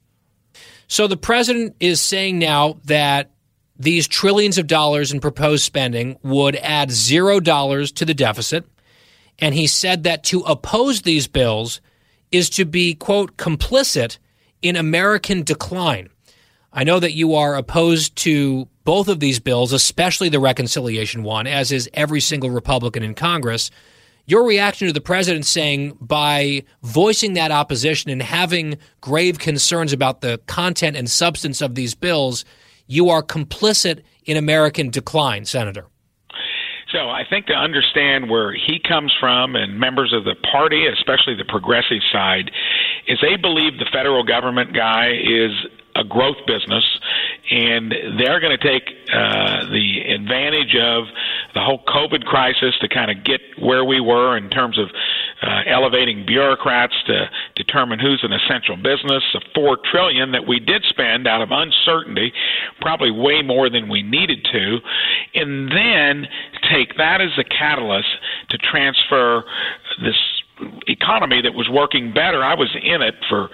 [0.89, 3.31] So the president is saying now that
[3.78, 8.65] these trillions of dollars in proposed spending would add zero dollars to the deficit.
[9.39, 11.81] And he said that to oppose these bills
[12.32, 14.19] is to be, quote, complicit
[14.62, 16.09] in American decline.
[16.73, 21.47] I know that you are opposed to both of these bills, especially the reconciliation one,
[21.47, 23.70] as is every single Republican in Congress.
[24.27, 30.20] Your reaction to the president saying by voicing that opposition and having grave concerns about
[30.20, 32.44] the content and substance of these bills,
[32.87, 35.87] you are complicit in American decline, Senator.
[36.93, 41.35] So I think to understand where he comes from and members of the party, especially
[41.35, 42.51] the progressive side,
[43.09, 45.51] is they believe the federal government guy is
[45.97, 46.85] a growth business,
[47.51, 51.05] and they're going to take uh, the advantage of
[51.55, 54.91] the whole COVID crisis to kind of get where we were in terms of
[55.43, 57.27] uh, elevating bureaucrats to
[57.57, 62.33] determine who's an essential business, The four trillion that we did spend out of uncertainty,
[62.81, 64.78] probably way more than we needed to,
[65.35, 66.28] and then
[66.70, 68.09] take that as a catalyst
[68.51, 69.45] to transfer
[70.03, 70.16] this
[70.87, 72.43] economy that was working better.
[72.43, 73.51] I was in it for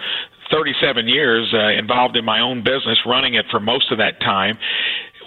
[0.51, 4.59] 37 years, uh, involved in my own business, running it for most of that time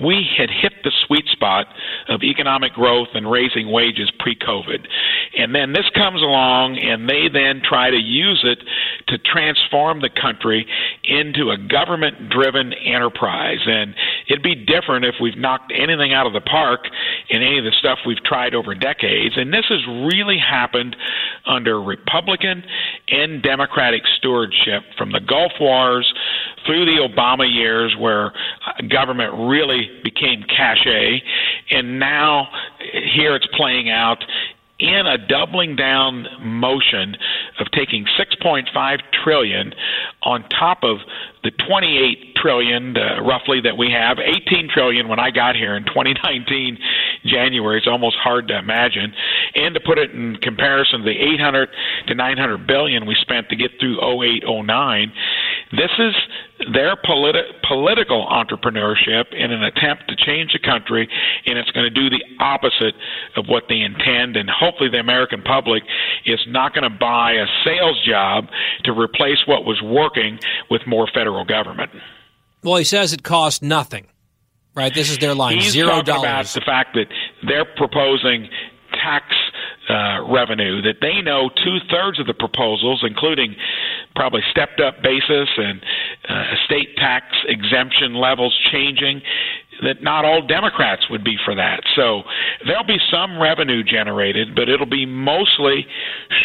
[0.01, 1.67] we had hit the sweet spot
[2.09, 4.87] of economic growth and raising wages pre COVID.
[5.37, 8.59] And then this comes along, and they then try to use it
[9.07, 10.65] to transform the country
[11.03, 13.59] into a government driven enterprise.
[13.65, 13.93] And
[14.27, 16.87] it'd be different if we've knocked anything out of the park
[17.29, 19.35] in any of the stuff we've tried over decades.
[19.37, 20.95] And this has really happened
[21.45, 22.63] under Republican
[23.09, 26.11] and Democratic stewardship from the Gulf Wars
[26.65, 28.33] through the Obama years, where
[28.89, 31.21] government really became cachet,
[31.71, 32.47] and now
[33.15, 34.23] here it's playing out
[34.77, 37.15] in a doubling down motion
[37.59, 39.73] of taking 6.5 trillion
[40.23, 40.97] on top of
[41.43, 45.85] the 28 trillion uh, roughly that we have 18 trillion when I got here in
[45.85, 46.77] 2019
[47.23, 47.77] January.
[47.77, 49.13] It's almost hard to imagine.
[49.55, 51.69] And to put it in comparison to the 800
[52.07, 55.13] to 900 billion we spent to get through 0809
[55.71, 56.13] this is
[56.73, 61.09] their politi- political entrepreneurship in an attempt to change the country,
[61.45, 62.93] and it's going to do the opposite
[63.35, 64.37] of what they intend.
[64.37, 65.83] And hopefully, the American public
[66.25, 68.45] is not going to buy a sales job
[68.83, 70.39] to replace what was working
[70.69, 71.91] with more federal government.
[72.63, 74.07] Well, he says it costs nothing.
[74.75, 75.55] Right, this is their line.
[75.57, 76.23] He's Zero dollars.
[76.23, 77.05] about the fact that
[77.47, 78.49] they're proposing
[78.91, 79.25] tax
[79.89, 83.55] uh, revenue that they know two thirds of the proposals, including
[84.15, 85.81] probably stepped up basis and
[86.27, 89.21] uh, estate tax exemption levels changing,
[89.83, 91.81] that not all Democrats would be for that.
[91.95, 92.23] So
[92.65, 95.85] there'll be some revenue generated, but it'll be mostly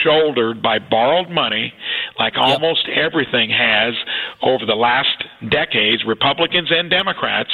[0.03, 1.73] shouldered by borrowed money,
[2.19, 2.45] like yep.
[2.45, 3.95] almost everything has
[4.43, 7.51] over the last decades, Republicans and Democrats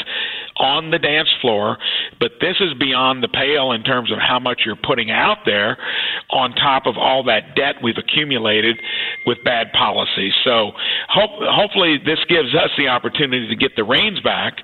[0.57, 1.79] on the dance floor.
[2.19, 5.77] But this is beyond the pale in terms of how much you're putting out there
[6.31, 8.77] on top of all that debt we've accumulated
[9.27, 10.33] with bad policies.
[10.45, 10.73] So
[11.09, 14.57] hope, hopefully this gives us the opportunity to get the reins back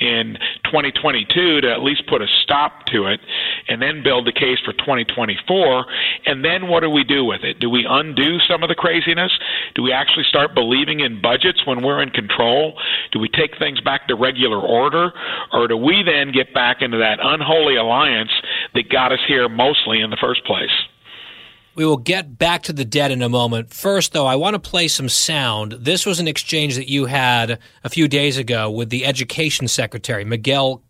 [0.00, 3.20] in 2022 to at least put a stop to it
[3.68, 5.86] and then build the case for 2024.
[6.26, 7.58] And then what do we do with it?
[7.58, 9.32] Do we undo some of the craziness?
[9.74, 12.78] Do we actually start believing in budgets when we're in control?
[13.12, 15.12] Do we take things back to regular order?
[15.52, 18.32] Or do we then get back into that unholy alliance
[18.74, 20.70] that got us here mostly in the first place?
[21.78, 23.72] We will get back to the debt in a moment.
[23.72, 25.70] First, though, I want to play some sound.
[25.70, 30.24] This was an exchange that you had a few days ago with the Education Secretary,
[30.24, 30.82] Miguel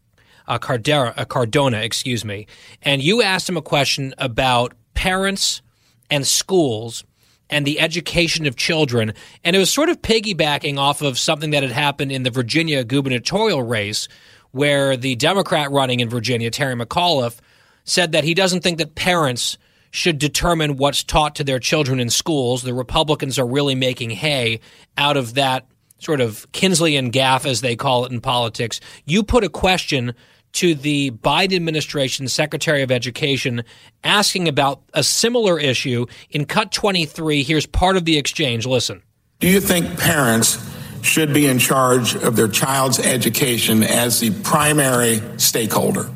[0.47, 2.47] uh, Cardera, uh, Cardona, excuse me,
[2.81, 5.61] and you asked him a question about parents
[6.09, 7.05] and schools
[7.51, 9.13] and the education of children.
[9.45, 12.83] And it was sort of piggybacking off of something that had happened in the Virginia
[12.83, 14.09] gubernatorial race,
[14.53, 17.41] where the Democrat running in Virginia, Terry McAuliffe,
[17.85, 19.59] said that he doesn't think that parents
[19.99, 22.63] should determine what's taught to their children in schools.
[22.63, 24.61] The Republicans are really making hay
[24.97, 25.67] out of that
[25.99, 28.81] sort of Kinsleyan gaffe, as they call it in politics.
[29.05, 30.15] You put a question
[30.53, 33.65] to the Biden administration Secretary of Education
[34.05, 36.07] asking about a similar issue.
[36.31, 38.67] In Cut 23, here's part of the exchange.
[38.67, 39.03] Listen.
[39.41, 40.65] Do you think parents
[41.03, 46.09] should be in charge of their child's education as the primary stakeholder?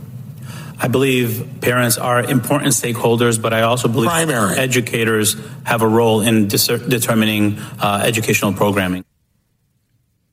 [0.83, 4.59] I believe parents are important stakeholders, but I also believe Primary.
[4.59, 9.05] educators have a role in dis- determining uh, educational programming.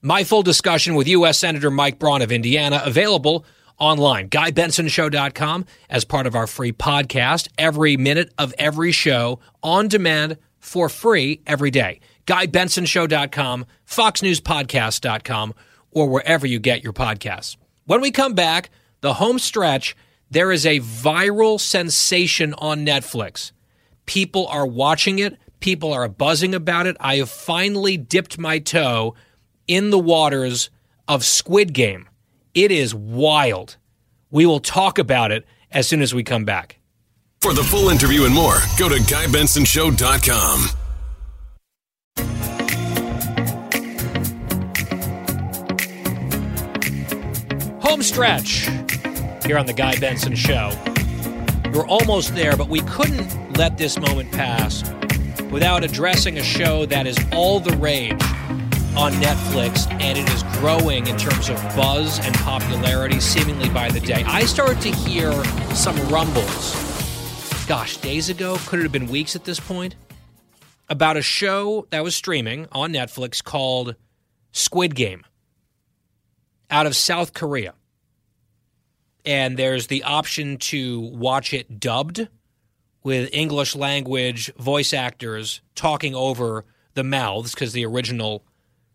[0.02, 1.38] My full discussion with U.S.
[1.38, 3.46] Senator Mike Braun of Indiana available
[3.78, 7.50] online, GuyBensonShow.com, as part of our free podcast.
[7.60, 12.00] Every minute of every show on demand for free every day.
[12.26, 15.54] GuyBensonShow.com, FoxNewsPodcast.com,
[15.92, 17.56] or wherever you get your podcasts.
[17.86, 18.72] When we come back,
[19.02, 19.96] the home stretch–
[20.32, 23.52] there is a viral sensation on Netflix.
[24.06, 26.96] People are watching it, people are buzzing about it.
[27.00, 29.16] I have finally dipped my toe
[29.68, 30.70] in the waters
[31.08, 32.08] of Squid Game.
[32.54, 33.78] It is wild.
[34.32, 36.80] We will talk about it as soon as we come back.
[37.42, 40.70] For the full interview and more, go to GuyBensonShow.com.
[47.82, 48.68] Home stretch
[49.50, 50.72] here on The Guy Benson Show.
[51.74, 54.88] We're almost there, but we couldn't let this moment pass
[55.50, 58.22] without addressing a show that is all the rage
[58.96, 64.00] on Netflix, and it is growing in terms of buzz and popularity seemingly by the
[64.00, 64.24] day.
[64.28, 65.32] I started to hear
[65.74, 66.76] some rumbles,
[67.66, 69.96] gosh, days ago, could it have been weeks at this point,
[70.90, 73.96] about a show that was streaming on Netflix called
[74.52, 75.26] Squid Game
[76.70, 77.74] out of South Korea.
[79.30, 82.28] And there's the option to watch it dubbed
[83.04, 86.66] with English language voice actors talking over
[86.96, 88.44] the mouths because the original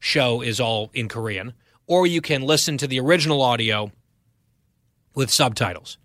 [0.00, 1.52] show is all in Korean,
[1.86, 3.92] or you can listen to the original audio
[5.14, 5.98] with subtitles.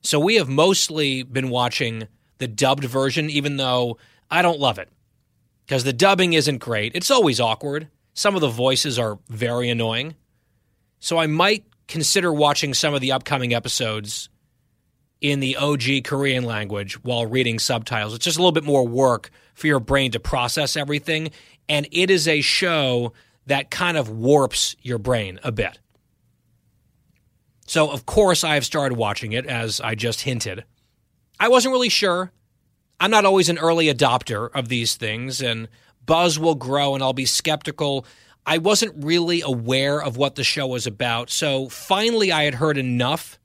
[0.00, 2.08] So we have mostly been watching
[2.38, 3.98] the dubbed version, even though
[4.30, 4.88] I don't love it
[5.66, 6.92] because the dubbing isn't great.
[6.94, 7.88] It's always awkward.
[8.14, 10.14] Some of the voices are very annoying.
[10.98, 14.30] So I might consider watching some of the upcoming episodes
[15.20, 18.14] in the OG Korean language while reading subtitles.
[18.14, 21.30] It's just a little bit more work for your brain to process everything.
[21.68, 23.12] And it is a show
[23.46, 25.78] that kind of warps your brain a bit.
[27.66, 30.64] So, of course, I have started watching it, as I just hinted.
[31.38, 32.32] I wasn't really sure.
[32.98, 35.68] I'm not always an early adopter of these things, and
[36.04, 38.04] buzz will grow, and I'll be skeptical.
[38.46, 41.30] I wasn't really aware of what the show was about.
[41.30, 43.38] So, finally, I had heard enough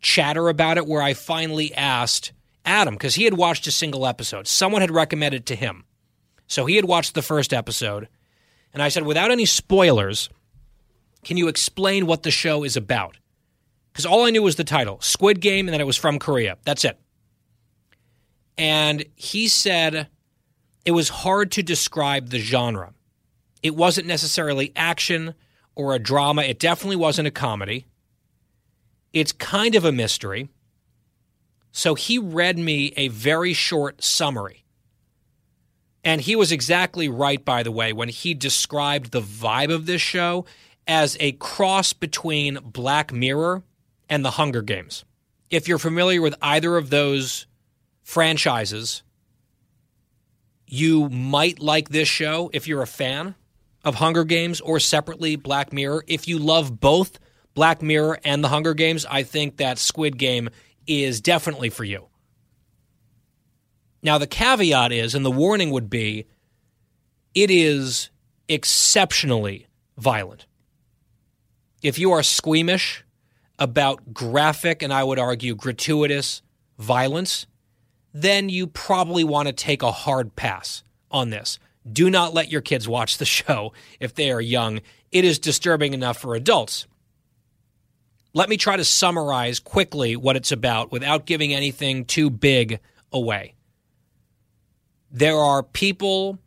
[0.00, 2.32] chatter about it where I finally asked
[2.64, 4.46] Adam, because he had watched a single episode.
[4.46, 5.84] Someone had recommended it to him.
[6.46, 8.08] So he had watched the first episode.
[8.72, 10.30] And I said, without any spoilers,
[11.24, 13.18] can you explain what the show is about?
[13.92, 16.56] Because all I knew was the title Squid Game, and that it was from Korea.
[16.64, 16.98] That's it.
[18.56, 20.08] And he said
[20.84, 22.93] it was hard to describe the genre.
[23.64, 25.34] It wasn't necessarily action
[25.74, 27.86] or a drama, it definitely wasn't a comedy.
[29.12, 30.50] It's kind of a mystery.
[31.72, 34.64] So he read me a very short summary.
[36.04, 40.02] And he was exactly right, by the way, when he described the vibe of this
[40.02, 40.44] show
[40.86, 43.62] as a cross between Black Mirror
[44.10, 45.04] and The Hunger Games.
[45.50, 47.46] If you're familiar with either of those
[48.02, 49.02] franchises,
[50.66, 53.34] you might like this show if you're a fan
[53.84, 56.04] of Hunger Games or separately Black Mirror.
[56.06, 57.18] If you love both
[57.54, 60.48] Black Mirror and The Hunger Games, I think that Squid Game
[60.86, 62.08] is definitely for you.
[64.02, 66.26] Now, the caveat is, and the warning would be,
[67.34, 68.10] it is
[68.48, 69.66] exceptionally
[69.96, 70.46] violent.
[71.82, 73.04] If you are squeamish
[73.58, 76.42] about graphic and I would argue gratuitous
[76.78, 77.46] violence,
[78.12, 81.58] then you probably want to take a hard pass on this.
[81.90, 84.80] Do not let your kids watch the show if they are young.
[85.12, 86.86] It is disturbing enough for adults.
[88.32, 92.80] Let me try to summarize quickly what it's about without giving anything too big
[93.12, 93.54] away.
[95.10, 96.40] There are people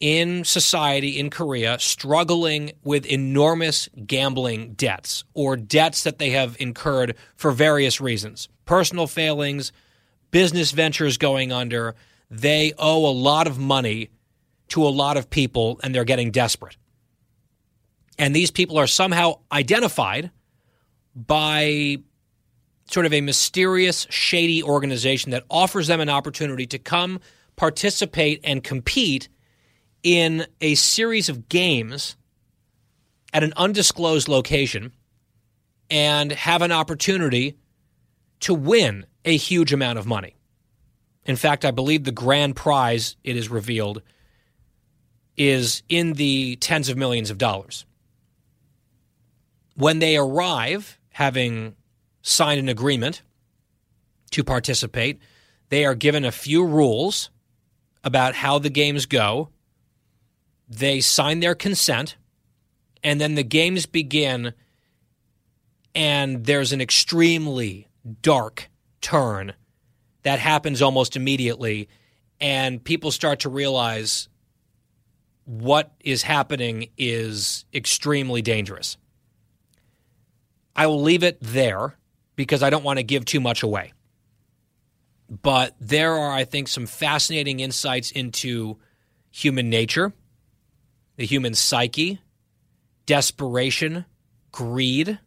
[0.00, 7.16] in society in Korea struggling with enormous gambling debts or debts that they have incurred
[7.34, 9.72] for various reasons personal failings,
[10.30, 11.94] business ventures going under.
[12.30, 14.10] They owe a lot of money
[14.68, 16.76] to a lot of people and they're getting desperate.
[18.18, 20.30] And these people are somehow identified
[21.14, 21.98] by
[22.90, 27.20] sort of a mysterious, shady organization that offers them an opportunity to come
[27.56, 29.28] participate and compete
[30.02, 32.16] in a series of games
[33.32, 34.92] at an undisclosed location
[35.90, 37.56] and have an opportunity
[38.40, 40.36] to win a huge amount of money.
[41.24, 44.02] In fact, I believe the grand prize, it is revealed,
[45.36, 47.84] is in the tens of millions of dollars.
[49.74, 51.76] When they arrive, having
[52.22, 53.22] signed an agreement
[54.30, 55.20] to participate,
[55.68, 57.30] they are given a few rules
[58.02, 59.50] about how the games go.
[60.68, 62.16] They sign their consent,
[63.02, 64.54] and then the games begin,
[65.94, 67.88] and there's an extremely
[68.22, 69.54] dark turn
[70.22, 71.88] that happens almost immediately,
[72.40, 74.28] and people start to realize
[75.46, 78.96] what is happening is extremely dangerous.
[80.74, 81.94] I will leave it there
[82.34, 83.92] because I don't want to give too much away.
[85.30, 88.78] But there are, I think, some fascinating insights into
[89.30, 90.12] human nature,
[91.16, 92.20] the human psyche,
[93.06, 94.04] desperation,
[94.52, 95.18] greed,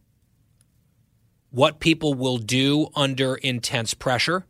[1.50, 4.44] what people will do under intense pressure,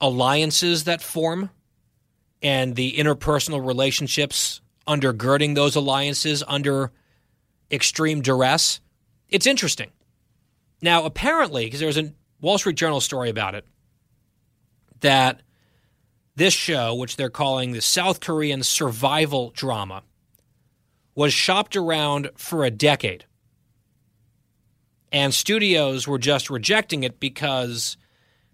[0.00, 1.50] alliances that form,
[2.42, 6.90] and the interpersonal relationships undergirding those alliances under
[7.70, 8.80] extreme duress
[9.30, 9.90] it's interesting.
[10.82, 13.64] Now, apparently, because there was a Wall Street Journal story about it,
[15.00, 15.42] that
[16.36, 20.02] this show, which they're calling the South Korean survival drama,
[21.14, 23.24] was shopped around for a decade.
[25.12, 27.96] And studios were just rejecting it because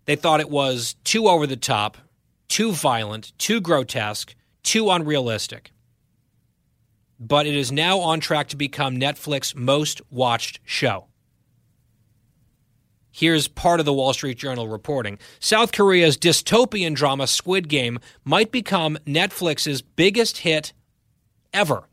[0.06, 1.98] they thought it was too over the top,
[2.48, 5.72] too violent, too grotesque, too unrealistic.
[7.18, 11.06] But it is now on track to become Netflix's most watched show.
[13.10, 15.18] Here's part of the Wall Street Journal reporting.
[15.40, 20.74] South Korea's dystopian drama Squid Game might become Netflix's biggest hit
[21.54, 21.88] ever.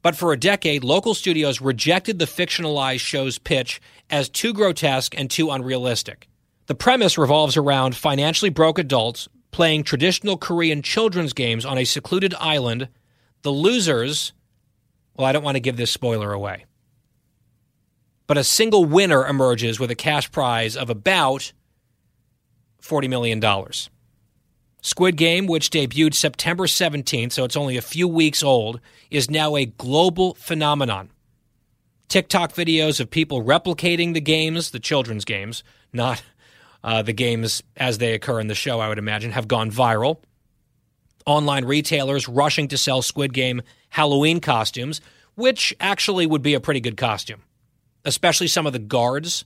[0.00, 3.80] But for a decade, local studios rejected the fictionalized show's pitch
[4.10, 6.28] as too grotesque and too unrealistic.
[6.66, 12.34] The premise revolves around financially broke adults playing traditional Korean children's games on a secluded
[12.40, 12.88] island.
[13.42, 14.32] The losers,
[15.16, 16.64] well, I don't want to give this spoiler away
[18.32, 21.52] but a single winner emerges with a cash prize of about
[22.80, 23.42] $40 million.
[24.80, 28.80] Squid Game, which debuted September 17th, so it's only a few weeks old,
[29.10, 31.10] is now a global phenomenon.
[32.08, 35.62] TikTok videos of people replicating the games, the children's games,
[35.92, 36.22] not
[36.84, 40.18] uh, the games as they occur in the show, I would imagine, have gone viral.
[41.26, 45.00] Online retailers rushing to sell Squid Game Halloween costumes,
[45.34, 47.42] which actually would be a pretty good costume
[48.04, 49.44] especially some of the guards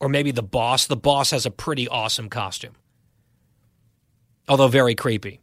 [0.00, 0.86] or maybe the boss.
[0.86, 2.74] The boss has a pretty awesome costume,
[4.48, 5.40] although very creepy.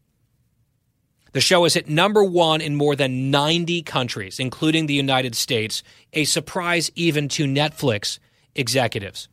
[1.32, 5.84] The show is hit number one in more than 90 countries, including the United States,
[6.12, 8.18] a surprise even to Netflix
[8.56, 9.30] executives.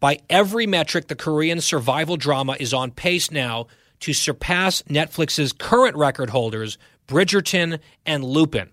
[0.00, 3.66] By every metric, the Korean survival drama is on pace now
[4.00, 8.70] to surpass Netflix's current record holders, Bridgerton and Lupin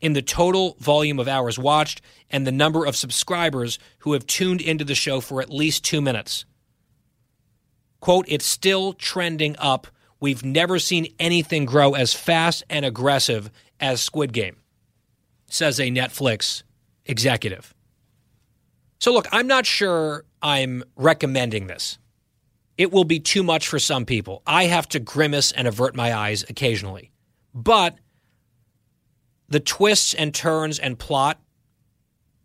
[0.00, 2.00] in the total volume of hours watched
[2.30, 6.00] and the number of subscribers who have tuned into the show for at least two
[6.00, 6.44] minutes.
[8.00, 9.88] Quote, it's still trending up.
[10.20, 13.50] We've never seen anything grow as fast and aggressive
[13.80, 14.56] as Squid Game,
[15.46, 16.62] says a Netflix
[17.06, 17.74] executive.
[19.00, 21.98] So, look, I'm not sure I'm recommending this.
[22.76, 24.42] It will be too much for some people.
[24.46, 27.10] I have to grimace and avert my eyes occasionally.
[27.52, 27.98] But
[29.48, 31.40] the twists and turns and plot,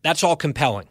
[0.01, 0.89] that's all compelling.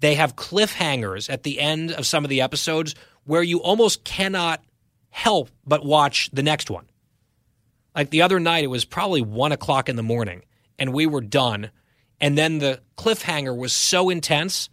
[0.00, 2.94] They have cliffhangers at the end of some of the episodes
[3.24, 4.64] where you almost cannot
[5.10, 6.86] help but watch the next one.
[7.94, 10.42] Like the other night, it was probably one o'clock in the morning
[10.78, 11.70] and we were done.
[12.20, 14.70] And then the cliffhanger was so intense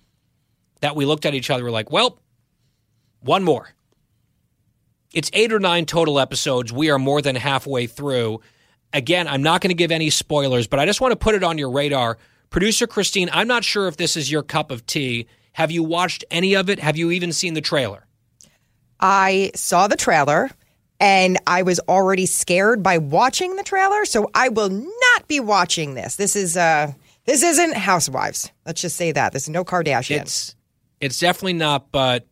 [0.82, 2.20] that we looked at each other, we're like, well,
[3.22, 3.70] one more.
[5.14, 6.74] It's eight or nine total episodes.
[6.74, 8.42] We are more than halfway through.
[8.94, 11.44] Again, I'm not going to give any spoilers, but I just want to put it
[11.44, 12.18] on your radar.
[12.50, 15.28] Producer Christine, I'm not sure if this is your cup of tea.
[15.54, 16.80] Have you watched any of it?
[16.80, 18.06] Have you even seen the trailer?
[19.00, 20.52] I saw the trailer
[21.00, 25.96] and I was already scared by watching the trailer, so I will not be watching
[25.96, 26.16] this.
[26.16, 26.94] This is uh
[27.26, 28.52] this isn't Housewives.
[28.66, 29.34] Let's just say that.
[29.34, 30.22] This is no Kardashians.
[30.22, 30.55] It's
[31.06, 32.28] it's definitely not, but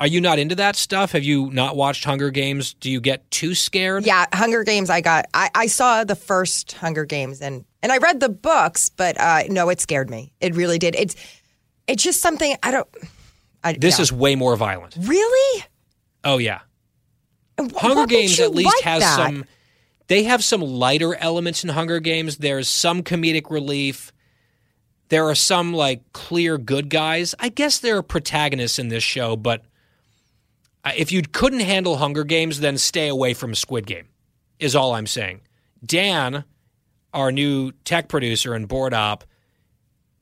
[0.00, 1.12] are you not into that stuff?
[1.12, 2.74] Have you not watched Hunger Games?
[2.74, 4.06] Do you get too scared?
[4.06, 4.90] Yeah, Hunger Games.
[4.90, 5.26] I got.
[5.34, 9.42] I, I saw the first Hunger Games and and I read the books, but uh,
[9.48, 10.32] no, it scared me.
[10.40, 10.94] It really did.
[10.94, 11.16] It's
[11.86, 12.88] it's just something I don't.
[13.64, 14.02] I, this yeah.
[14.02, 14.96] is way more violent.
[15.00, 15.64] Really?
[16.22, 16.60] Oh yeah.
[17.58, 19.16] Wh- Hunger Games at least like has that?
[19.16, 19.44] some.
[20.06, 22.38] They have some lighter elements in Hunger Games.
[22.38, 24.12] There's some comedic relief.
[25.08, 27.34] There are some like clear good guys.
[27.38, 29.62] I guess there are protagonists in this show, but
[30.84, 34.08] uh, if you couldn't handle Hunger Games, then stay away from Squid Game.
[34.58, 35.40] Is all I'm saying.
[35.84, 36.44] Dan,
[37.14, 39.24] our new tech producer and board op,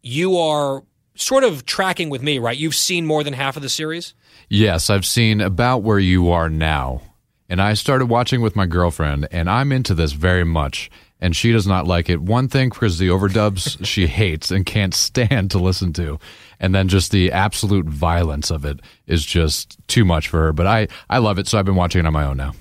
[0.03, 0.83] you are
[1.15, 2.57] sort of tracking with me, right?
[2.57, 4.15] You've seen more than half of the series.
[4.49, 7.03] Yes, I've seen about where you are now.
[7.49, 10.91] And I started watching with my girlfriend, and I'm into this very much.
[11.21, 12.21] And she does not like it.
[12.21, 16.19] One thing, because the overdubs she hates and can't stand to listen to.
[16.61, 20.53] And then just the absolute violence of it is just too much for her.
[20.53, 22.53] But I, I love it, so I've been watching it on my own now.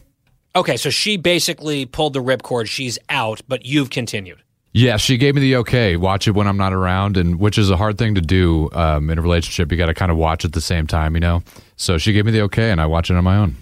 [0.55, 2.67] Okay, so she basically pulled the ripcord.
[2.67, 4.41] She's out, but you've continued.
[4.71, 5.95] Yeah, she gave me the okay.
[5.95, 9.09] Watch it when I'm not around, and which is a hard thing to do um,
[9.09, 9.71] in a relationship.
[9.71, 11.43] You got to kind of watch at the same time, you know.
[11.77, 13.55] So she gave me the okay, and I watch it on my own.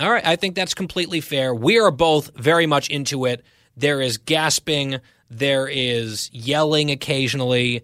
[0.00, 1.54] All right, I think that's completely fair.
[1.54, 3.44] We are both very much into it.
[3.76, 5.00] There is gasping,
[5.30, 7.82] there is yelling occasionally.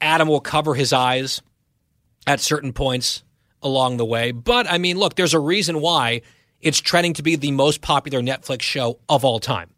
[0.00, 1.40] Adam will cover his eyes
[2.26, 3.22] at certain points
[3.62, 4.32] along the way.
[4.32, 6.22] But I mean, look, there's a reason why
[6.60, 9.70] it's trending to be the most popular Netflix show of all time.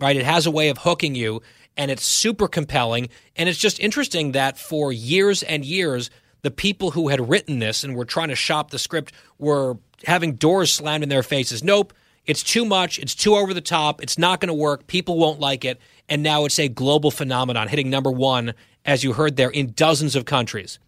[0.00, 0.16] Right?
[0.16, 1.42] It has a way of hooking you
[1.76, 6.10] and it's super compelling and it's just interesting that for years and years
[6.42, 10.34] the people who had written this and were trying to shop the script were having
[10.34, 11.64] doors slammed in their faces.
[11.64, 11.92] Nope,
[12.28, 12.98] It's too much.
[12.98, 14.02] It's too over the top.
[14.02, 14.86] It's not going to work.
[14.86, 15.80] People won't like it.
[16.08, 20.14] And now it's a global phenomenon, hitting number one, as you heard there, in dozens
[20.14, 20.78] of countries.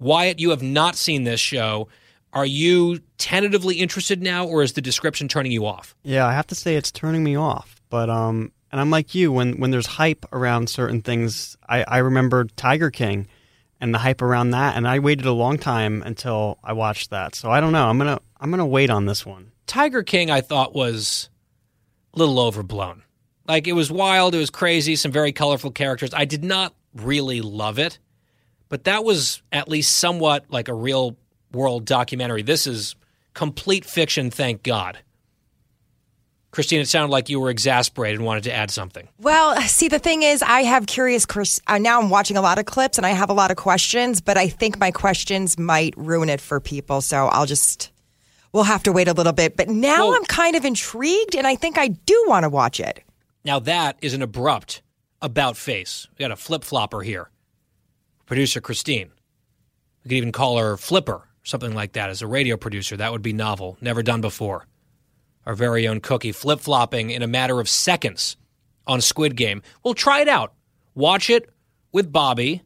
[0.00, 1.88] Wyatt, you have not seen this show.
[2.32, 5.94] Are you tentatively interested now, or is the description turning you off?
[6.02, 7.80] Yeah, I have to say it's turning me off.
[7.90, 11.56] But um, and I'm like you when when there's hype around certain things.
[11.68, 13.28] I I remember Tiger King,
[13.80, 17.34] and the hype around that, and I waited a long time until I watched that.
[17.34, 17.88] So I don't know.
[17.88, 19.52] I'm gonna I'm gonna wait on this one.
[19.66, 21.28] Tiger King, I thought was
[22.14, 23.02] a little overblown.
[23.46, 26.12] Like it was wild, it was crazy, some very colorful characters.
[26.14, 27.98] I did not really love it,
[28.68, 31.16] but that was at least somewhat like a real
[31.52, 32.42] world documentary.
[32.42, 32.94] This is
[33.34, 34.98] complete fiction, thank God.
[36.50, 39.06] Christine, it sounded like you were exasperated and wanted to add something.
[39.18, 41.26] Well, see, the thing is, I have curious.
[41.26, 43.58] Chris, uh, now I'm watching a lot of clips and I have a lot of
[43.58, 47.02] questions, but I think my questions might ruin it for people.
[47.02, 47.92] So I'll just,
[48.52, 49.56] we'll have to wait a little bit.
[49.56, 53.02] But now I'm kind of intrigued and I think I do want to watch it.
[53.44, 54.82] Now, that is an abrupt
[55.22, 56.06] about face.
[56.12, 57.30] We got a flip flopper here.
[58.26, 59.10] Producer Christine.
[60.04, 62.96] We could even call her Flipper, something like that, as a radio producer.
[62.96, 64.66] That would be novel, never done before
[65.48, 68.36] our very own cookie, flip flopping in a matter of seconds
[68.86, 69.62] on Squid Game.
[69.82, 70.52] We'll try it out.
[70.94, 71.48] Watch it
[71.90, 72.62] with Bobby,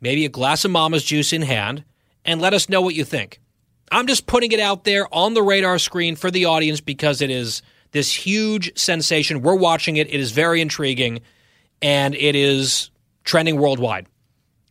[0.00, 1.82] maybe a glass of mama's juice in hand,
[2.24, 3.40] and let us know what you think.
[3.92, 7.30] I'm just putting it out there on the radar screen for the audience because it
[7.30, 7.62] is
[7.92, 9.42] this huge sensation.
[9.42, 11.20] We're watching it, it is very intriguing,
[11.82, 12.90] and it is
[13.24, 14.06] trending worldwide,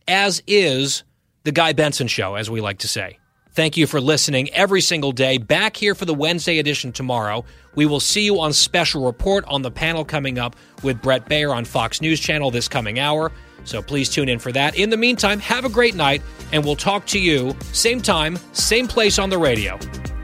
[0.08, 1.04] as is
[1.44, 3.18] the Guy Benson Show, as we like to say.
[3.52, 5.38] Thank you for listening every single day.
[5.38, 7.44] Back here for the Wednesday edition tomorrow.
[7.74, 11.54] We will see you on Special Report on the panel coming up with Brett Baier
[11.54, 13.32] on Fox News Channel this coming hour.
[13.64, 14.76] So please tune in for that.
[14.76, 16.22] In the meantime, have a great night,
[16.52, 19.78] and we'll talk to you same time, same place on the radio,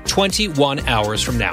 [0.06, 1.52] 21 hours from now.